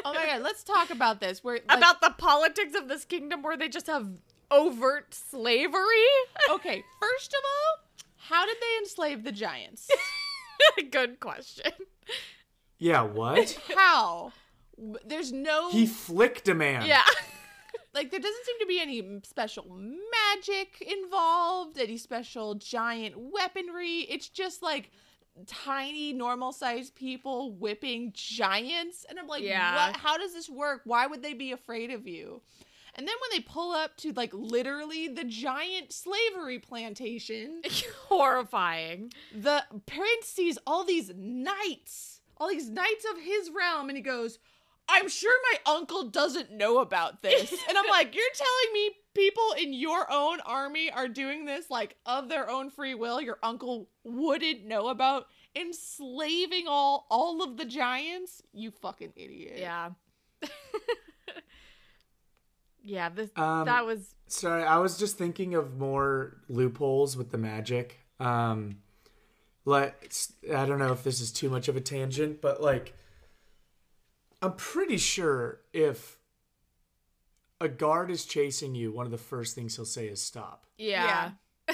Oh 0.05 0.13
my 0.13 0.25
god, 0.25 0.41
let's 0.43 0.63
talk 0.63 0.91
about 0.91 1.19
this. 1.19 1.43
Where 1.43 1.59
like, 1.67 1.77
about 1.77 1.99
the 1.99 2.13
politics 2.17 2.75
of 2.75 2.87
this 2.87 3.03
kingdom 3.05 3.41
where 3.41 3.57
they 3.57 3.67
just 3.67 3.87
have 3.87 4.07
overt 4.51 5.13
slavery. 5.13 6.05
okay, 6.49 6.83
first 7.01 7.33
of 7.33 7.39
all, 7.43 8.05
how 8.17 8.45
did 8.45 8.57
they 8.61 8.77
enslave 8.79 9.23
the 9.23 9.31
giants? 9.31 9.89
Good 10.91 11.19
question. 11.19 11.71
yeah, 12.77 13.01
what? 13.01 13.57
How? 13.75 14.31
There's 15.05 15.31
no 15.31 15.71
He 15.71 15.85
flicked 15.85 16.47
a 16.47 16.53
man. 16.55 16.85
Yeah. 16.85 17.03
Like 17.95 18.11
there 18.11 18.19
doesn't 18.19 18.45
seem 18.45 18.59
to 18.59 18.65
be 18.67 18.79
any 18.79 19.01
mm, 19.01 19.25
special 19.25 19.65
magic 19.69 20.81
involved, 20.81 21.79
any 21.79 21.97
special 21.97 22.53
giant 22.55 23.15
weaponry. 23.17 24.01
It's 24.09 24.29
just 24.29 24.61
like 24.61 24.91
tiny 25.47 26.13
normal 26.13 26.51
sized 26.53 26.95
people 26.95 27.51
whipping 27.53 28.11
giants 28.13 29.05
and 29.09 29.17
I'm 29.19 29.27
like 29.27 29.43
Yeah. 29.43 29.87
what 29.87 29.97
how 29.97 30.17
does 30.17 30.33
this 30.33 30.49
work? 30.49 30.81
Why 30.85 31.07
would 31.07 31.21
they 31.23 31.33
be 31.33 31.51
afraid 31.51 31.89
of 31.91 32.07
you? 32.07 32.41
And 32.97 33.05
then 33.05 33.15
when 33.21 33.37
they 33.37 33.43
pull 33.43 33.73
up 33.73 33.97
to 33.97 34.13
like 34.13 34.33
literally 34.33 35.09
the 35.09 35.25
giant 35.25 35.91
slavery 35.91 36.59
plantation, 36.59 37.61
Horrifying. 38.07 39.11
the 39.35 39.63
prince 39.85 40.25
sees 40.27 40.57
all 40.65 40.85
these 40.85 41.11
knights, 41.15 42.21
all 42.37 42.47
these 42.49 42.69
knights 42.69 43.05
of 43.11 43.19
his 43.21 43.51
realm, 43.51 43.89
and 43.89 43.97
he 43.97 44.01
goes, 44.01 44.39
I'm 44.87 45.09
sure 45.09 45.33
my 45.51 45.73
uncle 45.73 46.09
doesn't 46.09 46.51
know 46.51 46.79
about 46.79 47.21
this. 47.21 47.51
and 47.69 47.77
I'm 47.77 47.89
like, 47.89 48.15
you're 48.15 48.23
telling 48.33 48.73
me 48.73 48.91
people 49.13 49.55
in 49.57 49.73
your 49.73 50.11
own 50.11 50.39
army 50.41 50.91
are 50.91 51.07
doing 51.07 51.45
this 51.45 51.69
like 51.69 51.95
of 52.05 52.29
their 52.29 52.49
own 52.49 52.69
free 52.69 52.93
will? 52.93 53.19
Your 53.19 53.39
uncle 53.41 53.89
wouldn't 54.03 54.65
know 54.65 54.89
about 54.89 55.27
enslaving 55.55 56.65
all 56.67 57.07
all 57.09 57.41
of 57.41 57.57
the 57.57 57.65
giants? 57.65 58.41
You 58.53 58.71
fucking 58.71 59.13
idiot. 59.15 59.57
Yeah. 59.57 59.89
yeah, 62.83 63.09
this 63.09 63.29
Um, 63.35 63.65
that 63.65 63.85
was 63.85 64.15
Sorry, 64.27 64.63
I 64.63 64.77
was 64.77 64.97
just 64.97 65.17
thinking 65.17 65.53
of 65.55 65.77
more 65.77 66.37
loopholes 66.49 67.15
with 67.15 67.31
the 67.31 67.37
magic. 67.37 67.99
Um, 68.19 68.77
let 69.65 69.95
I 70.53 70.65
don't 70.65 70.79
know 70.79 70.91
if 70.91 71.03
this 71.03 71.21
is 71.21 71.31
too 71.31 71.49
much 71.49 71.67
of 71.67 71.75
a 71.75 71.81
tangent, 71.81 72.41
but 72.41 72.61
like, 72.61 72.95
I'm 74.41 74.53
pretty 74.53 74.97
sure 74.97 75.61
if 75.73 76.17
a 77.59 77.67
guard 77.67 78.11
is 78.11 78.25
chasing 78.25 78.75
you, 78.75 78.91
one 78.91 79.05
of 79.05 79.11
the 79.11 79.17
first 79.17 79.55
things 79.55 79.75
he'll 79.75 79.85
say 79.85 80.07
is 80.07 80.21
stop. 80.21 80.65
yeah. 80.77 81.31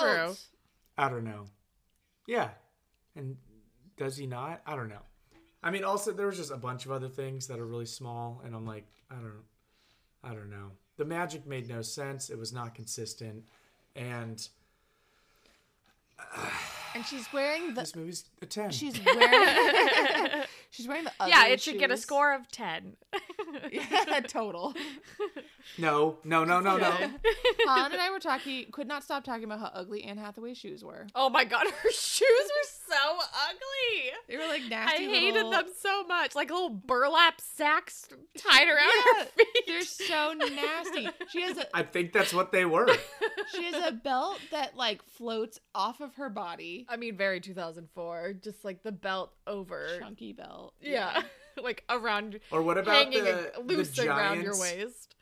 True. 0.00 0.34
I 0.98 1.08
don't 1.08 1.24
know. 1.24 1.46
Yeah, 2.26 2.50
and 3.14 3.36
does 3.96 4.16
he 4.16 4.26
not? 4.26 4.60
I 4.66 4.74
don't 4.76 4.88
know. 4.88 5.02
I 5.62 5.70
mean, 5.70 5.84
also 5.84 6.12
there 6.12 6.26
was 6.26 6.36
just 6.36 6.50
a 6.50 6.56
bunch 6.56 6.86
of 6.86 6.92
other 6.92 7.08
things 7.08 7.46
that 7.46 7.58
are 7.58 7.66
really 7.66 7.86
small, 7.86 8.42
and 8.44 8.54
I'm 8.54 8.66
like, 8.66 8.86
I 9.10 9.14
don't, 9.14 9.44
I 10.24 10.34
don't 10.34 10.50
know. 10.50 10.72
The 10.96 11.04
magic 11.04 11.46
made 11.46 11.68
no 11.68 11.82
sense. 11.82 12.30
It 12.30 12.38
was 12.38 12.52
not 12.52 12.74
consistent, 12.74 13.44
and 13.94 14.46
uh, 16.18 16.50
And 16.96 17.04
she's 17.04 17.30
wearing 17.32 17.74
the 17.74 17.80
this 17.82 17.94
movie's 17.94 18.24
a 18.40 18.46
ten. 18.46 18.70
she's 18.70 18.98
wearing 19.04 20.44
she's 20.70 20.88
wearing 20.88 21.04
the 21.04 21.12
Yeah, 21.26 21.40
ugly 21.40 21.52
it 21.52 21.60
should 21.60 21.78
get 21.78 21.90
a 21.90 21.96
score 21.98 22.34
of 22.34 22.50
10. 22.50 22.96
Yeah, 23.70 24.20
total. 24.26 24.74
no, 25.78 26.16
no, 26.24 26.44
no, 26.44 26.60
no, 26.60 26.78
no. 26.78 26.90
Han 27.66 27.92
and 27.92 28.00
I 28.00 28.10
were 28.10 28.18
talking, 28.18 28.66
could 28.72 28.88
not 28.88 29.04
stop 29.04 29.24
talking 29.24 29.44
about 29.44 29.58
how 29.60 29.70
ugly 29.74 30.04
Anne 30.04 30.16
Hathaway's 30.18 30.56
shoes 30.56 30.82
were. 30.84 31.06
oh 31.14 31.28
my 31.28 31.44
god, 31.44 31.66
her 31.82 31.90
shoes 31.90 32.28
were 32.30 32.94
so 32.94 33.18
ugly. 33.18 34.10
They 34.28 34.36
were 34.36 34.46
like 34.46 34.62
nasty. 34.70 35.04
I 35.06 35.08
hated 35.08 35.34
little- 35.34 35.50
them 35.50 35.66
so 35.80 36.04
much. 36.04 36.34
Like 36.34 36.50
little 36.50 36.70
burlap 36.70 37.40
sacks 37.40 38.08
tied 38.38 38.68
around 38.68 38.78
Yeah, 38.78 39.24
her 39.24 39.24
feet. 39.36 39.64
They're 39.66 39.82
so 39.82 40.32
nasty. 40.32 41.08
She 41.28 41.42
has 41.42 41.58
a 41.58 41.76
I 41.76 41.82
think 41.82 42.12
that's 42.12 42.32
what 42.32 42.52
they 42.52 42.64
were. 42.64 42.88
she 43.54 43.64
has 43.64 43.86
a 43.88 43.92
belt 43.92 44.38
that 44.50 44.76
like 44.76 45.02
floats 45.02 45.60
off 45.74 46.00
of 46.00 46.14
her 46.14 46.30
body. 46.30 46.85
I 46.88 46.96
mean, 46.96 47.16
very 47.16 47.40
2004. 47.40 48.34
Just 48.42 48.64
like 48.64 48.82
the 48.82 48.92
belt 48.92 49.32
over. 49.46 49.88
Chunky 49.98 50.32
belt. 50.32 50.74
Yeah. 50.80 51.22
like 51.62 51.84
around, 51.88 52.40
Or 52.50 52.62
what 52.62 52.78
about 52.78 52.94
hanging 52.94 53.24
the, 53.24 53.58
a- 53.58 53.62
the 53.62 53.74
loose 53.76 53.98
around 53.98 54.42
your 54.42 54.58
waist. 54.58 55.14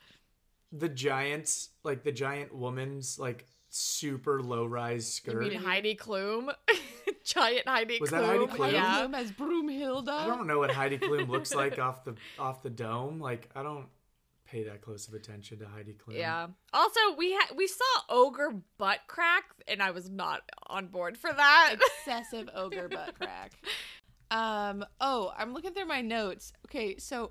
The 0.73 0.89
giants, 0.89 1.71
like 1.85 2.03
the 2.03 2.13
giant 2.13 2.55
woman's, 2.55 3.19
like 3.19 3.47
super 3.69 4.43
low 4.43 4.65
rise 4.67 5.13
skirt. 5.13 5.43
You 5.45 5.51
mean 5.51 5.61
Heidi 5.61 5.95
Klum? 5.97 6.53
Giant 7.25 7.67
Heidi 7.67 7.97
Klum. 7.99 8.01
Was 8.01 8.11
Klum. 8.11 8.13
that 8.13 8.25
Heidi 8.27 8.47
Klum? 8.47 8.59
Heidi 8.59 8.75
Yeah. 8.77 9.07
Klum 9.07 9.15
as 9.15 9.33
Broomhilda. 9.33 10.09
I 10.09 10.27
don't 10.27 10.47
know 10.47 10.59
what 10.59 10.71
Heidi 10.73 10.99
Klum 10.99 11.29
looks 11.29 11.55
like 11.55 11.79
off 11.79 12.05
the 12.05 12.15
off 12.39 12.63
the 12.63 12.71
dome. 12.71 13.19
Like 13.21 13.49
I 13.55 13.63
don't 13.63 13.87
pay 14.45 14.65
that 14.65 14.83
close 14.83 15.09
of 15.09 15.15
attention 15.15 15.59
to 15.59 15.67
Heidi 15.67 15.95
Klum. 15.95 16.17
Yeah. 16.17 16.49
Also, 16.73 17.01
we 17.17 17.33
ha- 17.35 17.55
we 17.57 17.67
saw 17.67 17.85
ogre 18.09 18.53
butt 18.79 19.01
crack, 19.07 19.45
and 19.69 19.83
I 19.83 19.91
was 19.91 20.09
not 20.11 20.43
on 20.67 20.89
board 20.89 21.17
for 21.17 21.33
that. 21.33 21.77
Excessive 22.07 22.49
ogre 22.55 22.89
butt 22.89 23.15
crack. 23.19 23.53
Um. 24.31 24.85
Oh, 25.01 25.33
I'm 25.37 25.53
looking 25.53 25.73
through 25.73 25.87
my 25.87 26.01
notes. 26.01 26.53
Okay, 26.67 26.99
so 26.99 27.31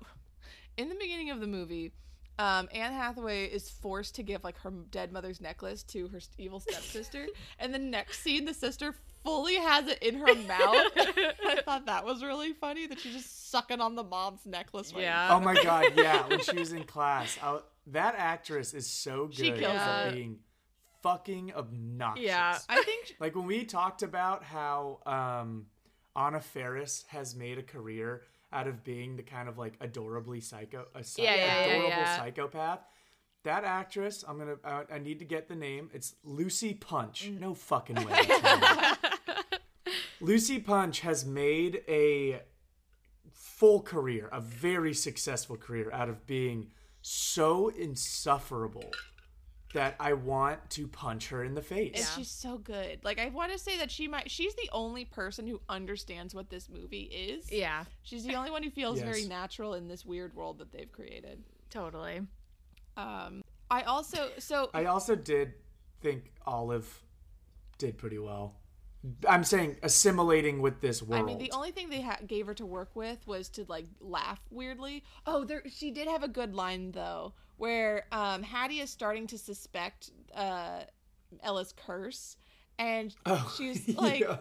in 0.76 0.88
the 0.88 0.94
beginning 0.96 1.30
of 1.30 1.40
the 1.40 1.46
movie, 1.46 1.92
um, 2.38 2.68
Anne 2.72 2.92
Hathaway 2.92 3.46
is 3.46 3.70
forced 3.70 4.16
to 4.16 4.22
give 4.22 4.42
like 4.44 4.58
her 4.58 4.70
dead 4.90 5.12
mother's 5.12 5.40
necklace 5.40 5.82
to 5.84 6.08
her 6.08 6.20
evil 6.38 6.60
stepsister, 6.60 7.26
and 7.58 7.72
the 7.72 7.78
next 7.78 8.20
scene, 8.20 8.44
the 8.44 8.54
sister 8.54 8.94
fully 9.24 9.56
has 9.56 9.88
it 9.88 10.00
in 10.02 10.16
her 10.16 10.34
mouth. 10.34 10.86
I 10.96 11.60
thought 11.64 11.86
that 11.86 12.04
was 12.04 12.22
really 12.22 12.52
funny 12.52 12.86
that 12.86 13.00
she's 13.00 13.14
just 13.14 13.50
sucking 13.50 13.80
on 13.80 13.94
the 13.96 14.04
mom's 14.04 14.44
necklace. 14.46 14.92
Right 14.92 15.02
yeah. 15.02 15.28
Oh 15.34 15.40
my 15.40 15.54
god, 15.62 15.92
yeah. 15.96 16.26
When 16.28 16.40
she 16.40 16.56
was 16.56 16.72
in 16.72 16.84
class, 16.84 17.36
I, 17.42 17.58
that 17.88 18.14
actress 18.16 18.74
is 18.74 18.86
so 18.86 19.26
good 19.26 19.36
She 19.36 19.52
kills 19.52 19.74
at 19.76 20.08
it. 20.08 20.14
being 20.14 20.38
fucking 21.02 21.52
obnoxious. 21.54 22.24
Yeah. 22.26 22.58
I 22.68 22.82
think 22.82 23.16
like 23.20 23.34
when 23.34 23.46
we 23.46 23.64
talked 23.64 24.02
about 24.02 24.44
how 24.44 25.00
um, 25.06 25.66
Anna 26.16 26.40
Faris 26.40 27.04
has 27.08 27.34
made 27.34 27.58
a 27.58 27.62
career 27.62 28.22
out 28.52 28.68
of 28.68 28.84
being 28.84 29.16
the 29.16 29.22
kind 29.22 29.48
of 29.48 29.58
like 29.58 29.74
adorably 29.80 30.40
psycho, 30.40 30.86
a 30.94 31.02
psy- 31.02 31.22
Yeah, 31.24 31.34
yeah, 31.34 31.44
yeah, 31.44 31.64
adorable 31.66 31.88
yeah. 31.88 32.16
psychopath. 32.16 32.80
That 33.42 33.64
actress, 33.64 34.24
I'm 34.26 34.38
gonna, 34.38 34.56
I, 34.64 34.84
I 34.94 34.98
need 34.98 35.18
to 35.18 35.26
get 35.26 35.48
the 35.48 35.54
name. 35.54 35.90
It's 35.92 36.14
Lucy 36.24 36.72
Punch. 36.72 37.28
Mm. 37.30 37.40
No 37.40 37.52
fucking 37.52 37.96
way. 37.96 38.20
That's 40.26 40.48
her 40.48 40.54
name. 40.54 40.56
Lucy 40.56 40.58
Punch 40.60 41.00
has 41.00 41.24
made 41.24 41.82
a 41.88 42.40
full 43.32 43.82
career, 43.82 44.28
a 44.32 44.40
very 44.40 44.94
successful 44.94 45.56
career 45.56 45.90
out 45.92 46.08
of 46.08 46.26
being 46.26 46.70
so 47.02 47.68
insufferable 47.68 48.90
that 49.74 49.96
I 49.98 50.12
want 50.12 50.70
to 50.70 50.86
punch 50.86 51.28
her 51.28 51.42
in 51.44 51.54
the 51.54 51.60
face. 51.60 51.96
and 51.96 52.06
she's 52.16 52.30
so 52.30 52.58
good. 52.58 53.00
Like 53.04 53.18
I 53.18 53.28
want 53.28 53.52
to 53.52 53.58
say 53.58 53.76
that 53.78 53.90
she 53.90 54.08
might. 54.08 54.30
She's 54.30 54.54
the 54.54 54.70
only 54.72 55.04
person 55.04 55.46
who 55.46 55.60
understands 55.68 56.34
what 56.34 56.48
this 56.48 56.68
movie 56.68 57.02
is. 57.02 57.50
yeah. 57.52 57.84
She's 58.02 58.24
the 58.24 58.34
only 58.34 58.50
one 58.50 58.62
who 58.62 58.70
feels 58.70 59.00
very 59.00 59.24
natural 59.24 59.74
in 59.74 59.88
this 59.88 60.04
weird 60.04 60.34
world 60.34 60.58
that 60.58 60.72
they've 60.72 60.90
created. 60.90 61.42
Totally. 61.70 62.20
Um, 62.96 63.42
I 63.70 63.82
also 63.82 64.30
so 64.38 64.70
I 64.72 64.84
also 64.84 65.16
did 65.16 65.54
think 66.00 66.32
Olive 66.46 67.02
did 67.78 67.98
pretty 67.98 68.18
well. 68.18 68.54
I'm 69.28 69.44
saying 69.44 69.76
assimilating 69.82 70.62
with 70.62 70.80
this 70.80 71.02
world. 71.02 71.22
I 71.22 71.26
mean 71.26 71.38
the 71.38 71.52
only 71.52 71.70
thing 71.72 71.90
they 71.90 72.00
ha- 72.00 72.18
gave 72.26 72.46
her 72.46 72.54
to 72.54 72.64
work 72.66 72.90
with 72.94 73.26
was 73.26 73.48
to 73.50 73.64
like 73.68 73.86
laugh 74.00 74.40
weirdly. 74.50 75.04
Oh, 75.26 75.44
there 75.44 75.62
she 75.68 75.90
did 75.90 76.08
have 76.08 76.22
a 76.22 76.28
good 76.28 76.54
line 76.54 76.92
though, 76.92 77.34
where 77.56 78.04
um, 78.12 78.42
Hattie 78.42 78.80
is 78.80 78.90
starting 78.90 79.26
to 79.28 79.38
suspect 79.38 80.10
uh, 80.34 80.80
Ella's 81.42 81.74
curse, 81.76 82.36
and 82.78 83.14
Oh, 83.26 83.52
she's 83.56 83.88
like. 83.96 84.20
yeah. 84.20 84.38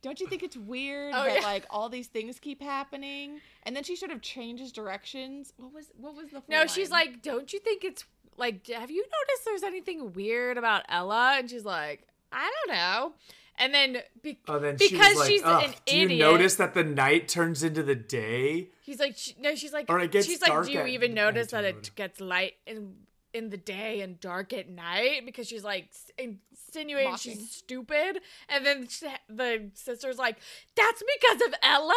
Don't 0.00 0.18
you 0.18 0.26
think 0.26 0.42
it's 0.42 0.56
weird 0.56 1.12
Oh, 1.14 1.22
that 1.24 1.36
yeah. 1.36 1.46
like 1.46 1.64
all 1.70 1.88
these 1.88 2.08
things 2.08 2.40
keep 2.40 2.60
happening? 2.60 3.40
And 3.62 3.76
then 3.76 3.84
she 3.84 3.94
sort 3.94 4.10
of 4.10 4.20
changes 4.20 4.72
directions. 4.72 5.52
What 5.58 5.72
was 5.72 5.92
what 5.96 6.16
was 6.16 6.24
the 6.26 6.40
full 6.40 6.44
No, 6.48 6.66
she's 6.66 6.90
like, 6.90 7.22
don't 7.22 7.52
you 7.52 7.60
think 7.60 7.84
it's 7.84 8.04
like, 8.36 8.66
have 8.66 8.90
you 8.90 9.02
noticed 9.04 9.44
there's 9.44 9.62
anything 9.62 10.12
weird 10.12 10.58
about 10.58 10.82
Ella? 10.88 11.36
And 11.38 11.48
she's 11.48 11.64
like, 11.64 12.08
I 12.32 12.50
don't 12.66 12.74
know. 12.76 13.12
And 13.58 13.72
then 13.74 13.98
be- 14.22 14.38
Oh, 14.48 14.58
then 14.58 14.76
because 14.76 15.10
was 15.10 15.18
like, 15.18 15.28
she's 15.28 15.42
"Ugh, 15.44 15.64
an 15.64 15.70
do 15.70 15.76
idiot, 15.94 16.10
you 16.12 16.18
notice 16.18 16.54
that 16.56 16.74
the 16.74 16.82
night 16.84 17.28
turns 17.28 17.62
into 17.62 17.82
the 17.82 17.94
day? 17.94 18.70
he's 18.82 18.98
like, 18.98 19.16
she, 19.16 19.34
no, 19.38 19.54
she's 19.54 19.72
like, 19.72 19.86
Or 19.90 20.00
it 20.00 20.10
gets 20.10 20.26
she's 20.26 20.40
like, 20.40 20.50
dark 20.50 20.66
do 20.66 20.72
you 20.72 20.86
even 20.86 21.14
notice 21.14 21.50
that 21.52 21.64
it 21.64 21.90
gets 21.94 22.20
light 22.20 22.54
in 22.66 22.94
in 23.34 23.48
the 23.50 23.56
day 23.56 24.00
and 24.00 24.18
dark 24.20 24.52
at 24.52 24.68
night? 24.68 25.24
Because 25.26 25.46
she's 25.48 25.64
like 25.64 25.90
insinuating 26.18 27.10
Mocking. 27.12 27.32
she's 27.38 27.50
stupid, 27.50 28.20
and 28.48 28.64
then 28.66 28.88
she, 28.88 29.06
the 29.28 29.70
sister's 29.74 30.18
like, 30.18 30.36
that's 30.74 31.02
because 31.18 31.42
of 31.48 31.54
Ella. 31.62 31.94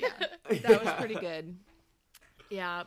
that 0.62 0.84
was 0.84 0.92
pretty 0.98 1.14
good. 1.16 1.56
yeah. 2.50 2.84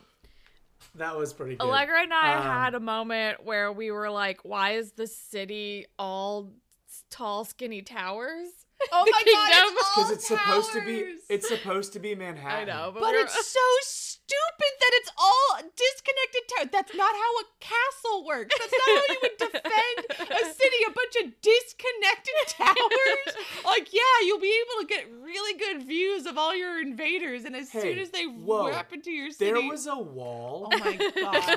That 0.94 1.16
was 1.16 1.32
pretty 1.32 1.56
good. 1.56 1.62
Allegra 1.64 2.02
and 2.02 2.14
I 2.14 2.34
Um, 2.36 2.42
had 2.42 2.74
a 2.74 2.80
moment 2.80 3.44
where 3.44 3.70
we 3.72 3.90
were 3.90 4.10
like, 4.10 4.44
why 4.44 4.72
is 4.72 4.92
the 4.92 5.06
city 5.06 5.86
all 5.98 6.50
s- 6.50 6.67
tall, 7.10 7.44
skinny 7.44 7.82
towers? 7.82 8.48
Oh 8.92 9.04
my 9.04 9.10
god, 9.10 9.24
kingdom. 9.24 9.74
it's 9.74 9.96
all 9.96 10.04
because 10.04 10.10
it's 10.12 10.28
supposed 10.28 10.72
to 10.72 10.80
be 10.84 11.16
it's 11.28 11.48
supposed 11.48 11.92
to 11.94 11.98
be 11.98 12.14
Manhattan. 12.14 12.46
I 12.46 12.64
Manhattan. 12.64 12.76
know, 12.76 12.90
but, 12.94 13.00
But 13.02 13.14
it's 13.16 13.34
so 13.34 13.60
stupid 13.82 14.72
that 14.80 14.90
it's 15.02 15.10
all 15.18 15.56
disconnected 15.74 16.42
towers. 16.54 16.68
That's 16.70 16.94
not 16.94 17.10
how 17.12 17.32
a 17.42 17.44
castle 17.58 18.24
works. 18.24 18.54
That's 18.56 18.72
not 18.72 18.86
how 18.86 19.02
you 19.08 19.18
would 19.22 19.36
defend 19.52 20.30
a 20.30 20.44
city. 20.54 20.76
A 20.86 20.90
bunch 20.92 21.16
of 21.24 21.32
disconnected 21.42 22.34
towers. 22.56 23.44
Like, 23.64 23.92
yeah, 23.92 24.00
you'll 24.26 24.38
be 24.38 24.54
able 24.62 24.86
to 24.86 24.94
get 24.94 25.06
really 25.24 25.58
good 25.58 25.82
views 25.82 26.24
of 26.26 26.38
all 26.38 26.54
your 26.54 26.80
invaders, 26.80 27.44
and 27.44 27.56
as 27.56 27.70
soon 27.72 27.98
as 27.98 28.10
they 28.10 28.26
whoa. 28.26 28.68
wrap 28.68 28.92
into 28.92 29.10
your 29.10 29.32
city, 29.32 29.50
There 29.52 29.68
was 29.68 29.88
a 29.88 29.98
wall. 29.98 30.68
oh 30.72 30.78
my 30.78 30.96
god, 30.96 31.10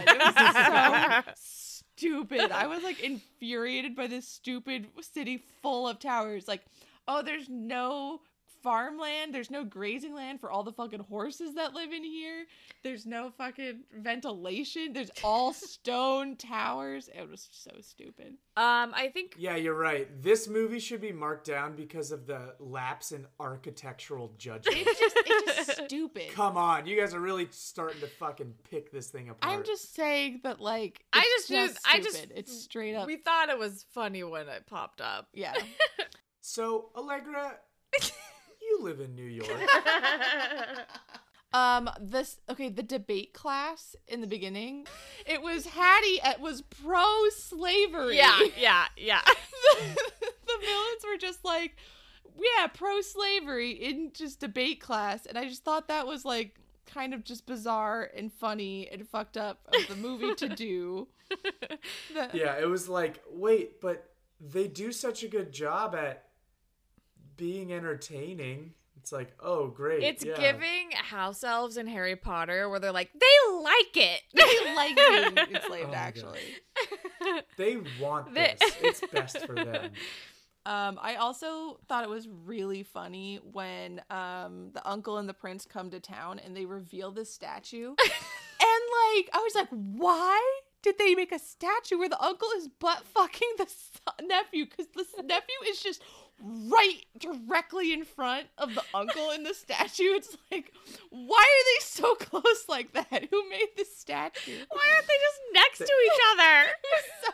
it 0.08 1.26
was 1.28 1.38
so 1.38 1.61
stupid. 2.02 2.52
I 2.52 2.68
was 2.68 2.84
like 2.84 3.00
infuriated 3.04 3.96
by 3.96 4.08
this 4.08 4.28
stupid 4.28 4.88
city 5.02 5.44
full 5.62 5.88
of 5.88 6.00
towers. 6.00 6.48
Like, 6.48 6.62
oh, 7.08 7.22
there's 7.22 7.48
no 7.48 8.22
farmland. 8.64 9.34
There's 9.34 9.52
no 9.52 9.64
grazing 9.64 10.14
land 10.14 10.40
for 10.40 10.52
all 10.52 10.64
the 10.64 10.72
fucking 10.72 11.02
horses 11.02 11.56
that 11.56 11.74
live 11.74 11.92
in 11.92 12.04
here. 12.04 12.46
There's 12.84 13.06
no 13.06 13.32
fucking 13.38 13.82
ventilation. 13.98 14.94
There's 14.94 15.12
all 15.24 15.54
stone 15.54 16.36
towers. 16.36 17.10
It 17.14 17.30
was 17.30 17.48
so 17.52 17.72
stupid. 17.82 18.36
Um, 18.58 18.94
I 18.96 19.10
think 19.14 19.36
Yeah, 19.38 19.56
you're 19.56 19.74
right. 19.78 20.08
This 20.22 20.48
movie 20.48 20.80
should 20.80 21.02
be 21.02 21.12
marked 21.12 21.48
down 21.48 21.76
because 21.76 22.12
of 22.12 22.28
the 22.28 22.56
lapse 22.60 23.12
in 23.12 23.26
architectural 23.40 24.34
judgment. 24.38 24.78
It's 24.80 25.00
just 25.00 25.16
it's 25.26 25.66
just 25.68 25.84
stupid. 25.86 26.30
Come 26.34 26.58
on, 26.58 26.86
you 26.86 27.00
guys 27.00 27.14
are 27.14 27.20
really 27.20 27.48
starting 27.52 28.02
to 28.02 28.08
fucking 28.08 28.54
pick 28.70 28.92
this 28.92 29.08
thing 29.08 29.30
apart. 29.30 29.54
I'm 29.60 29.64
just 29.64 29.94
saying 29.96 30.42
that 30.44 30.60
like 30.60 31.04
I 31.14 31.22
it's 31.38 31.48
just 31.48 31.74
knew- 31.76 31.92
I 31.94 32.00
just- 32.00 32.28
it's 32.36 32.62
straight 32.64 32.96
up 32.96 33.08
we 33.08 33.18
thought 33.18 33.50
it 33.50 33.58
was 33.58 33.86
funny 33.94 34.24
when 34.24 34.48
it 34.50 34.66
popped 34.68 35.02
up. 35.02 35.28
yeah. 35.34 35.54
So, 36.44 36.90
Allegra, 36.96 37.60
you 38.72 38.84
live 38.84 39.00
in 39.00 39.16
New 39.16 39.24
York. 39.26 39.50
Um, 41.54 41.90
this 42.00 42.40
okay. 42.50 42.70
The 42.70 42.82
debate 42.82 43.34
class 43.34 43.94
in 44.08 44.22
the 44.22 44.28
beginning, 44.28 44.88
it 45.26 45.42
was 45.42 45.66
Hattie. 45.66 46.22
It 46.24 46.40
was 46.40 46.62
pro 46.62 47.26
slavery. 47.36 48.16
Yeah, 48.16 48.40
yeah, 48.58 48.86
yeah. 48.96 49.20
the 49.82 50.58
villains 50.62 51.04
were 51.06 51.18
just 51.20 51.44
like, 51.44 51.76
yeah, 52.40 52.68
pro 52.68 53.02
slavery 53.02 53.72
in 53.72 54.12
just 54.14 54.40
debate 54.40 54.80
class, 54.80 55.26
and 55.26 55.38
I 55.38 55.44
just 55.50 55.66
thought 55.66 55.90
that 55.90 56.08
was 56.08 56.24
like 56.24 56.56
kind 56.86 57.14
of 57.14 57.26
just 57.26 57.46
bizarre 57.46 58.10
and 58.16 58.32
funny 58.32 58.88
and 58.90 59.06
fucked 59.06 59.36
up 59.36 59.68
of 59.74 59.88
the 59.90 59.96
movie 60.02 60.34
to 60.36 60.48
do. 60.48 61.08
The- 62.14 62.30
Yeah, 62.34 62.58
it 62.60 62.70
was 62.70 62.88
like, 62.88 63.22
wait, 63.30 63.82
but 63.82 64.10
they 64.40 64.68
do 64.68 64.92
such 64.94 65.24
a 65.24 65.28
good 65.28 65.52
job 65.52 65.96
at 65.96 66.26
being 67.42 67.74
entertaining. 67.74 68.72
It's 68.98 69.12
like, 69.12 69.34
oh, 69.40 69.66
great. 69.70 70.04
It's 70.04 70.24
yeah. 70.24 70.36
giving 70.40 70.92
house 70.92 71.44
elves 71.44 71.78
in 71.78 71.88
Harry 71.88 72.16
Potter 72.16 72.70
where 72.70 72.80
they're 72.80 72.92
like, 72.92 73.10
they 73.14 73.56
like 73.56 73.98
it. 73.98 74.22
They 74.36 74.76
like 74.76 74.96
being 74.96 75.38
enslaved, 75.56 75.66
Oh 75.66 75.88
my 75.88 75.94
God. 75.94 75.94
actually. 75.96 76.40
They 77.58 77.78
want 78.00 78.32
this. 78.36 78.60
it's 78.84 79.02
best 79.12 79.46
for 79.46 79.56
them. 79.56 79.92
Um, 80.64 81.00
I 81.02 81.16
also 81.16 81.80
thought 81.90 82.04
it 82.04 82.10
was 82.12 82.28
really 82.30 82.84
funny 82.84 83.40
when 83.52 84.00
um 84.12 84.70
the 84.76 84.88
uncle 84.88 85.18
and 85.18 85.28
the 85.28 85.34
prince 85.34 85.66
come 85.66 85.90
to 85.90 86.00
town 86.00 86.38
and 86.38 86.56
they 86.56 86.66
reveal 86.68 87.10
this 87.10 87.34
statue. 87.34 87.88
and 87.98 87.98
like 87.98 89.30
I 89.34 89.42
was 89.44 89.56
like, 89.56 89.70
why 89.72 90.40
did 90.84 91.00
they 91.00 91.16
make 91.16 91.32
a 91.32 91.40
statue 91.40 91.98
where 91.98 92.10
the 92.10 92.24
uncle 92.24 92.48
is 92.58 92.68
butt 92.68 93.04
fucking 93.08 93.50
the 93.58 93.66
son- 93.66 94.28
nephew? 94.28 94.66
Because 94.66 94.86
the 94.94 95.24
nephew 95.24 95.56
is 95.68 95.82
just 95.82 96.04
right 96.44 97.02
directly 97.18 97.94
in 97.94 98.04
front 98.04 98.48
of 98.58 98.74
the 98.74 98.84
uncle 98.94 99.32
in 99.32 99.44
the 99.44 99.54
statue. 99.54 100.14
It's 100.14 100.36
like, 100.52 100.72
why 101.10 101.38
are 101.40 101.66
they 101.66 101.86
so 101.86 102.16
close 102.16 102.66
like 102.68 102.94
that? 102.94 103.28
Who 103.30 103.50
made 103.50 103.68
this 103.78 103.96
statue? 103.96 104.58
Why 104.70 104.90
aren't 104.96 105.08
they 105.08 105.14
just 105.14 105.40
next 105.54 105.78
to 105.80 105.84
each 106.06 106.22
other? 106.34 106.66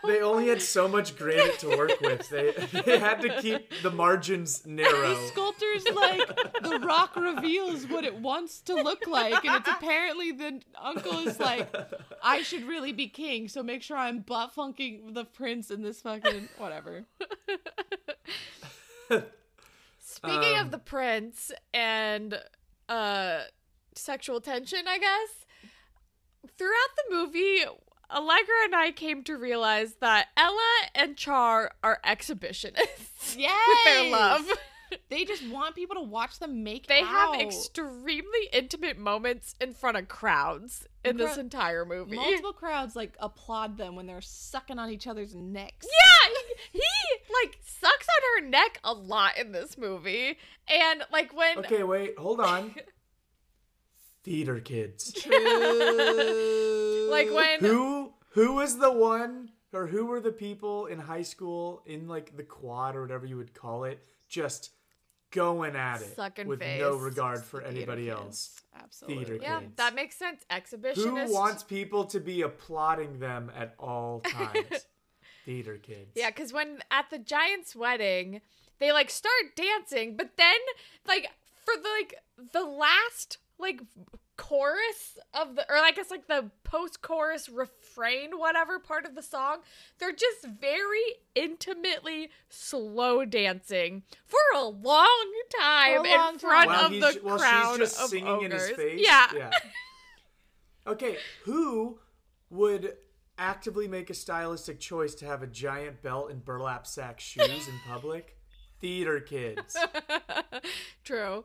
So 0.01 0.07
They 0.07 0.21
only 0.21 0.49
had 0.49 0.61
so 0.61 0.87
much 0.87 1.17
granite 1.17 1.59
to 1.59 1.69
work 1.69 1.91
with. 2.01 2.27
They, 2.29 2.51
they 2.85 2.99
had 2.99 3.21
to 3.21 3.41
keep 3.41 3.71
the 3.81 3.89
margins 3.91 4.65
narrow. 4.65 5.15
The 5.15 5.27
sculptor's 5.27 5.85
like, 5.95 6.27
the 6.61 6.79
rock 6.85 7.15
reveals 7.15 7.87
what 7.87 8.03
it 8.03 8.15
wants 8.19 8.59
to 8.61 8.75
look 8.75 9.07
like, 9.07 9.45
and 9.45 9.55
it's 9.55 9.69
apparently 9.69 10.31
the 10.33 10.61
uncle 10.81 11.19
is 11.19 11.39
like, 11.39 11.73
I 12.21 12.41
should 12.41 12.63
really 12.67 12.91
be 12.91 13.07
king, 13.07 13.47
so 13.47 13.63
make 13.63 13.81
sure 13.81 13.95
I'm 13.97 14.19
butt 14.19 14.51
funking 14.51 15.13
the 15.13 15.23
prince 15.23 15.71
in 15.71 15.81
this 15.83 16.01
fucking 16.01 16.49
whatever. 16.57 17.05
Speaking 19.99 20.57
Um, 20.57 20.65
of 20.65 20.71
the 20.71 20.77
prince 20.79 21.51
and 21.73 22.39
uh 22.89 23.41
sexual 23.95 24.39
tension, 24.41 24.87
I 24.87 24.97
guess, 24.99 25.45
throughout 26.57 26.89
the 26.95 27.15
movie, 27.15 27.63
Allegra 28.09 28.55
and 28.65 28.75
I 28.75 28.91
came 28.91 29.23
to 29.23 29.35
realize 29.35 29.95
that 30.01 30.27
Ella 30.37 30.71
and 30.95 31.17
Char 31.17 31.71
are 31.83 31.99
exhibitionists 32.05 33.35
Yes, 33.37 33.67
with 33.67 33.93
their 33.93 34.11
love. 34.11 34.45
They 35.09 35.25
just 35.25 35.47
want 35.49 35.75
people 35.75 35.95
to 35.95 36.01
watch 36.01 36.39
them 36.39 36.63
make. 36.63 36.87
They 36.87 37.01
have 37.01 37.35
extremely 37.39 38.49
intimate 38.51 38.97
moments 38.97 39.55
in 39.59 39.73
front 39.73 39.97
of 39.97 40.07
crowds 40.07 40.87
in 41.03 41.17
this 41.17 41.37
entire 41.37 41.85
movie. 41.85 42.15
multiple 42.15 42.53
crowds 42.53 42.95
like 42.95 43.15
applaud 43.19 43.77
them 43.77 43.95
when 43.95 44.05
they're 44.05 44.21
sucking 44.21 44.79
on 44.79 44.89
each 44.89 45.07
other's 45.07 45.33
necks. 45.35 45.87
Yeah, 45.87 46.33
he, 46.73 46.79
he 46.79 47.43
like 47.43 47.57
sucks 47.65 48.07
on 48.07 48.43
her 48.43 48.49
neck 48.49 48.79
a 48.83 48.93
lot 48.93 49.37
in 49.37 49.51
this 49.51 49.77
movie, 49.77 50.37
and 50.67 51.03
like 51.11 51.35
when 51.35 51.59
Okay, 51.59 51.83
wait, 51.83 52.17
hold 52.17 52.39
on. 52.39 52.75
Theater 54.23 54.59
kids. 54.59 55.13
True. 55.21 57.09
like 57.09 57.31
when 57.31 57.59
Who 57.59 58.13
who 58.31 58.53
was 58.53 58.77
the 58.77 58.91
one 58.91 59.49
or 59.73 59.87
who 59.87 60.05
were 60.05 60.19
the 60.19 60.31
people 60.31 60.87
in 60.87 60.99
high 60.99 61.21
school 61.21 61.81
in 61.85 62.07
like 62.07 62.35
the 62.35 62.43
quad 62.43 62.95
or 62.95 63.01
whatever 63.01 63.25
you 63.25 63.37
would 63.37 63.53
call 63.53 63.85
it, 63.85 64.03
just 64.27 64.71
going 65.31 65.75
at 65.75 66.01
it 66.01 66.15
Sucking 66.15 66.47
with 66.47 66.59
face. 66.59 66.79
no 66.79 66.95
regard 66.95 67.43
for 67.43 67.61
Theater 67.61 67.75
anybody 67.75 68.05
kids. 68.05 68.15
else. 68.19 68.61
Absolutely. 68.79 69.25
Theater 69.25 69.39
yeah, 69.41 69.59
kids. 69.59 69.71
that 69.77 69.95
makes 69.95 70.15
sense. 70.15 70.43
Exhibitionists. 70.51 71.27
Who 71.27 71.33
wants 71.33 71.63
people 71.63 72.05
to 72.05 72.19
be 72.19 72.41
applauding 72.43 73.19
them 73.19 73.51
at 73.57 73.73
all 73.79 74.19
times? 74.27 74.85
Theater 75.45 75.77
kids. 75.77 76.11
Yeah, 76.15 76.29
because 76.29 76.51
when 76.53 76.79
at 76.91 77.09
the 77.09 77.17
Giants' 77.19 77.75
wedding, 77.75 78.41
they 78.79 78.91
like 78.91 79.09
start 79.09 79.55
dancing, 79.55 80.15
but 80.15 80.31
then 80.37 80.57
like 81.07 81.29
for 81.65 81.73
the 81.81 81.89
like 81.89 82.15
the 82.53 82.63
last 82.63 83.37
like 83.59 83.81
chorus 84.37 85.17
of 85.33 85.55
the 85.55 85.63
or 85.69 85.75
I 85.77 85.91
guess 85.91 86.11
like 86.11 86.27
the 86.27 86.51
post 86.63 87.01
chorus 87.01 87.49
refrain 87.49 88.37
whatever 88.37 88.77
part 88.79 89.05
of 89.05 89.15
the 89.15 89.23
song 89.23 89.57
they're 89.99 90.11
just 90.11 90.45
very 90.45 90.99
intimately 91.35 92.29
slow 92.49 93.25
dancing 93.25 94.03
for 94.25 94.39
a 94.55 94.63
long 94.63 95.31
time 95.59 96.05
a 96.05 96.09
long 96.09 96.33
in 96.33 96.39
front 96.39 96.67
While 96.67 96.85
of 96.85 96.91
he's, 96.91 97.01
the 97.01 97.19
while 97.23 97.37
crowd 97.39 97.71
she's 97.71 97.89
just 97.89 98.01
of 98.01 98.09
singing 98.09 98.41
in 98.43 98.51
his 98.51 98.63
ogres. 98.63 98.77
face. 98.77 99.01
yeah 99.03 99.27
Yeah. 99.35 99.49
Okay, 100.87 101.17
who 101.43 101.99
would 102.49 102.93
actively 103.37 103.89
make 103.89 104.09
a 104.09 104.13
stylistic 104.13 104.79
choice 104.79 105.13
to 105.15 105.25
have 105.25 105.43
a 105.43 105.47
giant 105.47 106.01
belt 106.01 106.31
and 106.31 106.45
burlap 106.45 106.87
sack 106.87 107.19
shoes 107.19 107.67
in 107.67 107.73
public? 107.85 108.37
Theater 108.79 109.19
kids. 109.19 109.75
true 111.03 111.43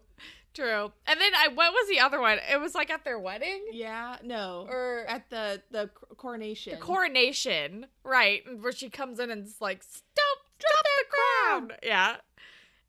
true 0.55 0.93
and 1.07 1.21
then 1.21 1.33
I 1.35 1.49
what 1.49 1.73
was 1.73 1.89
the 1.89 2.01
other 2.01 2.21
one 2.21 2.39
it 2.51 2.61
was 2.61 2.75
like 2.75 2.91
at 2.91 3.05
their 3.05 3.19
wedding 3.19 3.65
Yeah, 3.73 4.17
no. 4.23 4.67
Or- 4.69 5.05
at 5.09 5.29
the 5.31 5.63
the 5.71 5.91
coronation. 6.17 6.75
The 6.75 6.81
coronation, 6.81 7.87
right? 8.05 8.43
Where 8.61 8.73
she 8.73 8.89
comes 8.91 9.19
in 9.19 9.31
and 9.31 9.47
it's 9.47 9.61
like, 9.61 9.83
stop, 9.83 10.39
stop 10.59 10.85
the 10.85 11.69
crowd. 11.71 11.79
Yeah. 11.83 12.17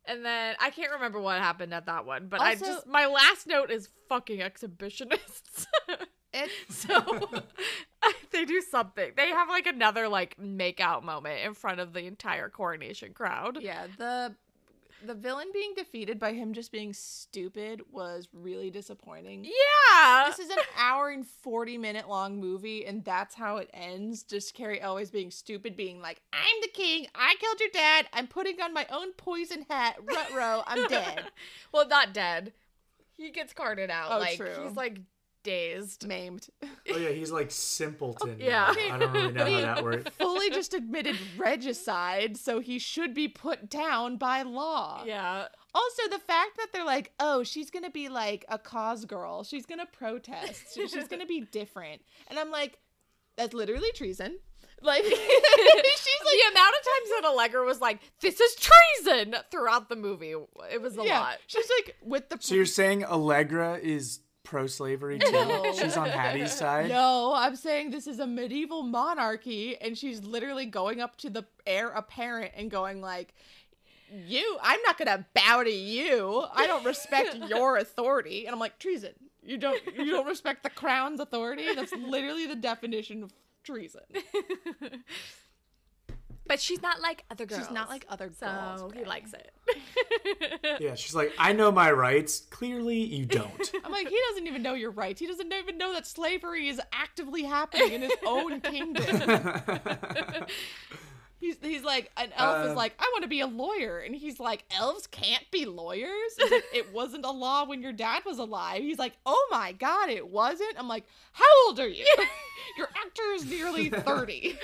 And 0.05 0.25
then 0.25 0.55
I 0.59 0.69
can't 0.69 0.91
remember 0.91 1.19
what 1.19 1.39
happened 1.39 1.73
at 1.73 1.85
that 1.85 2.05
one, 2.05 2.27
but 2.27 2.41
I 2.41 2.55
just 2.55 2.85
my 2.85 3.05
last 3.05 3.47
note 3.47 3.71
is 3.71 3.89
fucking 4.09 4.39
exhibitionists. 4.39 5.65
It, 6.35 6.49
so 6.67 6.99
they 8.31 8.43
do 8.45 8.59
something. 8.61 9.11
They 9.15 9.29
have 9.29 9.49
like 9.49 9.67
another 9.67 10.07
like 10.09 10.39
make 10.39 10.79
out 10.79 11.05
moment 11.05 11.41
in 11.45 11.53
front 11.53 11.79
of 11.79 11.93
the 11.93 12.07
entire 12.07 12.49
coronation 12.49 13.13
crowd. 13.13 13.59
yeah, 13.61 13.85
the 13.99 14.33
the 15.05 15.13
villain 15.13 15.47
being 15.53 15.73
defeated 15.75 16.19
by 16.19 16.33
him 16.33 16.53
just 16.53 16.71
being 16.71 16.93
stupid 16.93 17.81
was 17.91 18.27
really 18.33 18.69
disappointing. 18.69 19.45
Yeah. 19.45 20.25
This 20.27 20.39
is 20.39 20.49
an 20.49 20.57
hour 20.77 21.09
and 21.09 21.25
40 21.27 21.77
minute 21.77 22.07
long 22.07 22.39
movie, 22.39 22.85
and 22.85 23.03
that's 23.03 23.35
how 23.35 23.57
it 23.57 23.69
ends. 23.73 24.23
Just 24.23 24.53
Cary 24.53 24.79
Elwes 24.81 25.11
being 25.11 25.31
stupid, 25.31 25.75
being 25.75 26.01
like, 26.01 26.21
I'm 26.31 26.61
the 26.61 26.69
king, 26.69 27.07
I 27.13 27.35
killed 27.39 27.59
your 27.59 27.69
dad, 27.73 28.07
I'm 28.13 28.27
putting 28.27 28.61
on 28.61 28.73
my 28.73 28.85
own 28.91 29.13
poison 29.13 29.65
hat, 29.69 29.97
rut 30.03 30.63
I'm 30.67 30.87
dead. 30.87 31.25
well, 31.71 31.87
not 31.87 32.13
dead. 32.13 32.53
He 33.17 33.29
gets 33.31 33.53
carted 33.53 33.89
out. 33.89 34.11
Oh, 34.11 34.19
like 34.19 34.37
true. 34.37 34.49
he's 34.63 34.75
like 34.75 34.99
dazed. 35.43 36.07
Maimed. 36.07 36.47
Oh 36.91 36.97
yeah, 36.97 37.09
he's 37.09 37.31
like 37.31 37.49
simpleton. 37.49 38.35
Yeah. 38.39 38.73
now. 38.75 38.95
I 38.95 38.97
don't 38.99 39.13
really 39.13 39.31
know 39.31 39.45
how 39.45 39.75
that 39.75 39.83
works. 39.85 40.11
Fully 40.17 40.49
just 40.49 40.73
admitted 40.73 41.15
regicide, 41.37 42.35
so 42.35 42.59
he 42.59 42.77
should 42.77 43.13
be 43.13 43.29
put 43.29 43.69
down 43.69 44.17
by 44.17 44.41
law. 44.41 45.03
Yeah. 45.05 45.47
Also, 45.73 46.09
the 46.11 46.19
fact 46.19 46.57
that 46.57 46.67
they're 46.73 46.85
like, 46.85 47.13
oh, 47.19 47.43
she's 47.43 47.71
gonna 47.71 47.89
be 47.89 48.09
like 48.09 48.43
a 48.49 48.59
cause 48.59 49.05
girl. 49.05 49.43
She's 49.43 49.65
gonna 49.65 49.85
protest. 49.85 50.75
She's 50.75 51.07
gonna 51.07 51.25
be 51.25 51.41
different. 51.51 52.01
And 52.27 52.37
I'm 52.37 52.51
like, 52.51 52.77
that's 53.37 53.53
literally 53.53 53.91
treason. 53.95 54.37
Like, 54.81 55.03
she's 55.05 55.15
like, 55.15 55.19
the 55.21 56.51
amount 56.51 56.75
of 56.75 56.83
times 56.83 57.09
that 57.09 57.23
Allegra 57.25 57.65
was 57.65 57.79
like, 57.79 57.99
"This 58.19 58.39
is 58.39 58.55
treason" 58.55 59.35
throughout 59.49 59.87
the 59.87 59.95
movie, 59.95 60.33
it 60.71 60.81
was 60.81 60.97
a 60.97 61.03
yeah. 61.03 61.19
lot. 61.21 61.37
She's 61.47 61.69
like 61.79 61.95
with 62.03 62.29
the. 62.29 62.37
So 62.41 62.55
you're 62.55 62.65
saying 62.65 63.05
Allegra 63.05 63.79
is 63.81 64.19
pro-slavery 64.53 65.17
too? 65.25 65.31
No. 65.31 65.73
She's 65.73 65.97
on 65.97 66.07
Hattie's 66.09 66.51
side. 66.53 66.87
no, 66.87 67.33
I'm 67.35 67.55
saying 67.55 67.89
this 67.89 68.05
is 68.05 68.19
a 68.19 68.27
medieval 68.27 68.83
monarchy, 68.83 69.75
and 69.81 69.97
she's 69.97 70.23
literally 70.23 70.67
going 70.67 71.01
up 71.01 71.17
to 71.17 71.31
the 71.31 71.43
heir 71.65 71.89
apparent 71.89 72.51
and 72.55 72.69
going 72.69 73.01
like, 73.01 73.33
you, 74.27 74.57
I'm 74.61 74.79
not 74.85 74.99
gonna 74.99 75.25
bow 75.33 75.63
to 75.63 75.71
you. 75.71 76.45
I 76.53 76.67
don't 76.67 76.85
respect 76.85 77.35
your 77.49 77.77
authority. 77.77 78.45
And 78.45 78.53
I'm 78.53 78.59
like, 78.59 78.77
treason. 78.77 79.13
You 79.41 79.57
don't 79.57 79.81
you 79.97 80.11
don't 80.11 80.27
respect 80.27 80.61
the 80.61 80.69
crown's 80.69 81.19
authority? 81.19 81.73
That's 81.73 81.91
literally 81.93 82.45
the 82.45 82.55
definition 82.55 83.23
of 83.23 83.33
treason. 83.63 84.01
But 86.45 86.59
she's 86.59 86.81
not 86.81 87.01
like 87.01 87.23
other 87.31 87.45
girls. 87.45 87.61
She's 87.61 87.71
not 87.71 87.87
like 87.89 88.05
other 88.09 88.29
so 88.37 88.45
girls. 88.47 88.93
he 88.93 89.05
likes 89.05 89.33
it. 89.33 89.51
Yeah, 90.79 90.95
she's 90.95 91.13
like, 91.15 91.31
I 91.37 91.53
know 91.53 91.71
my 91.71 91.91
rights. 91.91 92.41
Clearly, 92.49 92.97
you 92.97 93.25
don't. 93.25 93.71
I'm 93.85 93.91
like, 93.91 94.07
he 94.09 94.19
doesn't 94.29 94.47
even 94.47 94.61
know 94.61 94.73
your 94.73 94.91
rights. 94.91 95.19
He 95.19 95.27
doesn't 95.27 95.53
even 95.53 95.77
know 95.77 95.93
that 95.93 96.07
slavery 96.07 96.67
is 96.67 96.81
actively 96.91 97.43
happening 97.43 97.93
in 97.93 98.01
his 98.01 98.13
own 98.25 98.59
kingdom. 98.61 99.05
He's, 101.39 101.57
he's 101.61 101.83
like, 101.83 102.09
an 102.15 102.29
elf 102.37 102.63
is 102.63 102.69
Um, 102.71 102.77
like, 102.77 102.93
I 102.99 103.09
want 103.13 103.23
to 103.23 103.27
be 103.27 103.41
a 103.41 103.47
lawyer. 103.47 103.99
And 103.99 104.15
he's 104.15 104.39
like, 104.39 104.63
elves 104.71 105.07
can't 105.07 105.43
be 105.51 105.65
lawyers? 105.65 106.09
He's 106.37 106.49
like, 106.49 106.63
it 106.73 106.93
wasn't 106.93 107.25
a 107.25 107.31
law 107.31 107.65
when 107.65 107.81
your 107.81 107.91
dad 107.91 108.23
was 108.25 108.39
alive. 108.39 108.81
He's 108.81 108.97
like, 108.97 109.11
oh 109.25 109.47
my 109.51 109.73
God, 109.73 110.09
it 110.09 110.25
wasn't? 110.25 110.73
I'm 110.79 110.87
like, 110.87 111.03
how 111.33 111.43
old 111.67 111.81
are 111.81 111.87
you? 111.87 112.07
your 112.77 112.87
actor 112.87 113.23
is 113.35 113.45
nearly 113.45 113.89
30. 113.89 114.57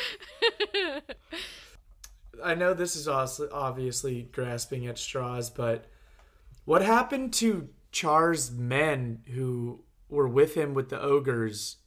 I 2.43 2.55
know 2.55 2.73
this 2.73 2.95
is 2.95 3.07
also 3.07 3.49
obviously 3.51 4.23
grasping 4.23 4.87
at 4.87 4.97
straws, 4.97 5.49
but 5.49 5.85
what 6.65 6.81
happened 6.81 7.33
to 7.33 7.69
Char's 7.91 8.51
men 8.51 9.23
who 9.33 9.83
were 10.09 10.27
with 10.27 10.55
him 10.55 10.73
with 10.73 10.89
the 10.89 11.01
ogres 11.01 11.77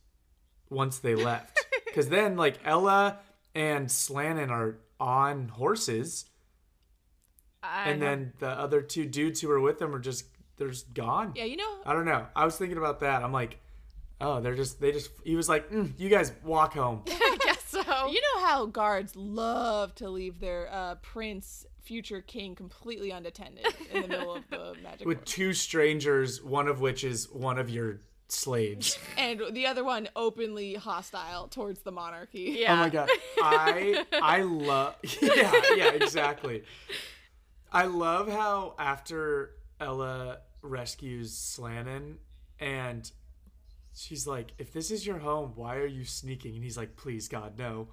once 0.71 0.99
they 0.99 1.15
left? 1.15 1.59
Because 1.93 2.09
then, 2.09 2.39
like, 2.39 2.59
Ella 2.65 3.19
and 3.55 3.87
Slannen 3.87 4.49
are 4.49 4.79
on 4.99 5.49
horses, 5.49 6.25
I 7.63 7.91
and 7.91 8.01
then 8.01 8.33
the 8.39 8.49
other 8.49 8.81
two 8.81 9.05
dudes 9.05 9.43
who 9.43 9.49
were 9.49 9.61
with 9.61 9.79
them 9.79 9.95
are 9.95 9.99
just, 9.99 10.25
they're 10.57 10.71
just 10.71 10.95
gone. 10.95 11.35
Yeah, 11.37 11.45
you 11.45 11.59
know, 11.59 11.81
I 11.85 11.93
don't 11.93 12.07
know. 12.07 12.27
I 12.35 12.47
was 12.47 12.57
thinking 12.57 12.79
about 12.79 13.01
that. 13.01 13.23
I'm 13.23 13.31
like, 13.33 13.59
oh, 14.23 14.41
they're 14.41 14.55
just, 14.55 14.81
they 14.81 14.91
just, 14.91 15.11
he 15.23 15.37
was 15.37 15.51
like, 15.51 15.71
mm, 15.71 15.93
you 15.99 16.09
guys 16.09 16.33
walk 16.43 16.73
home. 16.73 17.03
I 18.07 18.11
you 18.11 18.21
know 18.21 18.47
how 18.47 18.67
guards 18.67 19.15
love 19.17 19.95
to 19.97 20.09
leave 20.11 20.41
their 20.41 20.69
uh, 20.73 20.95
prince, 20.97 21.67
future 21.83 22.21
king, 22.21 22.55
completely 22.55 23.11
unattended 23.11 23.67
in 23.93 24.03
the 24.03 24.09
middle 24.09 24.35
of 24.35 24.45
the 24.51 24.75
magic 24.83 25.07
With 25.07 25.19
course. 25.19 25.31
two 25.31 25.53
strangers, 25.55 26.43
one 26.43 26.69
of 26.69 26.81
which 26.81 27.05
is 27.05 27.31
one 27.31 27.59
of 27.59 27.69
your 27.71 28.01
slaves. 28.29 28.99
and 29.19 29.43
the 29.53 29.67
other 29.67 29.85
one 29.85 30.09
openly 30.17 30.75
hostile 30.75 31.49
towards 31.49 31.81
the 31.81 31.93
monarchy. 31.93 32.57
yeah. 32.59 32.73
Oh 32.73 32.77
my 32.77 32.89
god. 32.89 33.09
I 33.39 34.05
I 34.13 34.43
love 34.43 34.95
Yeah, 35.21 35.53
yeah, 35.77 35.91
exactly. 35.91 36.65
I 37.71 37.85
love 37.87 38.29
how 38.31 38.75
after 38.79 39.51
Ella 39.81 40.39
rescues 40.63 41.33
Slannen 41.35 42.17
and 42.61 43.11
she's 43.95 44.27
like, 44.27 44.53
if 44.59 44.73
this 44.73 44.91
is 44.91 45.07
your 45.07 45.19
home, 45.19 45.53
why 45.55 45.77
are 45.77 45.87
you 45.87 46.05
sneaking? 46.05 46.55
And 46.55 46.63
he's 46.65 46.77
like, 46.77 46.97
please, 46.97 47.29
God, 47.29 47.59
no. 47.59 47.89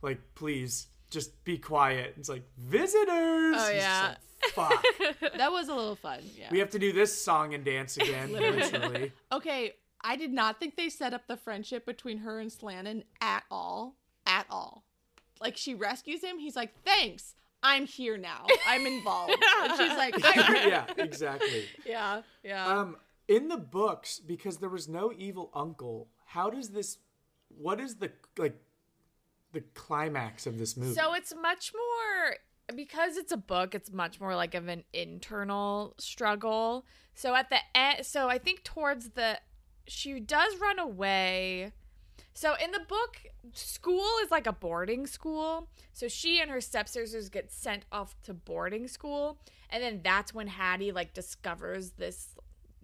Like, 0.00 0.20
please, 0.34 0.88
just 1.10 1.44
be 1.44 1.58
quiet. 1.58 2.14
It's 2.18 2.28
like, 2.28 2.44
visitors. 2.58 3.56
Oh, 3.58 3.70
He's 3.72 3.82
yeah. 3.82 4.08
like, 4.08 4.18
Fuck. 4.54 4.84
That 5.36 5.52
was 5.52 5.68
a 5.68 5.74
little 5.74 5.94
fun. 5.94 6.20
Yeah. 6.36 6.48
we 6.50 6.58
have 6.58 6.70
to 6.70 6.78
do 6.78 6.92
this 6.92 7.16
song 7.16 7.54
and 7.54 7.64
dance 7.64 7.96
again, 7.96 8.32
literally. 8.32 9.12
okay, 9.30 9.74
I 10.02 10.16
did 10.16 10.32
not 10.32 10.58
think 10.58 10.76
they 10.76 10.88
set 10.88 11.14
up 11.14 11.28
the 11.28 11.36
friendship 11.36 11.86
between 11.86 12.18
her 12.18 12.40
and 12.40 12.50
Slannen 12.50 13.04
at 13.20 13.44
all. 13.52 13.94
At 14.26 14.46
all. 14.50 14.84
Like 15.40 15.56
she 15.56 15.74
rescues 15.74 16.22
him, 16.24 16.38
he's 16.38 16.56
like, 16.56 16.72
"Thanks, 16.84 17.34
I'm 17.62 17.86
here 17.86 18.16
now. 18.16 18.46
I'm 18.66 18.84
involved." 18.86 19.36
and 19.62 19.72
she's 19.76 19.96
like, 19.96 20.16
yeah, 20.36 20.86
exactly. 20.98 21.66
Yeah. 21.86 22.22
Yeah. 22.42 22.66
Um, 22.66 22.96
in 23.32 23.48
the 23.48 23.56
books, 23.56 24.18
because 24.18 24.58
there 24.58 24.68
was 24.68 24.88
no 24.88 25.12
evil 25.16 25.50
uncle, 25.54 26.08
how 26.26 26.50
does 26.50 26.70
this? 26.70 26.98
What 27.48 27.80
is 27.80 27.96
the 27.96 28.10
like, 28.36 28.58
the 29.52 29.62
climax 29.74 30.46
of 30.46 30.58
this 30.58 30.76
movie? 30.76 30.94
So 30.94 31.14
it's 31.14 31.34
much 31.34 31.72
more 31.74 32.36
because 32.76 33.16
it's 33.16 33.32
a 33.32 33.36
book. 33.36 33.74
It's 33.74 33.90
much 33.92 34.20
more 34.20 34.36
like 34.36 34.54
of 34.54 34.68
an 34.68 34.84
internal 34.92 35.94
struggle. 35.98 36.84
So 37.14 37.34
at 37.34 37.48
the 37.50 37.58
end, 37.74 38.04
so 38.06 38.28
I 38.28 38.38
think 38.38 38.64
towards 38.64 39.10
the, 39.10 39.38
she 39.86 40.20
does 40.20 40.56
run 40.60 40.78
away. 40.78 41.72
So 42.34 42.54
in 42.62 42.70
the 42.70 42.80
book, 42.80 43.18
school 43.52 44.08
is 44.22 44.30
like 44.30 44.46
a 44.46 44.52
boarding 44.52 45.06
school. 45.06 45.68
So 45.92 46.08
she 46.08 46.40
and 46.40 46.50
her 46.50 46.60
stepsisters 46.60 47.28
get 47.28 47.52
sent 47.52 47.84
off 47.92 48.14
to 48.24 48.32
boarding 48.32 48.88
school, 48.88 49.38
and 49.68 49.82
then 49.82 50.00
that's 50.02 50.32
when 50.32 50.46
Hattie 50.46 50.92
like 50.92 51.12
discovers 51.12 51.90
this, 51.92 52.31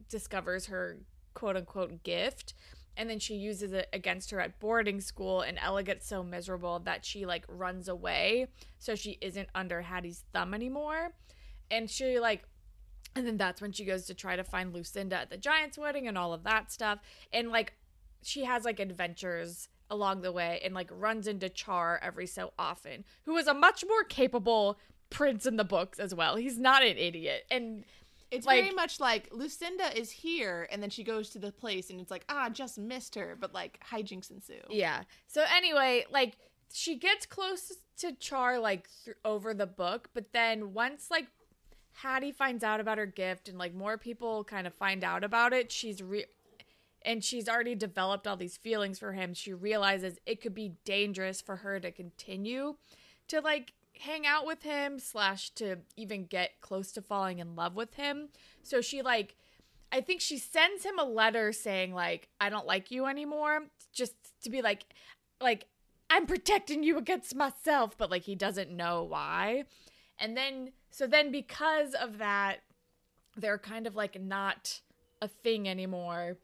discovers 0.08 0.66
her 0.66 0.98
quote 1.34 1.56
unquote 1.56 2.02
gift, 2.02 2.54
and 2.96 3.08
then 3.08 3.18
she 3.18 3.34
uses 3.34 3.72
it 3.72 3.88
against 3.92 4.30
her 4.30 4.40
at 4.40 4.58
boarding 4.58 5.00
school. 5.00 5.40
And 5.40 5.58
Ella 5.62 5.82
gets 5.82 6.06
so 6.06 6.22
miserable 6.22 6.80
that 6.80 7.04
she 7.04 7.26
like 7.26 7.44
runs 7.48 7.88
away, 7.88 8.48
so 8.78 8.94
she 8.94 9.18
isn't 9.20 9.48
under 9.54 9.82
Hattie's 9.82 10.24
thumb 10.32 10.54
anymore, 10.54 11.12
and 11.70 11.88
she 11.88 12.18
like 12.18 12.44
and 13.14 13.26
then 13.26 13.36
that's 13.36 13.60
when 13.60 13.72
she 13.72 13.84
goes 13.84 14.06
to 14.06 14.14
try 14.14 14.36
to 14.36 14.44
find 14.44 14.72
Lucinda 14.72 15.16
at 15.16 15.30
the 15.30 15.36
Giants 15.36 15.76
wedding 15.78 16.06
and 16.06 16.16
all 16.16 16.32
of 16.32 16.44
that 16.44 16.70
stuff. 16.70 17.00
And 17.32 17.50
like 17.50 17.74
she 18.22 18.44
has 18.44 18.64
like 18.64 18.80
adventures 18.80 19.68
along 19.90 20.20
the 20.20 20.32
way 20.32 20.60
and 20.62 20.74
like 20.74 20.90
runs 20.92 21.26
into 21.26 21.48
Char 21.48 21.98
every 22.02 22.26
so 22.26 22.52
often, 22.58 23.04
who 23.24 23.36
is 23.36 23.46
a 23.46 23.54
much 23.54 23.84
more 23.88 24.04
capable 24.04 24.78
prince 25.10 25.46
in 25.46 25.56
the 25.56 25.64
books 25.64 25.98
as 25.98 26.14
well. 26.14 26.36
He's 26.36 26.58
not 26.58 26.82
an 26.82 26.96
idiot. 26.98 27.44
And 27.50 27.84
it's 28.30 28.46
Like- 28.46 28.62
very 28.64 28.74
much 28.74 29.00
like 29.00 29.28
Lucinda 29.32 29.96
is 29.98 30.10
here, 30.10 30.68
and 30.70 30.82
then 30.82 30.90
she 30.90 31.02
goes 31.04 31.30
to 31.30 31.38
the 31.38 31.50
place, 31.52 31.88
and 31.90 32.00
it's 32.00 32.10
like, 32.10 32.24
ah, 32.28 32.48
just 32.50 32.78
missed 32.78 33.14
her, 33.14 33.36
but 33.40 33.54
like 33.54 33.80
hijinks 33.90 34.30
ensue. 34.30 34.60
yeah. 34.70 35.04
So 35.26 35.44
anyway, 35.54 36.04
like 36.10 36.36
she 36.72 36.96
gets 36.96 37.24
close 37.26 37.72
to 37.98 38.12
Char 38.12 38.58
like 38.58 38.88
th- 39.04 39.16
over 39.24 39.54
the 39.54 39.66
book, 39.66 40.10
but 40.12 40.32
then 40.32 40.72
once 40.74 41.10
like 41.10 41.26
Hattie 41.94 42.30
finds 42.32 42.62
out 42.62 42.78
about 42.80 42.98
her 42.98 43.06
gift 43.06 43.48
and 43.48 43.58
like 43.58 43.74
more 43.74 43.98
people 43.98 44.44
kind 44.44 44.66
of 44.66 44.74
find 44.74 45.02
out 45.02 45.24
about 45.24 45.52
it, 45.52 45.72
she's 45.72 46.02
re 46.02 46.26
and 47.02 47.24
she's 47.24 47.48
already 47.48 47.74
developed 47.74 48.26
all 48.26 48.36
these 48.36 48.56
feelings 48.56 48.98
for 48.98 49.12
him. 49.14 49.32
She 49.32 49.52
realizes 49.54 50.18
it 50.26 50.40
could 50.42 50.54
be 50.54 50.74
dangerous 50.84 51.40
for 51.40 51.56
her 51.56 51.80
to 51.80 51.90
continue 51.90 52.76
to 53.28 53.40
like 53.40 53.72
hang 54.00 54.26
out 54.26 54.46
with 54.46 54.62
him 54.62 54.98
slash 54.98 55.50
to 55.50 55.76
even 55.96 56.24
get 56.24 56.60
close 56.60 56.92
to 56.92 57.02
falling 57.02 57.38
in 57.38 57.56
love 57.56 57.74
with 57.74 57.94
him. 57.94 58.28
So 58.62 58.80
she 58.80 59.02
like 59.02 59.36
I 59.90 60.00
think 60.00 60.20
she 60.20 60.38
sends 60.38 60.84
him 60.84 60.98
a 60.98 61.04
letter 61.04 61.52
saying 61.52 61.94
like 61.94 62.28
I 62.40 62.50
don't 62.50 62.66
like 62.66 62.90
you 62.90 63.06
anymore 63.06 63.62
just 63.92 64.14
to 64.42 64.50
be 64.50 64.62
like 64.62 64.84
like 65.40 65.66
I'm 66.10 66.26
protecting 66.26 66.82
you 66.82 66.98
against 66.98 67.34
myself 67.34 67.96
but 67.96 68.10
like 68.10 68.22
he 68.22 68.34
doesn't 68.34 68.70
know 68.70 69.02
why. 69.02 69.64
And 70.18 70.36
then 70.36 70.72
so 70.90 71.06
then 71.06 71.30
because 71.30 71.94
of 71.94 72.18
that 72.18 72.58
they're 73.36 73.58
kind 73.58 73.86
of 73.86 73.94
like 73.94 74.20
not 74.20 74.80
a 75.22 75.28
thing 75.28 75.68
anymore. 75.68 76.38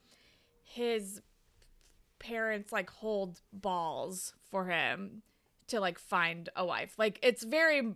His 0.63 1.21
parents 2.19 2.73
like 2.73 2.89
hold 2.89 3.41
balls 3.53 4.35
for 4.51 4.67
him 4.67 5.23
to 5.69 5.81
like 5.81 5.99
find 5.99 6.49
a 6.57 6.65
wife. 6.65 6.95
Like 6.99 7.19
it's 7.23 7.45
very 7.45 7.95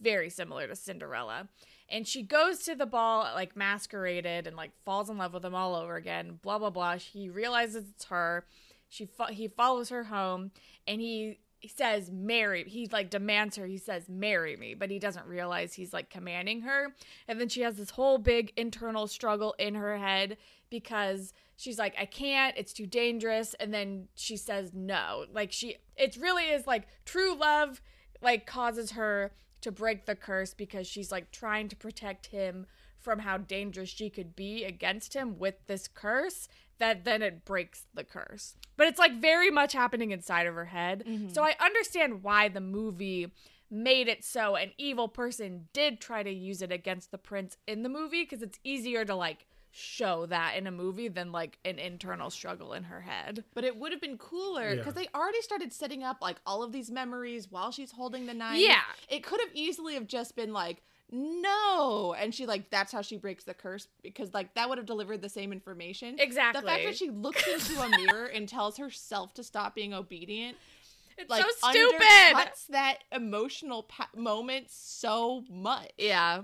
very 0.00 0.30
similar 0.30 0.66
to 0.66 0.76
Cinderella. 0.76 1.48
And 1.88 2.06
she 2.06 2.22
goes 2.22 2.58
to 2.64 2.74
the 2.74 2.86
ball 2.86 3.22
like 3.34 3.56
masqueraded 3.56 4.46
and 4.46 4.56
like 4.56 4.72
falls 4.84 5.08
in 5.08 5.18
love 5.18 5.32
with 5.32 5.44
him 5.44 5.54
all 5.54 5.74
over 5.74 5.96
again. 5.96 6.38
Blah 6.42 6.58
blah 6.58 6.70
blah. 6.70 6.96
He 6.96 7.28
realizes 7.28 7.84
it's 7.90 8.06
her. 8.06 8.44
She 8.88 9.06
fo- 9.06 9.26
he 9.26 9.48
follows 9.48 9.88
her 9.88 10.04
home 10.04 10.50
and 10.86 11.00
he 11.00 11.38
he 11.58 11.68
says 11.68 12.10
marry 12.10 12.64
he 12.64 12.86
like 12.92 13.10
demands 13.10 13.56
her 13.56 13.66
he 13.66 13.78
says 13.78 14.08
marry 14.08 14.56
me 14.56 14.74
but 14.74 14.90
he 14.90 14.98
doesn't 14.98 15.26
realize 15.26 15.72
he's 15.72 15.92
like 15.92 16.10
commanding 16.10 16.60
her 16.60 16.94
and 17.26 17.40
then 17.40 17.48
she 17.48 17.62
has 17.62 17.76
this 17.76 17.90
whole 17.90 18.18
big 18.18 18.52
internal 18.56 19.06
struggle 19.06 19.54
in 19.58 19.74
her 19.74 19.96
head 19.96 20.36
because 20.70 21.32
she's 21.56 21.78
like 21.78 21.94
i 21.98 22.04
can't 22.04 22.56
it's 22.56 22.72
too 22.72 22.86
dangerous 22.86 23.54
and 23.54 23.72
then 23.72 24.08
she 24.14 24.36
says 24.36 24.72
no 24.74 25.24
like 25.32 25.52
she 25.52 25.76
it 25.96 26.16
really 26.20 26.44
is 26.44 26.66
like 26.66 26.86
true 27.04 27.34
love 27.34 27.80
like 28.22 28.46
causes 28.46 28.92
her 28.92 29.32
to 29.60 29.72
break 29.72 30.06
the 30.06 30.14
curse 30.14 30.54
because 30.54 30.86
she's 30.86 31.10
like 31.10 31.30
trying 31.30 31.68
to 31.68 31.76
protect 31.76 32.26
him 32.26 32.66
from 32.98 33.20
how 33.20 33.36
dangerous 33.36 33.88
she 33.88 34.10
could 34.10 34.34
be 34.34 34.64
against 34.64 35.14
him 35.14 35.38
with 35.38 35.54
this 35.66 35.88
curse 35.88 36.48
that 36.78 37.04
then 37.04 37.22
it 37.22 37.44
breaks 37.44 37.84
the 37.94 38.04
curse. 38.04 38.54
But 38.76 38.88
it's 38.88 38.98
like 38.98 39.20
very 39.20 39.50
much 39.50 39.72
happening 39.72 40.10
inside 40.10 40.46
of 40.46 40.54
her 40.54 40.66
head. 40.66 41.04
Mm-hmm. 41.06 41.28
So 41.30 41.42
I 41.42 41.54
understand 41.60 42.22
why 42.22 42.48
the 42.48 42.60
movie 42.60 43.32
made 43.70 44.08
it 44.08 44.24
so 44.24 44.56
an 44.56 44.70
evil 44.78 45.08
person 45.08 45.68
did 45.72 46.00
try 46.00 46.22
to 46.22 46.30
use 46.30 46.62
it 46.62 46.70
against 46.70 47.10
the 47.10 47.18
prince 47.18 47.56
in 47.66 47.82
the 47.82 47.88
movie 47.88 48.22
because 48.22 48.42
it's 48.42 48.60
easier 48.62 49.04
to 49.04 49.14
like 49.14 49.46
show 49.76 50.24
that 50.26 50.56
in 50.56 50.66
a 50.66 50.70
movie 50.70 51.08
than 51.08 51.32
like 51.32 51.58
an 51.64 51.78
internal 51.78 52.30
struggle 52.30 52.72
in 52.72 52.84
her 52.84 53.00
head. 53.02 53.44
But 53.54 53.64
it 53.64 53.76
would 53.76 53.92
have 53.92 54.00
been 54.00 54.16
cooler 54.18 54.70
Yeah. 54.70 54.74
because 54.76 54.94
they 54.94 55.06
already 55.14 55.42
started 55.42 55.72
setting 55.72 56.02
up 56.02 56.18
like 56.22 56.36
all 56.46 56.62
of 56.62 56.72
these 56.72 56.90
memories 56.90 57.50
while 57.50 57.70
she's 57.70 57.90
holding 57.92 58.26
the 58.26 58.34
knife. 58.34 58.58
Yeah. 58.60 58.80
It 59.08 59.22
could 59.22 59.40
have 59.40 59.50
easily 59.54 59.94
have 59.94 60.06
just 60.06 60.34
been 60.34 60.52
like, 60.52 60.82
no. 61.12 62.14
And 62.18 62.34
she 62.34 62.46
like 62.46 62.70
that's 62.70 62.90
how 62.92 63.02
she 63.02 63.16
breaks 63.16 63.44
the 63.44 63.54
curse 63.54 63.86
because 64.02 64.32
like 64.34 64.54
that 64.54 64.68
would 64.68 64.78
have 64.78 64.86
delivered 64.86 65.20
the 65.22 65.28
same 65.28 65.52
information. 65.52 66.16
Exactly. 66.18 66.62
The 66.62 66.66
fact 66.66 66.84
that 66.84 66.96
she 66.96 67.10
looks 67.10 67.46
into 67.46 67.80
a 67.80 67.88
mirror 67.88 68.26
and 68.26 68.48
tells 68.48 68.76
herself 68.78 69.34
to 69.34 69.44
stop 69.44 69.74
being 69.74 69.92
obedient 69.94 70.56
It's 71.18 71.30
like 71.30 71.44
so 71.58 71.70
stupid. 71.70 72.00
undercuts 72.00 72.66
that 72.70 72.98
emotional 73.12 73.84
pa- 73.84 74.08
moment 74.16 74.70
so 74.70 75.44
much. 75.50 75.90
Yeah. 75.96 76.42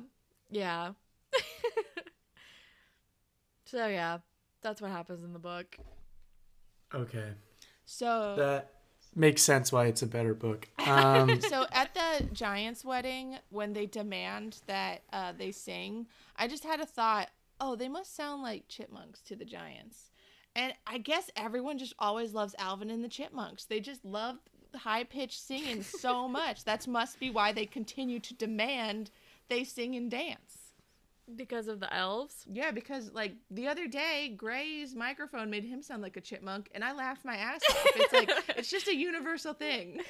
Yeah. 0.51 0.93
so 3.73 3.87
yeah, 3.87 4.19
that's 4.61 4.83
what 4.83 4.91
happens 4.91 5.25
in 5.25 5.33
the 5.33 5.39
book. 5.39 5.79
Okay. 6.95 7.31
So 7.87 8.35
That 8.37 8.71
makes 9.15 9.41
sense 9.43 9.73
why 9.73 9.87
it's 9.87 10.03
a 10.03 10.07
better 10.07 10.35
book. 10.35 10.69
Um, 10.87 11.41
so 11.49 11.65
at 11.73 11.95
the 11.95 12.27
Giants 12.35 12.85
wedding, 12.85 13.39
when 13.49 13.73
they 13.73 13.87
demand 13.87 14.59
that 14.67 15.05
uh, 15.11 15.33
they 15.37 15.53
sing, 15.53 16.07
I 16.37 16.49
just 16.49 16.65
had 16.65 16.81
a 16.81 16.87
thought. 16.87 17.31
Oh, 17.61 17.75
they 17.75 17.89
must 17.89 18.15
sound 18.15 18.43
like 18.43 18.69
chipmunks 18.69 19.21
to 19.23 19.37
the 19.37 19.45
Giants, 19.47 20.11
and 20.55 20.75
I 20.87 20.99
guess 20.99 21.31
everyone 21.35 21.79
just 21.79 21.95
always 21.99 22.35
loves 22.35 22.55
Alvin 22.59 22.91
and 22.91 23.03
the 23.03 23.09
Chipmunks. 23.09 23.65
They 23.65 23.81
just 23.81 24.05
love 24.05 24.37
high 24.75 25.05
pitched 25.05 25.41
singing 25.41 25.83
so 25.83 26.29
much. 26.41 26.65
That 26.65 26.87
must 26.87 27.19
be 27.19 27.31
why 27.31 27.53
they 27.53 27.65
continue 27.65 28.21
to 28.21 28.35
demand 28.35 29.11
they 29.49 29.65
sing 29.65 29.95
and 29.95 30.11
dance. 30.11 30.62
Because 31.37 31.69
of 31.69 31.81
the 31.81 31.93
elves? 31.95 32.45
Yeah, 32.51 32.73
because 32.73 33.13
like 33.13 33.35
the 33.51 33.69
other 33.69 33.87
day, 33.87 34.35
Gray's 34.37 34.95
microphone 34.95 35.51
made 35.51 35.65
him 35.65 35.83
sound 35.83 36.03
like 36.03 36.17
a 36.17 36.21
chipmunk, 36.21 36.69
and 36.75 36.85
I 36.85 36.93
laughed 36.93 37.25
my 37.25 37.37
ass 37.37 37.61
off. 37.71 37.87
It's 37.97 38.13
like 38.13 38.31
it's 38.57 38.71
just 38.71 38.89
a 38.89 38.95
universal 38.95 39.55
thing. 39.55 40.01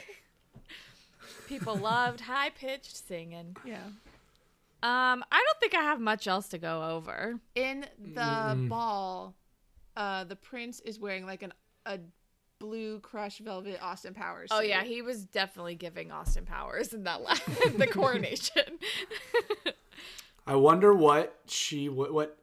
People 1.47 1.77
loved 1.77 2.21
high 2.21 2.51
pitched 2.51 2.97
singing. 2.97 3.57
Yeah. 3.65 3.85
Um, 4.83 5.23
I 5.31 5.45
don't 5.47 5.61
think 5.61 5.75
I 5.75 5.83
have 5.83 6.01
much 6.01 6.27
else 6.27 6.49
to 6.49 6.59
go 6.59 6.83
over. 6.83 7.39
In 7.55 7.87
the 7.99 8.67
ball, 8.69 9.35
uh, 9.97 10.25
the 10.25 10.35
prince 10.35 10.81
is 10.81 10.99
wearing 10.99 11.25
like 11.25 11.43
an 11.43 11.53
a 11.87 11.99
blue 12.63 13.01
crush 13.01 13.39
velvet 13.39 13.79
Austin 13.83 14.15
Powers. 14.15 14.49
Oh 14.53 14.61
yeah, 14.61 14.85
he 14.85 15.03
was 15.03 15.25
definitely 15.25 15.75
giving 15.75 16.13
Austin 16.13 16.45
Powers 16.45 16.93
in 16.93 17.05
that 17.05 17.21
last 17.23 17.45
the 17.77 17.89
coronation. 17.89 18.79
I 20.47 20.57
wonder 20.57 20.93
what 20.93 21.39
she 21.47 21.89
what, 21.89 22.13
what 22.13 22.37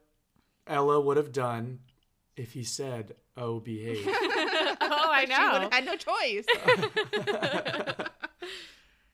Ella 0.66 1.00
would 1.00 1.16
have 1.16 1.32
done 1.32 1.80
if 2.36 2.52
he 2.52 2.64
said, 2.64 3.14
"Oh, 3.36 3.60
behave." 3.60 4.06
oh, 4.08 4.10
I 4.10 5.24
know. 5.28 5.36
She 5.36 5.52
would 5.52 5.62
have 5.62 5.72
had 5.72 5.84
no 5.84 5.96
choice. 5.96 6.46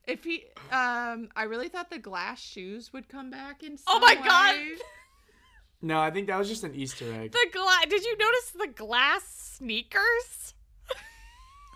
if 0.06 0.22
he, 0.22 0.44
um, 0.70 1.28
I 1.34 1.44
really 1.48 1.68
thought 1.68 1.90
the 1.90 1.98
glass 1.98 2.40
shoes 2.40 2.92
would 2.92 3.08
come 3.08 3.30
back 3.30 3.62
in. 3.62 3.78
Oh 3.86 3.94
some 3.94 4.02
my 4.02 4.14
God. 4.14 4.54
no, 5.82 5.98
I 5.98 6.10
think 6.10 6.28
that 6.28 6.38
was 6.38 6.48
just 6.48 6.62
an 6.62 6.74
Easter 6.74 7.12
egg. 7.12 7.32
The 7.32 7.46
glass. 7.52 7.86
Did 7.88 8.04
you 8.04 8.16
notice 8.16 8.50
the 8.52 8.68
glass 8.68 9.24
sneakers? 9.56 10.54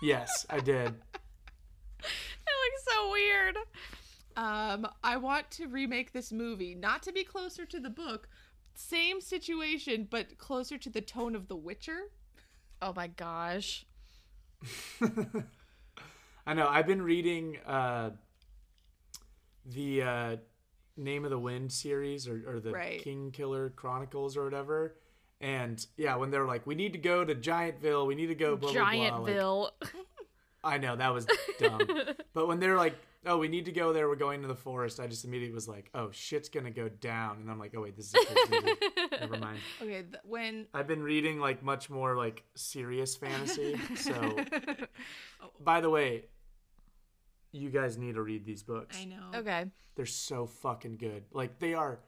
Yes, 0.01 0.45
I 0.49 0.59
did. 0.59 0.95
They 2.01 2.57
look 2.57 2.79
so 2.89 3.11
weird. 3.11 3.57
Um, 4.37 4.87
I 5.03 5.17
want 5.17 5.51
to 5.51 5.67
remake 5.67 6.13
this 6.13 6.31
movie, 6.31 6.75
not 6.75 7.03
to 7.03 7.11
be 7.11 7.23
closer 7.23 7.65
to 7.65 7.79
the 7.79 7.89
book, 7.89 8.27
same 8.73 9.21
situation, 9.21 10.07
but 10.09 10.37
closer 10.37 10.77
to 10.77 10.89
the 10.89 11.01
tone 11.01 11.35
of 11.35 11.47
The 11.47 11.55
Witcher. 11.55 12.09
Oh 12.81 12.93
my 12.95 13.07
gosh. 13.07 13.85
I 16.47 16.53
know. 16.53 16.67
I've 16.67 16.87
been 16.87 17.01
reading 17.01 17.57
uh, 17.65 18.11
the 19.65 20.01
uh, 20.01 20.35
Name 20.97 21.25
of 21.25 21.31
the 21.31 21.39
Wind 21.39 21.71
series 21.71 22.27
or, 22.27 22.41
or 22.47 22.59
the 22.59 22.71
Right. 22.71 23.01
King 23.01 23.31
Killer 23.31 23.69
Chronicles 23.69 24.37
or 24.37 24.43
whatever. 24.43 24.95
And 25.39 25.85
yeah, 25.97 26.15
when 26.15 26.29
they're 26.31 26.45
like, 26.45 26.65
we 26.67 26.75
need 26.75 26.93
to 26.93 26.99
go 26.99 27.25
to 27.25 27.33
Giantville, 27.33 28.05
we 28.05 28.15
need 28.15 28.27
to 28.27 28.35
go 28.35 28.55
blah, 28.55 28.71
blah, 28.71 28.81
blah. 28.81 28.89
like, 28.89 29.11
Giantville. 29.35 29.69
I 30.63 30.77
know 30.77 30.95
that 30.95 31.13
was 31.13 31.25
dumb. 31.59 31.81
but 32.33 32.47
when 32.47 32.59
they're 32.59 32.77
like, 32.77 32.95
"Oh, 33.25 33.37
we 33.37 33.47
need 33.47 33.65
to 33.65 33.71
go 33.71 33.93
there. 33.93 34.07
We're 34.09 34.15
going 34.15 34.41
to 34.41 34.47
the 34.47 34.55
forest," 34.55 34.99
I 34.99 35.07
just 35.07 35.25
immediately 35.25 35.53
was 35.53 35.67
like, 35.67 35.89
"Oh, 35.93 36.11
shit's 36.11 36.49
gonna 36.49 36.71
go 36.71 36.89
down." 36.89 37.37
And 37.37 37.49
I'm 37.49 37.59
like, 37.59 37.73
"Oh 37.75 37.81
wait, 37.81 37.95
this 37.95 38.07
is 38.07 38.15
a 38.15 38.25
kid's 38.33 38.49
movie. 38.51 38.73
Never 39.19 39.37
mind." 39.37 39.59
Okay, 39.81 40.03
th- 40.03 40.15
when 40.23 40.67
I've 40.73 40.87
been 40.87 41.03
reading 41.03 41.39
like 41.39 41.63
much 41.63 41.89
more 41.89 42.15
like 42.15 42.43
serious 42.55 43.15
fantasy. 43.15 43.79
So, 43.95 44.37
by 45.59 45.81
the 45.81 45.89
way, 45.89 46.25
you 47.51 47.69
guys 47.69 47.97
need 47.97 48.15
to 48.15 48.21
read 48.21 48.45
these 48.45 48.63
books. 48.63 48.97
I 48.99 49.05
know. 49.05 49.31
okay. 49.35 49.65
They're 49.95 50.05
so 50.05 50.45
fucking 50.45 50.97
good. 50.97 51.25
Like 51.31 51.59
they 51.59 51.73
are 51.73 51.99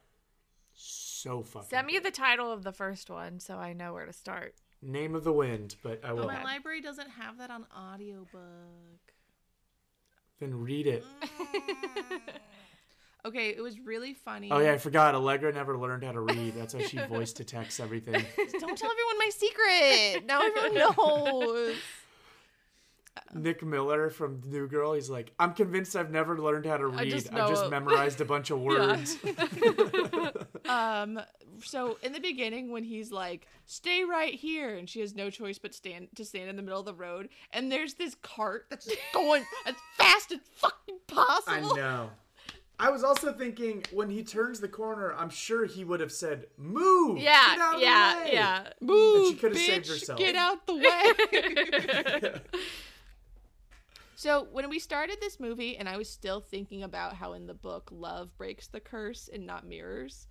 so 0.74 1.44
fucking. 1.44 1.70
Send 1.70 1.88
me 1.88 2.00
the 2.00 2.12
title 2.12 2.52
of 2.52 2.64
the 2.64 2.72
first 2.72 3.10
one 3.10 3.40
so 3.40 3.58
I 3.58 3.74
know 3.74 3.94
where 3.94 4.06
to 4.06 4.14
start. 4.14 4.56
Name 4.82 5.16
of 5.16 5.24
the 5.24 5.32
Wind, 5.32 5.76
but 5.84 6.04
I 6.04 6.14
will. 6.14 6.26
But 6.26 6.34
my 6.34 6.44
library 6.44 6.82
doesn't 6.82 7.10
have 7.12 7.38
that 7.38 7.50
on 7.50 7.66
audiobook. 7.78 9.13
Then 10.44 10.60
read 10.62 10.88
it. 10.88 11.06
Okay, 13.26 13.52
it 13.52 13.62
was 13.62 13.80
really 13.80 14.14
funny. 14.14 14.52
Oh 14.52 14.60
yeah, 14.60 14.74
I 14.74 14.78
forgot. 14.78 15.16
Allegra 15.16 15.54
never 15.54 15.78
learned 15.78 16.04
how 16.04 16.12
to 16.12 16.20
read. 16.20 16.56
That's 16.56 16.74
how 16.74 16.82
she 16.82 16.98
voice 17.08 17.32
to 17.32 17.46
text 17.46 17.80
everything. 17.80 18.16
Don't 18.36 18.78
tell 18.78 18.92
everyone 18.92 19.18
my 19.18 19.30
secret. 19.30 20.26
Now 20.26 20.42
everyone 20.42 20.74
knows. 20.74 21.78
Nick 23.34 23.64
Miller 23.64 24.10
from 24.10 24.42
New 24.46 24.68
Girl. 24.68 24.92
He's 24.92 25.10
like, 25.10 25.32
I'm 25.40 25.54
convinced 25.54 25.96
I've 25.96 26.12
never 26.12 26.38
learned 26.38 26.66
how 26.66 26.76
to 26.76 26.88
read. 26.88 27.00
I 27.00 27.10
just 27.10 27.32
just, 27.32 27.70
memorized 27.70 28.20
a 28.20 28.26
bunch 28.26 28.50
of 28.50 28.60
words. 28.60 29.16
Um, 30.68 31.20
so 31.64 31.98
in 32.02 32.14
the 32.14 32.20
beginning, 32.20 32.72
when 32.72 32.84
he's 32.84 33.12
like, 33.12 33.48
"Stay 33.66 34.04
right 34.04 34.34
here," 34.34 34.76
and 34.76 34.90
she 34.90 35.02
has 35.02 35.16
no 35.16 35.30
choice 35.30 35.58
but 35.58 35.74
stand 35.74 36.10
to 36.16 36.26
stand 36.26 36.50
in 36.50 36.56
the 36.56 36.62
middle 36.62 36.80
of 36.80 36.86
the 36.86 36.94
road, 36.94 37.30
and 37.52 37.72
there's 37.72 37.96
this 37.96 38.16
cart 38.22 38.68
that's 38.70 38.90
going 39.14 39.44
as 39.66 39.76
fast 39.98 40.32
as 40.32 40.40
fucking 40.56 41.00
possible. 41.08 41.74
I 41.74 41.76
know. 41.76 42.10
I 42.80 42.90
was 42.90 43.04
also 43.04 43.32
thinking 43.32 43.84
when 43.92 44.10
he 44.10 44.24
turns 44.24 44.60
the 44.60 44.68
corner, 44.68 45.14
I'm 45.14 45.30
sure 45.30 45.66
he 45.66 45.84
would 45.84 46.00
have 46.00 46.12
said, 46.12 46.48
"Move!" 46.58 47.20
Yeah, 47.20 47.56
Get 47.56 47.60
out 47.60 47.76
of 47.76 47.82
yeah, 47.82 48.16
the 48.16 48.22
way!" 48.26 48.34
yeah. 48.34 48.70
Move, 48.82 49.28
she 49.28 49.36
could've 49.36 49.58
bitch, 49.58 49.66
saved 49.68 49.88
herself. 49.88 50.20
Get 50.20 50.36
out 50.36 50.66
the 50.66 50.76
way. 52.34 52.42
So 54.24 54.48
when 54.54 54.70
we 54.70 54.80
started 54.80 55.18
this 55.20 55.38
movie, 55.38 55.76
and 55.76 55.90
I 55.90 55.98
was 55.98 56.10
still 56.10 56.40
thinking 56.40 56.84
about 56.84 57.14
how 57.14 57.34
in 57.34 57.46
the 57.46 57.54
book 57.54 57.90
love 57.92 58.38
breaks 58.38 58.68
the 58.68 58.80
curse 58.80 59.30
and 59.32 59.46
not 59.46 59.68
mirrors, 59.68 60.28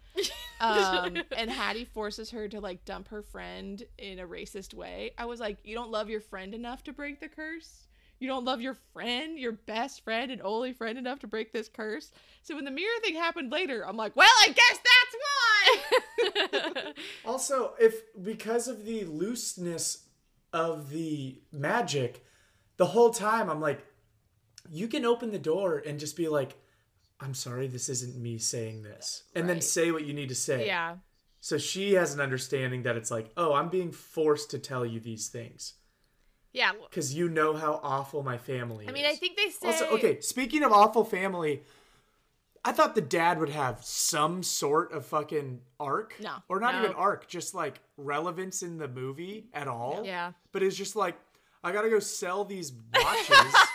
um, 0.61 1.17
and 1.37 1.51
Hattie 1.51 1.85
forces 1.85 2.31
her 2.31 2.49
to 2.49 2.61
like 2.61 2.85
dump 2.85 3.09
her 3.09 3.23
friend 3.23 3.83
in 3.99 4.19
a 4.19 4.27
racist 4.27 4.75
way. 4.75 5.13
I 5.19 5.27
was 5.27 5.41
like, 5.41 5.59
you 5.65 5.75
don't 5.75 5.91
love 5.91 6.09
your 6.09 6.21
friend 6.21 6.55
enough 6.55 6.85
to 6.85 6.93
break 6.93 7.21
the 7.21 7.29
curse. 7.29 7.87
You 8.23 8.29
don't 8.29 8.45
love 8.45 8.61
your 8.61 8.77
friend, 8.93 9.37
your 9.37 9.51
best 9.51 10.05
friend 10.05 10.31
and 10.31 10.41
only 10.43 10.73
friend 10.73 10.97
enough 10.97 11.19
to 11.21 11.27
break 11.27 11.53
this 11.53 11.69
curse. 11.69 12.13
So 12.45 12.55
when 12.55 12.65
the 12.65 12.71
mirror 12.71 13.01
thing 13.03 13.17
happened 13.17 13.51
later, 13.51 13.85
I'm 13.85 13.97
like, 13.97 14.15
well, 14.15 14.31
I 14.43 14.47
guess 14.47 14.79
that's 14.79 15.17
why. 15.19 16.93
Also, 17.25 17.73
if 17.81 18.03
because 18.23 18.69
of 18.69 18.85
the 18.85 19.05
looseness 19.05 20.05
of 20.53 20.91
the 20.91 21.41
magic, 21.51 22.25
the 22.77 22.87
whole 22.87 23.11
time 23.11 23.51
I'm 23.51 23.61
like, 23.61 23.85
you 24.71 24.87
can 24.87 25.05
open 25.05 25.33
the 25.33 25.39
door 25.39 25.83
and 25.85 25.99
just 25.99 26.17
be 26.17 26.29
like, 26.29 26.57
I'm 27.23 27.35
sorry, 27.35 27.69
this 27.69 27.89
isn't 27.89 28.17
me 28.21 28.37
saying 28.39 28.83
this. 28.83 29.23
And 29.37 29.49
then 29.49 29.61
say 29.61 29.93
what 29.93 30.05
you 30.05 30.13
need 30.13 30.29
to 30.31 30.35
say. 30.35 30.67
yeah. 30.67 30.97
So 31.41 31.57
she 31.59 31.95
has 31.95 32.15
an 32.15 32.21
understanding 32.21 32.83
that 32.85 32.97
it's 32.97 33.11
like, 33.11 33.31
oh, 33.37 33.53
I'm 33.55 33.69
being 33.69 33.91
forced 33.93 34.51
to 34.53 34.59
tell 34.59 34.85
you 34.87 35.01
these 35.01 35.29
things 35.29 35.75
Yeah. 36.53 36.71
because 36.89 37.15
you 37.15 37.29
know 37.29 37.55
how 37.55 37.81
awful 37.83 38.23
my 38.23 38.39
family 38.39 38.85
is. 38.85 38.91
I 38.91 38.93
mean, 38.93 39.07
I 39.07 39.15
think 39.17 39.37
they 39.37 39.51
say. 39.51 39.67
Also, 39.69 39.87
okay, 39.97 40.21
speaking 40.21 40.63
of 40.63 40.71
awful 40.73 41.05
family, 41.05 41.63
I 42.65 42.71
thought 42.71 42.95
the 42.95 43.01
dad 43.01 43.41
would 43.41 43.49
have 43.49 43.83
some 43.85 44.45
sort 44.45 44.93
of 44.93 45.05
fucking 45.07 45.63
arc. 45.81 46.15
No. 46.21 46.35
Or 46.49 46.61
not 46.61 46.75
No. 46.75 46.83
even 46.85 46.93
arc, 46.95 47.27
just 47.27 47.55
like 47.57 47.81
relevance 47.97 48.63
in 48.63 48.79
the 48.79 48.87
movie 48.89 49.47
at 49.53 49.67
all. 49.67 50.03
Yeah. 50.05 50.33
But 50.53 50.63
it's 50.63 50.77
just 50.77 50.95
like, 50.95 51.17
I 51.65 51.73
gotta 51.73 51.91
go 51.91 51.99
sell 51.99 52.45
these 52.45 52.73
watches. 52.95 53.55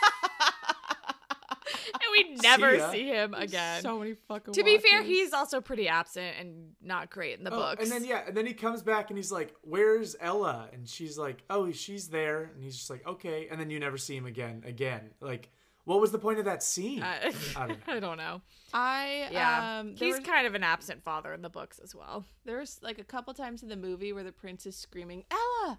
And 2.26 2.28
we 2.30 2.34
never 2.42 2.74
ya. 2.74 2.90
see 2.90 3.06
him 3.06 3.34
again. 3.34 3.82
so 3.82 3.98
many 3.98 4.14
fucking. 4.14 4.54
to 4.54 4.62
be 4.64 4.78
fair, 4.78 5.02
he's 5.02 5.32
also 5.32 5.60
pretty 5.60 5.88
absent 5.88 6.36
and 6.40 6.72
not 6.82 7.10
great 7.10 7.38
in 7.38 7.44
the 7.44 7.52
Oh, 7.52 7.56
books. 7.56 7.82
and 7.82 7.90
then 7.92 8.04
yeah, 8.04 8.22
and 8.26 8.36
then 8.36 8.46
he 8.46 8.54
comes 8.54 8.82
back 8.82 9.10
and 9.10 9.18
he's 9.18 9.32
like, 9.32 9.54
"Where's 9.62 10.16
Ella?" 10.20 10.68
And 10.72 10.88
she's 10.88 11.16
like, 11.18 11.42
"Oh, 11.50 11.70
she's 11.72 12.08
there." 12.08 12.50
And 12.54 12.62
he's 12.62 12.76
just 12.76 12.90
like, 12.90 13.06
"Okay." 13.06 13.48
And 13.50 13.60
then 13.60 13.70
you 13.70 13.78
never 13.80 13.98
see 13.98 14.16
him 14.16 14.26
again. 14.26 14.62
Again, 14.66 15.10
like, 15.20 15.50
What 15.84 16.00
was 16.00 16.10
the 16.12 16.18
point 16.18 16.38
of 16.38 16.44
that 16.44 16.62
scene? 16.62 17.02
I, 17.02 17.32
I 17.56 17.66
don't 17.66 17.68
know. 17.86 17.94
I 17.94 18.00
don't 18.00 18.16
know. 18.18 18.42
I 18.74 19.28
Yeah, 19.32 19.78
um, 19.80 19.96
he's 19.96 20.18
was, 20.18 20.26
kind 20.26 20.46
of 20.46 20.54
an 20.54 20.62
absent 20.62 21.02
father 21.02 21.32
in 21.32 21.40
the 21.40 21.48
books 21.48 21.78
as 21.78 21.94
well. 21.94 22.26
there's 22.44 22.78
like 22.82 22.98
a 22.98 23.04
couple 23.04 23.32
times 23.32 23.62
in 23.62 23.68
the 23.70 23.76
movie 23.76 24.12
where 24.12 24.24
the 24.24 24.32
prince 24.32 24.66
is 24.66 24.76
screaming 24.76 25.24
Ella, 25.30 25.78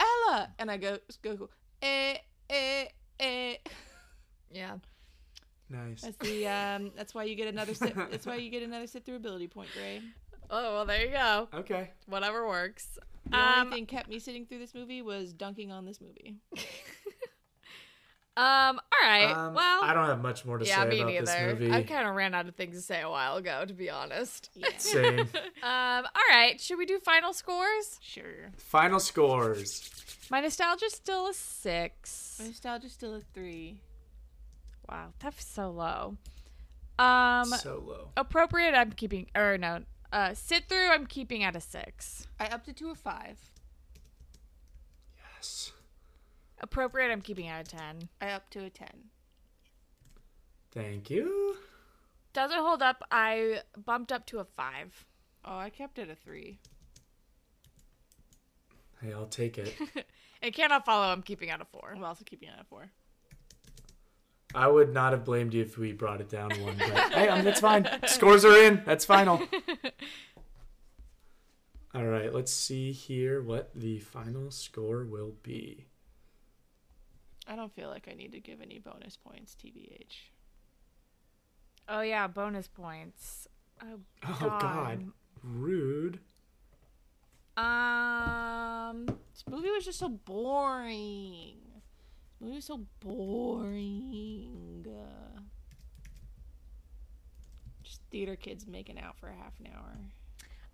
Ella, 0.00 0.48
and 0.58 0.70
I 0.70 0.78
go 0.78 0.98
go 1.22 1.50
eh 1.82 2.16
eh 2.48 2.86
eh. 3.20 3.56
Yeah. 4.50 4.76
Nice. 5.70 6.02
That's 6.02 6.16
the 6.18 6.48
um. 6.48 6.90
That's 6.96 7.14
why 7.14 7.24
you 7.24 7.36
get 7.36 7.46
another 7.48 7.74
sit. 7.74 7.94
That's 8.10 8.26
why 8.26 8.36
you 8.36 8.50
get 8.50 8.62
another 8.62 8.86
sit 8.88 9.04
through 9.04 9.16
ability 9.16 9.46
point, 9.48 9.68
Gray. 9.72 10.02
Oh 10.50 10.74
well, 10.74 10.84
there 10.84 11.04
you 11.06 11.12
go. 11.12 11.48
Okay. 11.54 11.90
Whatever 12.06 12.46
works. 12.46 12.98
The 13.28 13.36
Um, 13.38 13.66
only 13.66 13.76
thing 13.76 13.86
kept 13.86 14.08
me 14.08 14.18
sitting 14.18 14.46
through 14.46 14.58
this 14.58 14.74
movie 14.74 15.00
was 15.02 15.32
dunking 15.32 15.70
on 15.70 15.84
this 15.86 16.00
movie. 16.00 16.36
um. 18.36 18.80
All 18.80 19.08
right. 19.08 19.30
Um, 19.30 19.54
well, 19.54 19.84
I 19.84 19.92
don't 19.94 20.06
have 20.06 20.20
much 20.20 20.44
more 20.44 20.58
to 20.58 20.64
yeah, 20.66 20.82
say 20.82 20.88
me 20.88 21.16
about 21.18 21.26
this 21.26 21.40
movie. 21.60 21.70
I 21.72 21.82
kind 21.82 22.08
of 22.08 22.14
ran 22.14 22.34
out 22.34 22.48
of 22.48 22.56
things 22.56 22.74
to 22.76 22.82
say 22.82 23.00
a 23.02 23.08
while 23.10 23.36
ago, 23.36 23.64
to 23.64 23.74
be 23.74 23.88
honest. 23.90 24.50
Same. 24.78 25.20
Um. 25.20 25.26
All 25.62 26.28
right. 26.30 26.60
Should 26.60 26.78
we 26.78 26.86
do 26.86 26.98
final 26.98 27.32
scores? 27.32 27.98
Sure. 28.00 28.50
Final 28.56 28.98
scores. 28.98 29.88
My 30.30 30.40
nostalgia's 30.40 30.94
still 30.94 31.28
a 31.28 31.34
six. 31.34 32.36
My 32.40 32.46
nostalgia's 32.46 32.92
still 32.92 33.14
a 33.14 33.20
three. 33.20 33.82
Wow, 34.90 35.12
that's 35.20 35.44
so 35.44 35.70
low. 35.70 36.16
Um. 36.98 37.44
so 37.46 37.82
low. 37.86 38.08
appropriate. 38.16 38.74
I'm 38.74 38.92
keeping. 38.92 39.26
Or 39.36 39.56
no. 39.56 39.84
Uh. 40.12 40.34
Sit 40.34 40.68
through. 40.68 40.88
I'm 40.88 41.06
keeping 41.06 41.44
at 41.44 41.54
a 41.54 41.60
six. 41.60 42.26
I 42.40 42.46
upped 42.46 42.68
it 42.68 42.76
to 42.78 42.90
a 42.90 42.94
five. 42.94 43.38
Yes. 45.16 45.72
Appropriate. 46.60 47.12
I'm 47.12 47.20
keeping 47.20 47.46
at 47.46 47.66
a 47.66 47.76
ten. 47.76 48.08
I 48.20 48.30
upped 48.30 48.52
to 48.54 48.64
a 48.64 48.70
ten. 48.70 49.10
Thank 50.72 51.08
you. 51.08 51.56
Does 52.32 52.50
it 52.50 52.58
hold 52.58 52.82
up? 52.82 53.02
I 53.10 53.60
bumped 53.84 54.12
up 54.12 54.26
to 54.26 54.38
a 54.38 54.44
five. 54.44 55.06
Oh, 55.44 55.56
I 55.56 55.70
kept 55.70 55.98
it 55.98 56.10
a 56.10 56.14
three. 56.14 56.58
Hey, 59.00 59.12
I'll 59.12 59.26
take 59.26 59.56
it. 59.56 59.74
It 60.42 60.54
cannot 60.54 60.86
follow. 60.86 61.12
I'm 61.12 61.22
keeping 61.22 61.50
at 61.50 61.60
a 61.60 61.66
four. 61.66 61.92
I'm 61.94 62.02
also 62.02 62.24
keeping 62.24 62.48
it 62.48 62.52
at 62.52 62.62
a 62.62 62.64
four. 62.64 62.90
I 64.54 64.68
would 64.68 64.92
not 64.92 65.12
have 65.12 65.24
blamed 65.24 65.54
you 65.54 65.62
if 65.62 65.78
we 65.78 65.92
brought 65.92 66.20
it 66.20 66.28
down 66.28 66.50
one, 66.62 66.76
but 66.76 67.12
hey, 67.12 67.28
um, 67.28 67.44
that's 67.44 67.60
fine. 67.60 67.88
Scores 68.06 68.44
are 68.44 68.56
in. 68.56 68.82
That's 68.84 69.04
final. 69.04 69.40
All 71.94 72.04
right, 72.04 72.32
let's 72.32 72.52
see 72.52 72.92
here 72.92 73.42
what 73.42 73.70
the 73.74 73.98
final 73.98 74.50
score 74.50 75.04
will 75.04 75.34
be. 75.42 75.86
I 77.48 77.56
don't 77.56 77.72
feel 77.72 77.88
like 77.88 78.08
I 78.10 78.14
need 78.14 78.32
to 78.32 78.40
give 78.40 78.60
any 78.60 78.78
bonus 78.78 79.16
points, 79.16 79.56
TBH. 79.60 80.14
Oh 81.88 82.00
yeah, 82.00 82.28
bonus 82.28 82.68
points. 82.68 83.48
Oh, 83.82 83.98
Oh 84.28 84.58
God, 84.60 85.10
rude. 85.42 86.20
Um. 87.56 89.06
This 89.06 89.44
movie 89.48 89.70
was 89.70 89.84
just 89.84 89.98
so 89.98 90.08
boring. 90.08 91.56
This 92.40 92.46
movie 92.46 92.56
was 92.56 92.64
so 92.64 92.80
boring. 93.00 94.86
Uh, 94.88 95.40
just 97.82 98.00
theater 98.10 98.36
kids 98.36 98.66
making 98.66 98.98
out 98.98 99.18
for 99.18 99.28
half 99.28 99.52
an 99.60 99.68
hour. 99.74 99.96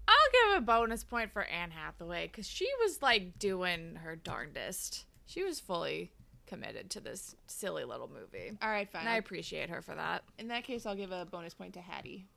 I'll 0.09 0.15
give 0.55 0.59
a 0.59 0.61
bonus 0.65 1.03
point 1.03 1.33
for 1.33 1.43
Anne 1.45 1.73
Hathaway 1.73 2.29
because 2.29 2.47
she 2.47 2.69
was 2.85 3.03
like 3.03 3.39
doing 3.39 3.97
her 3.97 4.15
darndest. 4.15 5.05
She 5.27 5.43
was 5.43 5.59
fully 5.59 6.13
committed 6.47 6.91
to 6.91 7.01
this 7.01 7.35
silly 7.49 7.83
little 7.85 8.09
movie, 8.09 8.57
All 8.63 8.71
right, 8.71 8.89
fine. 8.89 9.01
and 9.01 9.09
I 9.11 9.17
appreciate 9.17 9.69
her 9.69 9.83
for 9.83 9.97
that. 9.97 10.23
In 10.39 10.47
that 10.49 10.63
case, 10.63 10.87
I'll 10.87 10.95
give 10.95 11.11
a 11.11 11.25
bonus 11.25 11.55
point 11.55 11.75
to 11.75 11.81
Hattie. 11.81 12.29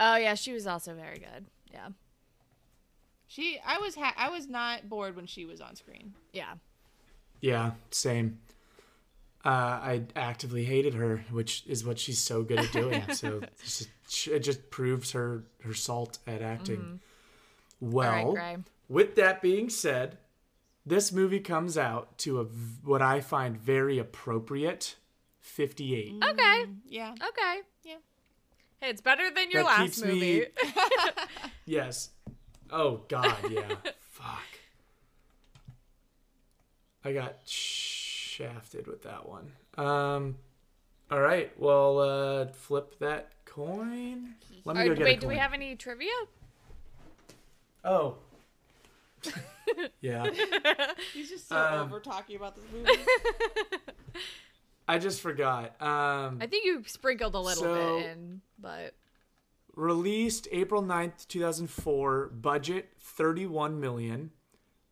Oh 0.00 0.16
yeah, 0.16 0.32
she 0.34 0.54
was 0.54 0.66
also 0.66 0.94
very 0.94 1.18
good. 1.18 1.44
Yeah, 1.70 1.88
She, 3.26 3.58
I 3.66 3.76
was, 3.76 3.94
ha- 3.94 4.14
I 4.16 4.30
was 4.30 4.48
not 4.48 4.88
bored 4.88 5.14
when 5.16 5.26
she 5.26 5.44
was 5.44 5.60
on 5.60 5.76
screen. 5.76 6.14
yeah. 6.32 6.54
Yeah, 7.42 7.72
same. 7.90 8.38
Uh, 9.48 9.80
I 9.82 10.02
actively 10.14 10.64
hated 10.64 10.92
her, 10.94 11.24
which 11.30 11.64
is 11.66 11.82
what 11.84 11.98
she's 11.98 12.18
so 12.18 12.42
good 12.42 12.58
at 12.58 12.70
doing. 12.72 13.02
so 13.14 13.40
it 14.30 14.40
just 14.40 14.68
proves 14.70 15.12
her 15.12 15.44
her 15.62 15.72
salt 15.72 16.18
at 16.26 16.42
acting. 16.42 17.00
Well, 17.80 18.26
All 18.28 18.34
right, 18.36 18.58
with 18.88 19.14
that 19.14 19.40
being 19.40 19.70
said, 19.70 20.18
this 20.84 21.12
movie 21.12 21.40
comes 21.40 21.78
out 21.78 22.18
to 22.18 22.40
a 22.40 22.44
v- 22.44 22.80
what 22.84 23.00
I 23.00 23.20
find 23.20 23.56
very 23.56 23.98
appropriate 23.98 24.96
58. 25.40 26.22
Okay, 26.22 26.64
Yeah. 26.86 27.14
okay. 27.14 27.60
Yeah. 27.84 27.94
Hey, 28.80 28.90
it's 28.90 29.00
better 29.00 29.30
than 29.30 29.50
your 29.50 29.62
That 29.62 29.68
last 29.68 29.82
keeps 29.82 30.02
me- 30.04 30.08
movie. 30.12 30.46
Yes. 31.64 32.10
Oh 32.70 33.02
God, 33.08 33.34
yeah. 33.50 33.76
Fuck. 34.10 34.42
I 37.04 37.12
got 37.12 37.44
shafted 38.42 38.86
with 38.86 39.02
that 39.02 39.28
one. 39.28 39.50
Um. 39.76 40.36
All 41.10 41.20
right. 41.20 41.50
Well, 41.58 41.98
uh, 41.98 42.46
flip 42.52 42.98
that 43.00 43.32
coin. 43.44 44.34
Let 44.64 44.76
me 44.76 44.82
All 44.82 44.86
go 44.86 44.90
right, 44.90 44.98
get 44.98 45.00
a 45.00 45.04
wait, 45.04 45.20
do 45.20 45.26
we 45.28 45.36
have 45.36 45.52
any 45.54 45.74
trivia? 45.74 46.10
Oh. 47.84 48.16
yeah. 50.00 50.28
He's 51.14 51.30
just 51.30 51.48
so 51.48 51.56
Um, 51.56 51.80
over 51.86 51.98
talking 52.00 52.36
about 52.36 52.54
this 52.56 52.64
movie. 52.72 52.92
I 54.88 54.98
just 54.98 55.20
forgot. 55.20 55.80
Um. 55.82 56.38
I 56.40 56.46
think 56.46 56.64
you 56.64 56.82
sprinkled 56.86 57.34
a 57.34 57.40
little 57.40 57.62
So- 57.64 57.98
bit 57.98 58.06
in, 58.06 58.40
but 58.58 58.94
released 59.74 60.46
April 60.52 60.82
9th, 60.82 61.26
2004. 61.28 62.28
Budget 62.28 62.90
31 63.00 63.80
million. 63.80 64.30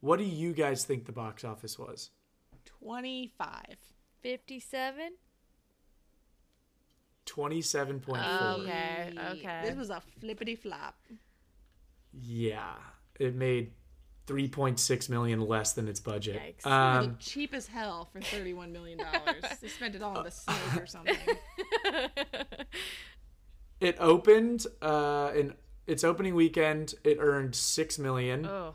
What 0.01 0.19
do 0.19 0.25
you 0.25 0.53
guys 0.53 0.85
think 0.85 1.05
the 1.07 1.13
box 1.13 1.45
office 1.45 1.79
was? 1.79 2.11
Twenty-five. 2.87 3.77
57. 4.23 5.11
27.4. 7.27 8.61
Okay, 8.61 9.13
okay. 9.33 9.63
This 9.65 9.77
was 9.77 9.91
a 9.91 10.01
flippity 10.21 10.55
flop. 10.55 10.97
Yeah, 12.13 12.75
it 13.19 13.35
made 13.35 13.73
3.6 14.27 15.09
million 15.09 15.41
less 15.41 15.73
than 15.73 15.89
its 15.89 16.01
budget. 16.01 16.41
Yikes. 16.65 16.71
Um, 16.71 17.17
cheap 17.19 17.55
as 17.55 17.67
hell 17.67 18.09
for 18.13 18.21
thirty-one 18.21 18.73
million 18.73 18.99
dollars. 18.99 19.43
they 19.61 19.69
spent 19.69 19.95
it 19.95 20.03
all 20.03 20.19
on 20.19 20.25
the 20.25 20.31
snake 20.31 20.81
or 20.81 20.87
something. 20.87 21.17
it 23.81 23.97
opened 24.01 24.67
uh, 24.83 25.33
in 25.35 25.55
its 25.87 26.03
opening 26.05 26.35
weekend. 26.35 26.95
It 27.05 27.19
earned 27.21 27.55
six 27.55 27.99
million, 27.99 28.47
oh, 28.47 28.75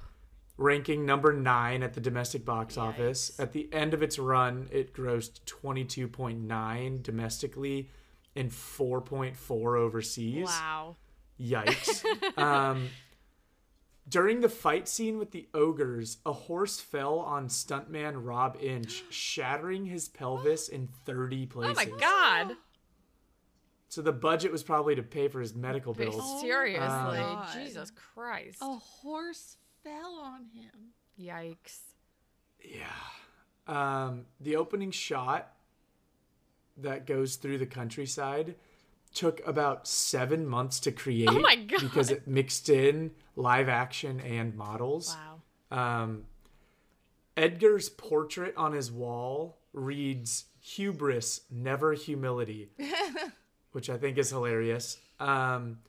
ranking 0.62 1.06
number 1.06 1.34
nine 1.34 1.84
at 1.84 1.94
the 1.94 2.02
domestic 2.02 2.46
box 2.46 2.78
office. 2.78 3.32
At 3.40 3.52
the 3.52 3.68
end 3.74 3.94
of 3.94 4.04
its 4.04 4.20
run, 4.20 4.70
it 4.72 4.94
grossed 4.94 5.42
22.9 5.46 7.04
domestically 7.04 7.90
and 8.36 8.52
4.4 8.52 9.78
overseas. 9.78 10.46
wow. 10.46 10.96
Yikes. 11.40 12.06
um, 12.38 12.90
during 14.08 14.42
the 14.42 14.50
fight 14.50 14.88
scene 14.88 15.18
with 15.18 15.32
the 15.32 15.48
ogres, 15.54 16.18
a 16.26 16.32
horse 16.32 16.80
fell 16.80 17.20
on 17.20 17.48
stuntman 17.48 18.14
Rob 18.16 18.58
Inch, 18.62 19.04
shattering 19.10 19.86
his 19.86 20.08
pelvis 20.08 20.70
in 20.70 20.90
30 21.06 21.48
places. 21.48 21.72
Oh 21.72 21.74
places. 21.74 21.94
my 21.94 22.00
god. 22.00 22.56
So 23.88 24.02
the 24.02 24.14
budget 24.14 24.54
was 24.54 24.64
probably 24.64 24.96
to 24.96 25.04
pay 25.04 25.28
for 25.28 25.42
his 25.42 25.54
medical 25.54 25.94
bills. 25.94 26.40
Seriously. 26.40 26.88
God. 26.88 27.50
Jesus 27.54 27.92
Christ. 27.92 28.60
a 28.62 28.76
horse 28.76 29.58
fell 29.84 30.20
on 30.22 30.46
him. 30.54 30.94
Yikes. 31.20 31.80
Yeah. 32.64 32.88
Um, 33.68 34.26
the 34.40 34.56
opening 34.56 34.92
shot 34.92 35.54
that 36.78 37.06
goes 37.06 37.36
through 37.36 37.58
the 37.58 37.66
countryside 37.66 38.56
took 39.14 39.46
about 39.46 39.88
seven 39.88 40.48
months 40.48 40.80
to 40.82 40.92
create. 40.92 41.30
Oh 41.30 41.40
my 41.40 41.56
God. 41.56 41.82
Because 41.82 42.12
it 42.12 42.28
mixed 42.28 42.70
in 42.70 43.12
live 43.36 43.70
action 43.70 44.20
and 44.22 44.56
models. 44.56 45.16
Wow. 45.72 46.04
Um, 46.04 46.24
Edgar's 47.36 47.90
portrait 47.90 48.56
on 48.58 48.74
his 48.74 48.92
wall 48.92 49.58
reads 49.74 50.46
"Hubris, 50.60 51.42
never 51.50 51.94
humility," 51.94 52.70
which 53.72 53.90
I 53.90 53.98
think 53.98 54.18
is 54.18 54.30
hilarious. 54.30 54.98
Um, 55.20 55.80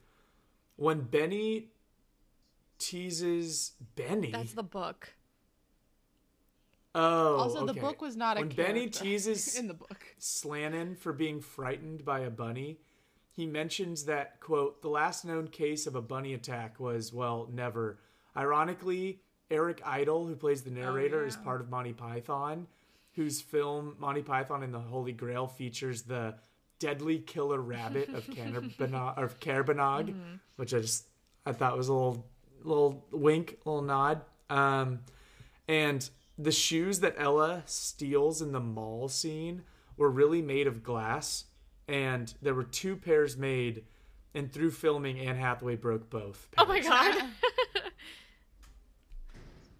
when 0.75 1.01
Benny 1.01 1.69
teases 2.83 3.71
Benny, 3.95 4.31
That's 4.31 4.53
the 4.53 4.63
book. 4.63 5.13
oh, 6.95 7.37
Also, 7.37 7.65
the 7.65 7.73
book 7.73 8.01
was 8.01 8.15
not 8.15 8.37
a 8.37 8.41
when 8.41 8.49
Benny 8.49 8.87
teases 9.01 9.57
in 9.57 9.67
the 9.67 9.73
book. 9.73 10.05
Slannen 10.19 10.97
for 10.97 11.13
being 11.13 11.41
frightened 11.41 12.03
by 12.05 12.19
a 12.19 12.29
bunny. 12.29 12.79
He 13.31 13.45
mentions 13.47 14.05
that, 14.05 14.39
quote, 14.39 14.81
the 14.81 14.89
last 14.89 15.25
known 15.25 15.47
case 15.47 15.87
of 15.87 15.95
a 15.95 16.01
bunny 16.01 16.33
attack 16.33 16.79
was, 16.79 17.11
well, 17.11 17.49
never. 17.51 17.99
Ironically, 18.37 19.21
Eric 19.49 19.81
Idle, 19.85 20.27
who 20.27 20.35
plays 20.35 20.61
the 20.61 20.71
oh, 20.71 20.81
narrator, 20.81 21.25
is 21.25 21.35
yeah. 21.35 21.43
part 21.43 21.61
of 21.61 21.69
Monty 21.69 21.93
Python. 21.93 22.67
whose 23.15 23.41
film 23.41 23.95
Monty 23.99 24.21
Python 24.21 24.63
and 24.63 24.73
the 24.73 24.79
Holy 24.79 25.11
Grail 25.11 25.47
features 25.47 26.03
the 26.03 26.35
deadly 26.79 27.19
killer 27.19 27.61
rabbit 27.61 28.09
of 28.09 28.25
Caerbannog, 28.35 29.17
of 29.17 29.39
Caerbannog 29.39 30.09
mm-hmm. 30.09 30.35
which 30.57 30.73
I 30.73 30.79
just 30.79 31.07
I 31.45 31.53
thought 31.53 31.77
was 31.77 31.87
a 31.87 31.93
little 31.93 32.25
little 32.63 33.05
wink, 33.11 33.57
little 33.65 33.81
nod. 33.81 34.21
Um, 34.49 34.99
and 35.67 36.09
the 36.37 36.51
shoes 36.51 36.99
that 37.01 37.15
Ella 37.17 37.63
steals 37.65 38.41
in 38.41 38.51
the 38.51 38.59
mall 38.59 39.07
scene 39.07 39.63
were 39.97 40.09
really 40.09 40.41
made 40.41 40.67
of 40.67 40.83
glass, 40.83 41.45
and 41.87 42.33
there 42.41 42.53
were 42.53 42.63
two 42.63 42.95
pairs 42.95 43.37
made. 43.37 43.83
And 44.35 44.51
through 44.51 44.71
filming, 44.71 45.19
Anne 45.19 45.35
Hathaway 45.35 45.75
broke 45.75 46.09
both. 46.09 46.47
Oh 46.57 46.65
my 46.65 46.79
god. 46.79 47.15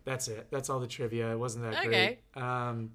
That's 0.05 0.27
it. 0.27 0.47
That's 0.51 0.69
all 0.69 0.79
the 0.79 0.87
trivia. 0.87 1.31
It 1.31 1.37
wasn't 1.39 1.63
that 1.63 1.79
Okay. 1.85 2.19
great. 2.35 2.43
Um, 2.43 2.91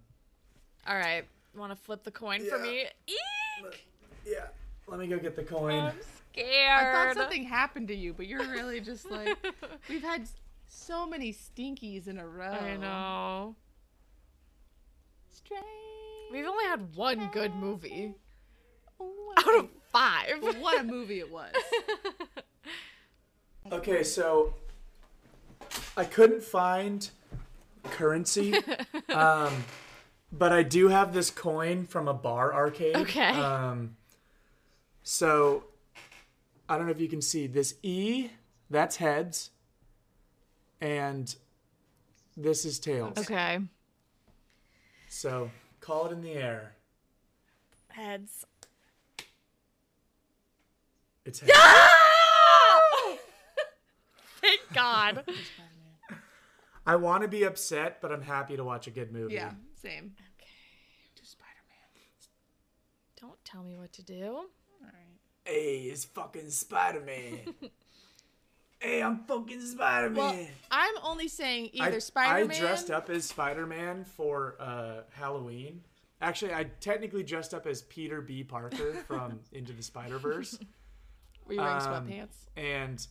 All 0.86 0.96
right. 0.96 1.24
Want 1.56 1.72
to 1.72 1.76
flip 1.76 2.04
the 2.04 2.10
coin 2.10 2.44
for 2.44 2.58
me? 2.58 2.84
Eek! 3.06 3.86
yeah. 4.26 4.46
Let 4.86 5.00
me 5.00 5.06
go 5.06 5.18
get 5.18 5.34
the 5.34 5.42
coin. 5.42 5.92
I'm 6.38 6.86
I 6.86 6.92
thought 6.92 7.16
something 7.16 7.44
happened 7.44 7.88
to 7.88 7.94
you, 7.94 8.12
but 8.12 8.26
you're 8.26 8.46
really 8.46 8.80
just 8.80 9.10
like 9.10 9.36
we've 9.88 10.02
had 10.02 10.28
so 10.68 11.06
many 11.06 11.32
stinkies 11.32 12.08
in 12.08 12.18
a 12.18 12.26
row. 12.26 12.50
I 12.50 12.76
know. 12.76 13.56
Strange. 15.30 15.64
We've 16.32 16.46
only 16.46 16.64
had 16.64 16.94
one 16.94 17.30
good 17.32 17.54
movie 17.54 18.14
Oh, 19.00 19.34
out 19.38 19.58
of 19.58 19.68
five. 19.92 20.42
What 20.60 20.80
a 20.80 20.84
movie 20.84 21.20
it 21.20 21.30
was. 21.30 21.52
Okay, 23.70 24.02
so 24.02 24.54
I 25.94 26.04
couldn't 26.04 26.42
find 26.42 27.10
currency, 27.84 28.54
um, 29.10 29.52
but 30.32 30.52
I 30.52 30.62
do 30.62 30.88
have 30.88 31.12
this 31.12 31.30
coin 31.30 31.86
from 31.86 32.08
a 32.08 32.14
bar 32.14 32.54
arcade. 32.54 32.96
Okay. 32.96 33.28
Um, 33.28 33.96
so 35.02 35.64
I 36.68 36.76
don't 36.76 36.86
know 36.86 36.92
if 36.92 37.00
you 37.00 37.08
can 37.08 37.22
see 37.22 37.46
this 37.46 37.74
E. 37.82 38.28
That's 38.70 38.96
heads, 38.96 39.50
and 40.80 41.34
this 42.36 42.64
is 42.66 42.78
tails. 42.78 43.16
Okay. 43.16 43.58
So 45.08 45.50
call 45.80 46.06
it 46.06 46.12
in 46.12 46.20
the 46.20 46.32
air. 46.32 46.74
Heads. 47.88 48.44
It's 51.24 51.40
heads. 51.40 51.52
Thank 54.40 54.60
God. 54.74 55.24
I 56.86 56.96
want 56.96 57.22
to 57.22 57.28
be 57.28 57.44
upset, 57.44 58.00
but 58.00 58.12
I'm 58.12 58.22
happy 58.22 58.56
to 58.56 58.64
watch 58.64 58.86
a 58.86 58.90
good 58.90 59.12
movie. 59.12 59.34
yeah, 59.34 59.52
same. 59.82 60.12
Okay. 60.36 60.50
Do 61.16 61.22
Spider 61.24 61.50
Man. 61.68 62.00
Don't 63.20 63.42
tell 63.44 63.62
me 63.62 63.76
what 63.78 63.92
to 63.94 64.02
do. 64.02 64.24
All 64.26 64.46
right. 64.84 65.18
Hey, 65.48 65.88
it's 65.90 66.04
fucking 66.04 66.50
Spider 66.50 67.00
Man. 67.00 67.54
hey, 68.80 69.02
I'm 69.02 69.20
fucking 69.20 69.62
Spider 69.62 70.10
Man. 70.10 70.16
Well, 70.34 70.46
I'm 70.70 70.94
only 71.02 71.26
saying 71.26 71.70
either 71.72 72.00
Spider-Man. 72.00 72.54
I 72.54 72.60
dressed 72.60 72.90
up 72.90 73.08
as 73.08 73.24
Spider 73.24 73.66
Man 73.66 74.04
for 74.04 74.56
uh, 74.60 75.04
Halloween. 75.10 75.80
Actually, 76.20 76.52
I 76.52 76.64
technically 76.80 77.22
dressed 77.22 77.54
up 77.54 77.66
as 77.66 77.80
Peter 77.82 78.20
B. 78.20 78.44
Parker 78.44 78.92
from 79.06 79.40
Into 79.52 79.72
the 79.72 79.82
Spider 79.82 80.18
Verse. 80.18 80.58
Were 81.46 81.54
you 81.54 81.60
wearing 81.60 81.76
Um, 81.76 82.06
sweatpants? 82.06 82.36
And 82.58 83.06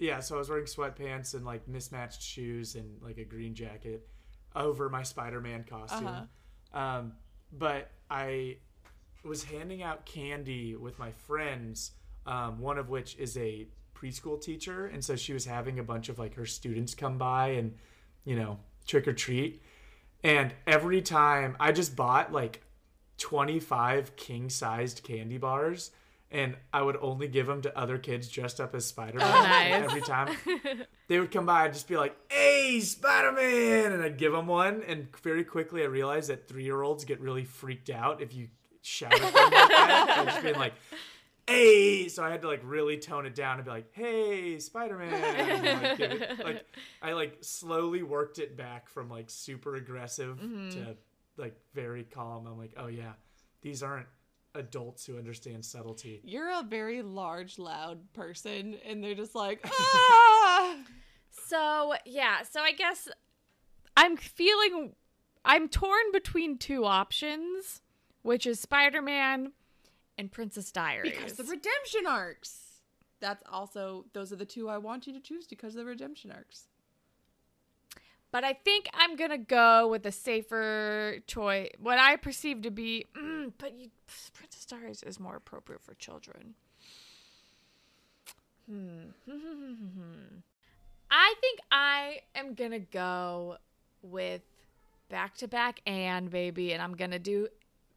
yeah, 0.00 0.18
so 0.18 0.34
I 0.34 0.38
was 0.38 0.50
wearing 0.50 0.64
sweatpants 0.64 1.34
and 1.34 1.44
like 1.44 1.68
mismatched 1.68 2.20
shoes 2.20 2.74
and 2.74 3.00
like 3.00 3.18
a 3.18 3.24
green 3.24 3.54
jacket 3.54 4.08
over 4.56 4.88
my 4.88 5.04
Spider 5.04 5.40
Man 5.40 5.62
costume. 5.62 6.08
Uh-huh. 6.08 6.78
Um, 6.80 7.12
but 7.52 7.92
I 8.10 8.56
was 9.24 9.44
handing 9.44 9.82
out 9.82 10.06
candy 10.06 10.76
with 10.76 10.98
my 10.98 11.12
friends, 11.12 11.92
um, 12.26 12.58
one 12.60 12.78
of 12.78 12.88
which 12.88 13.16
is 13.16 13.36
a 13.36 13.66
preschool 13.94 14.40
teacher. 14.40 14.86
And 14.86 15.04
so 15.04 15.16
she 15.16 15.32
was 15.32 15.44
having 15.44 15.78
a 15.78 15.82
bunch 15.82 16.08
of 16.08 16.18
like 16.18 16.34
her 16.34 16.46
students 16.46 16.94
come 16.94 17.18
by 17.18 17.48
and, 17.48 17.74
you 18.24 18.36
know, 18.36 18.58
trick 18.86 19.06
or 19.06 19.12
treat. 19.12 19.62
And 20.22 20.54
every 20.66 21.02
time 21.02 21.56
I 21.60 21.72
just 21.72 21.96
bought 21.96 22.32
like 22.32 22.62
25 23.18 24.16
king 24.16 24.48
sized 24.48 25.02
candy 25.02 25.38
bars 25.38 25.90
and 26.30 26.56
I 26.72 26.82
would 26.82 26.96
only 27.00 27.28
give 27.28 27.46
them 27.46 27.60
to 27.62 27.76
other 27.76 27.98
kids 27.98 28.28
dressed 28.28 28.60
up 28.60 28.74
as 28.74 28.86
Spider 28.86 29.18
Man. 29.18 29.42
nice. 29.42 29.84
Every 29.84 30.00
time 30.00 30.36
they 31.08 31.18
would 31.18 31.30
come 31.30 31.46
by, 31.46 31.64
I'd 31.64 31.72
just 31.72 31.88
be 31.88 31.96
like, 31.96 32.16
"Hey, 32.30 32.80
Spider 32.80 33.32
Man!" 33.32 33.92
and 33.92 34.02
I'd 34.02 34.16
give 34.16 34.32
them 34.32 34.46
one. 34.46 34.82
And 34.86 35.08
very 35.22 35.42
quickly, 35.42 35.82
I 35.82 35.86
realized 35.86 36.30
that 36.30 36.46
three 36.46 36.64
year 36.64 36.82
olds 36.82 37.04
get 37.04 37.20
really 37.20 37.44
freaked 37.44 37.90
out 37.90 38.22
if 38.22 38.32
you 38.32 38.48
shout 38.82 39.12
at 39.12 39.20
them 39.20 39.32
like 39.32 39.50
that. 39.52 40.14
And 40.18 40.28
just 40.28 40.42
being 40.42 40.56
like, 40.56 40.74
"Hey!" 41.46 42.08
So 42.08 42.22
I 42.24 42.30
had 42.30 42.42
to 42.42 42.48
like 42.48 42.60
really 42.64 42.96
tone 42.98 43.26
it 43.26 43.34
down 43.34 43.56
and 43.56 43.64
be 43.64 43.70
like, 43.70 43.88
"Hey, 43.92 44.58
Spider 44.58 44.98
Man!" 44.98 45.12
Like, 45.82 46.00
it- 46.00 46.44
like 46.44 46.66
I 47.02 47.12
like 47.12 47.38
slowly 47.42 48.02
worked 48.02 48.38
it 48.38 48.56
back 48.56 48.88
from 48.88 49.08
like 49.08 49.30
super 49.30 49.76
aggressive 49.76 50.38
to 50.40 50.96
like 51.36 51.58
very 51.74 52.04
calm. 52.04 52.46
I'm 52.46 52.58
like, 52.58 52.74
"Oh 52.76 52.86
yeah, 52.88 53.12
these 53.62 53.82
aren't." 53.82 54.06
adults 54.56 55.06
who 55.06 55.16
understand 55.16 55.64
subtlety. 55.64 56.20
You're 56.24 56.50
a 56.50 56.64
very 56.64 57.02
large, 57.02 57.56
loud 57.56 58.12
person, 58.14 58.74
and 58.84 59.00
they're 59.02 59.14
just 59.14 59.36
like, 59.36 59.60
ah! 59.64 60.74
So, 61.30 61.94
yeah. 62.04 62.42
So 62.42 62.60
I 62.60 62.72
guess 62.72 63.06
I'm 63.96 64.16
feeling 64.16 64.94
I'm 65.44 65.68
torn 65.68 66.02
between 66.12 66.58
two 66.58 66.84
options, 66.84 67.80
which 68.22 68.46
is 68.46 68.60
Spider-Man 68.60 69.52
and 70.18 70.30
Princess 70.30 70.70
Diaries. 70.70 71.12
because 71.12 71.34
the 71.34 71.44
redemption 71.44 72.06
arcs. 72.06 72.66
That's 73.20 73.42
also 73.50 74.06
those 74.14 74.32
are 74.32 74.36
the 74.36 74.46
two 74.46 74.68
I 74.68 74.78
want 74.78 75.06
you 75.06 75.12
to 75.12 75.20
choose 75.20 75.46
because 75.46 75.74
of 75.74 75.80
the 75.80 75.84
redemption 75.84 76.32
arcs. 76.32 76.64
But 78.32 78.44
I 78.44 78.52
think 78.52 78.88
I'm 78.94 79.16
gonna 79.16 79.38
go 79.38 79.88
with 79.88 80.06
a 80.06 80.12
safer 80.12 81.16
choice. 81.26 81.70
What 81.78 81.98
I 81.98 82.16
perceive 82.16 82.62
to 82.62 82.70
be, 82.70 83.06
mm, 83.16 83.52
but 83.58 83.74
you, 83.78 83.90
Princess 84.32 84.64
Diaries 84.66 85.02
is 85.02 85.18
more 85.18 85.36
appropriate 85.36 85.82
for 85.82 85.94
children. 85.94 86.54
Hmm. 88.68 89.10
I 91.10 91.34
think 91.40 91.58
I 91.72 92.20
am 92.36 92.54
gonna 92.54 92.78
go 92.78 93.56
with 94.02 94.42
back 95.08 95.36
to 95.38 95.48
back 95.48 95.80
and 95.84 96.30
baby, 96.30 96.72
and 96.72 96.80
I'm 96.80 96.94
gonna 96.94 97.18
do 97.18 97.48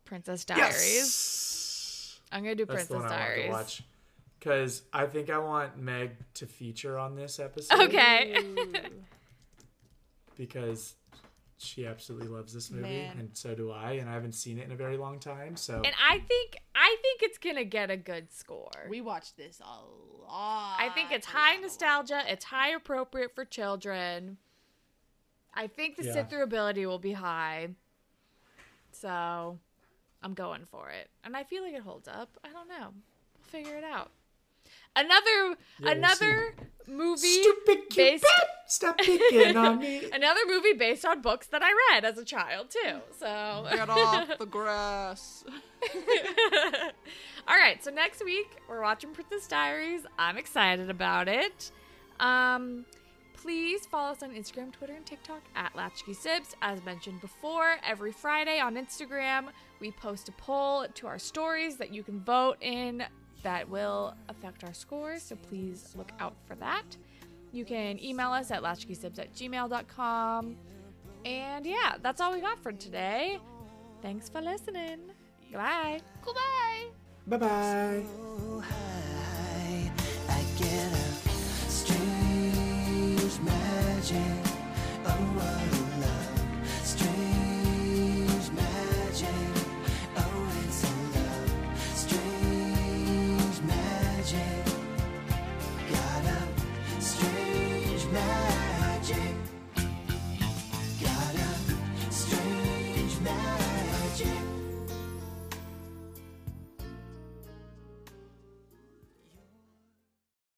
Princess 0.06 0.46
Diaries. 0.46 0.96
Yes! 0.96 2.20
I'm 2.32 2.44
gonna 2.44 2.56
do 2.56 2.66
That's 2.66 2.88
the 2.88 2.96
Princess 2.96 3.12
one 3.12 3.12
I 3.12 3.16
want 3.16 3.30
to 3.30 3.36
Diaries. 3.36 3.52
watch. 3.52 3.84
Because 4.40 4.82
I 4.92 5.06
think 5.06 5.30
I 5.30 5.38
want 5.38 5.78
Meg 5.78 6.12
to 6.36 6.46
feature 6.46 6.98
on 7.00 7.16
this 7.16 7.40
episode. 7.40 7.80
Okay. 7.82 8.38
Because 10.36 10.96
she 11.60 11.86
absolutely 11.86 12.28
loves 12.28 12.54
this 12.54 12.72
movie, 12.72 12.82
Man. 12.84 13.18
and 13.20 13.30
so 13.34 13.54
do 13.54 13.72
I, 13.72 13.94
and 13.94 14.10
I 14.10 14.14
haven't 14.14 14.34
seen 14.34 14.58
it 14.58 14.66
in 14.66 14.72
a 14.72 14.76
very 14.76 14.98
long 14.98 15.20
time. 15.20 15.56
So 15.56 15.76
and 15.76 15.94
I 16.10 16.18
think 16.20 16.58
I 16.76 16.98
think 17.04 17.22
it's 17.22 17.38
gonna 17.38 17.64
get 17.64 17.92
a 17.92 17.98
good 17.98 18.34
score. 18.34 18.72
We 18.90 19.00
watched 19.02 19.38
this 19.38 19.62
a 19.62 20.26
lot. 20.26 20.78
I 20.80 20.90
think 20.96 21.12
it's 21.12 21.28
high 21.28 21.52
lot, 21.52 21.52
a 21.52 21.56
lot. 21.58 21.62
nostalgia. 21.62 22.24
It's 22.28 22.46
high 22.46 22.70
appropriate 22.70 23.36
for 23.36 23.46
children. 23.46 24.38
I 25.54 25.68
think 25.68 25.98
the 25.98 26.04
Yeah. 26.06 26.14
sit 26.14 26.30
through 26.32 26.42
ability 26.44 26.88
will 26.88 26.98
be 27.00 27.14
high. 27.14 27.70
So 28.92 29.60
I'm 30.24 30.34
going 30.34 30.66
for 30.66 30.90
it. 30.90 31.10
And 31.24 31.36
I 31.36 31.44
feel 31.44 31.64
like 31.64 31.74
it 31.74 31.82
holds 31.82 32.08
up. 32.08 32.38
I 32.44 32.50
don't 32.50 32.70
know. 32.70 32.90
We'll 33.36 33.44
figure 33.44 33.78
it 33.78 33.84
out. 33.84 34.12
Another 34.96 35.58
we'll 35.82 35.92
another 35.92 36.56
movie 36.88 37.28
stupid 37.28 37.90
Cupid, 37.90 38.22
based 38.22 38.26
stop 38.68 38.98
picking 38.98 39.58
on 39.58 39.80
me. 39.80 40.04
another 40.14 40.42
movie 40.48 40.74
based 40.74 41.04
on 41.06 41.22
books 41.22 41.48
that 41.48 41.62
I 41.64 41.70
read 41.92 42.06
as 42.06 42.18
a 42.18 42.24
child 42.24 42.70
too. 42.70 43.00
So 43.20 43.66
Get 43.70 43.90
off 43.90 44.38
the 44.38 44.46
grass. 44.46 45.44
All 47.48 47.58
right, 47.58 47.84
so 47.84 47.92
next 47.92 48.24
week 48.24 48.48
we're 48.70 48.82
watching 48.82 49.12
Princess 49.12 49.48
Diaries. 49.48 50.06
I'm 50.18 50.38
excited 50.38 50.90
about 50.90 51.28
it. 51.28 51.72
Um, 52.20 52.86
please 53.36 53.86
follow 53.86 54.12
us 54.12 54.24
on 54.24 54.32
Instagram, 54.32 54.72
Twitter, 54.72 54.94
and 54.94 55.06
TikTok 55.06 55.42
at 55.56 55.76
Latchkey 55.76 56.14
Sibs. 56.14 56.54
As 56.62 56.84
mentioned 56.86 57.20
before, 57.20 57.78
every 57.86 58.12
Friday 58.12 58.60
on 58.60 58.76
Instagram 58.76 59.48
we 59.84 59.92
post 59.92 60.30
a 60.30 60.32
poll 60.32 60.88
to 60.88 61.08
our 61.08 61.20
stories 61.20 61.76
that 61.76 61.94
you 61.94 62.04
can 62.04 62.22
vote 62.22 62.56
in 62.62 63.04
that 63.42 63.68
will 63.68 64.16
affect 64.30 64.64
our 64.64 64.74
scores, 64.74 65.22
so 65.22 65.36
please 65.36 65.94
look 65.98 66.14
out 66.22 66.36
for 66.48 66.56
that. 66.56 66.96
You 67.52 67.66
can 67.66 68.02
email 68.02 68.32
us 68.32 68.50
at 68.50 68.64
latchkeysibs 68.64 69.20
at 69.20 69.34
gmail.com. 69.34 70.56
And 71.26 71.66
yeah, 71.66 71.98
that's 72.02 72.22
all 72.22 72.32
we 72.32 72.40
got 72.40 72.64
for 72.64 72.72
today. 72.72 73.40
Thanks 74.02 74.30
for 74.30 74.40
listening. 74.40 75.12
Goodbye. 75.52 76.00
Goodbye. 76.24 76.86
Bye 77.28 77.38
bye. 77.38 78.04
Get 80.58 80.94
a 80.94 81.70
strange 81.70 83.40
magic. 83.42 84.44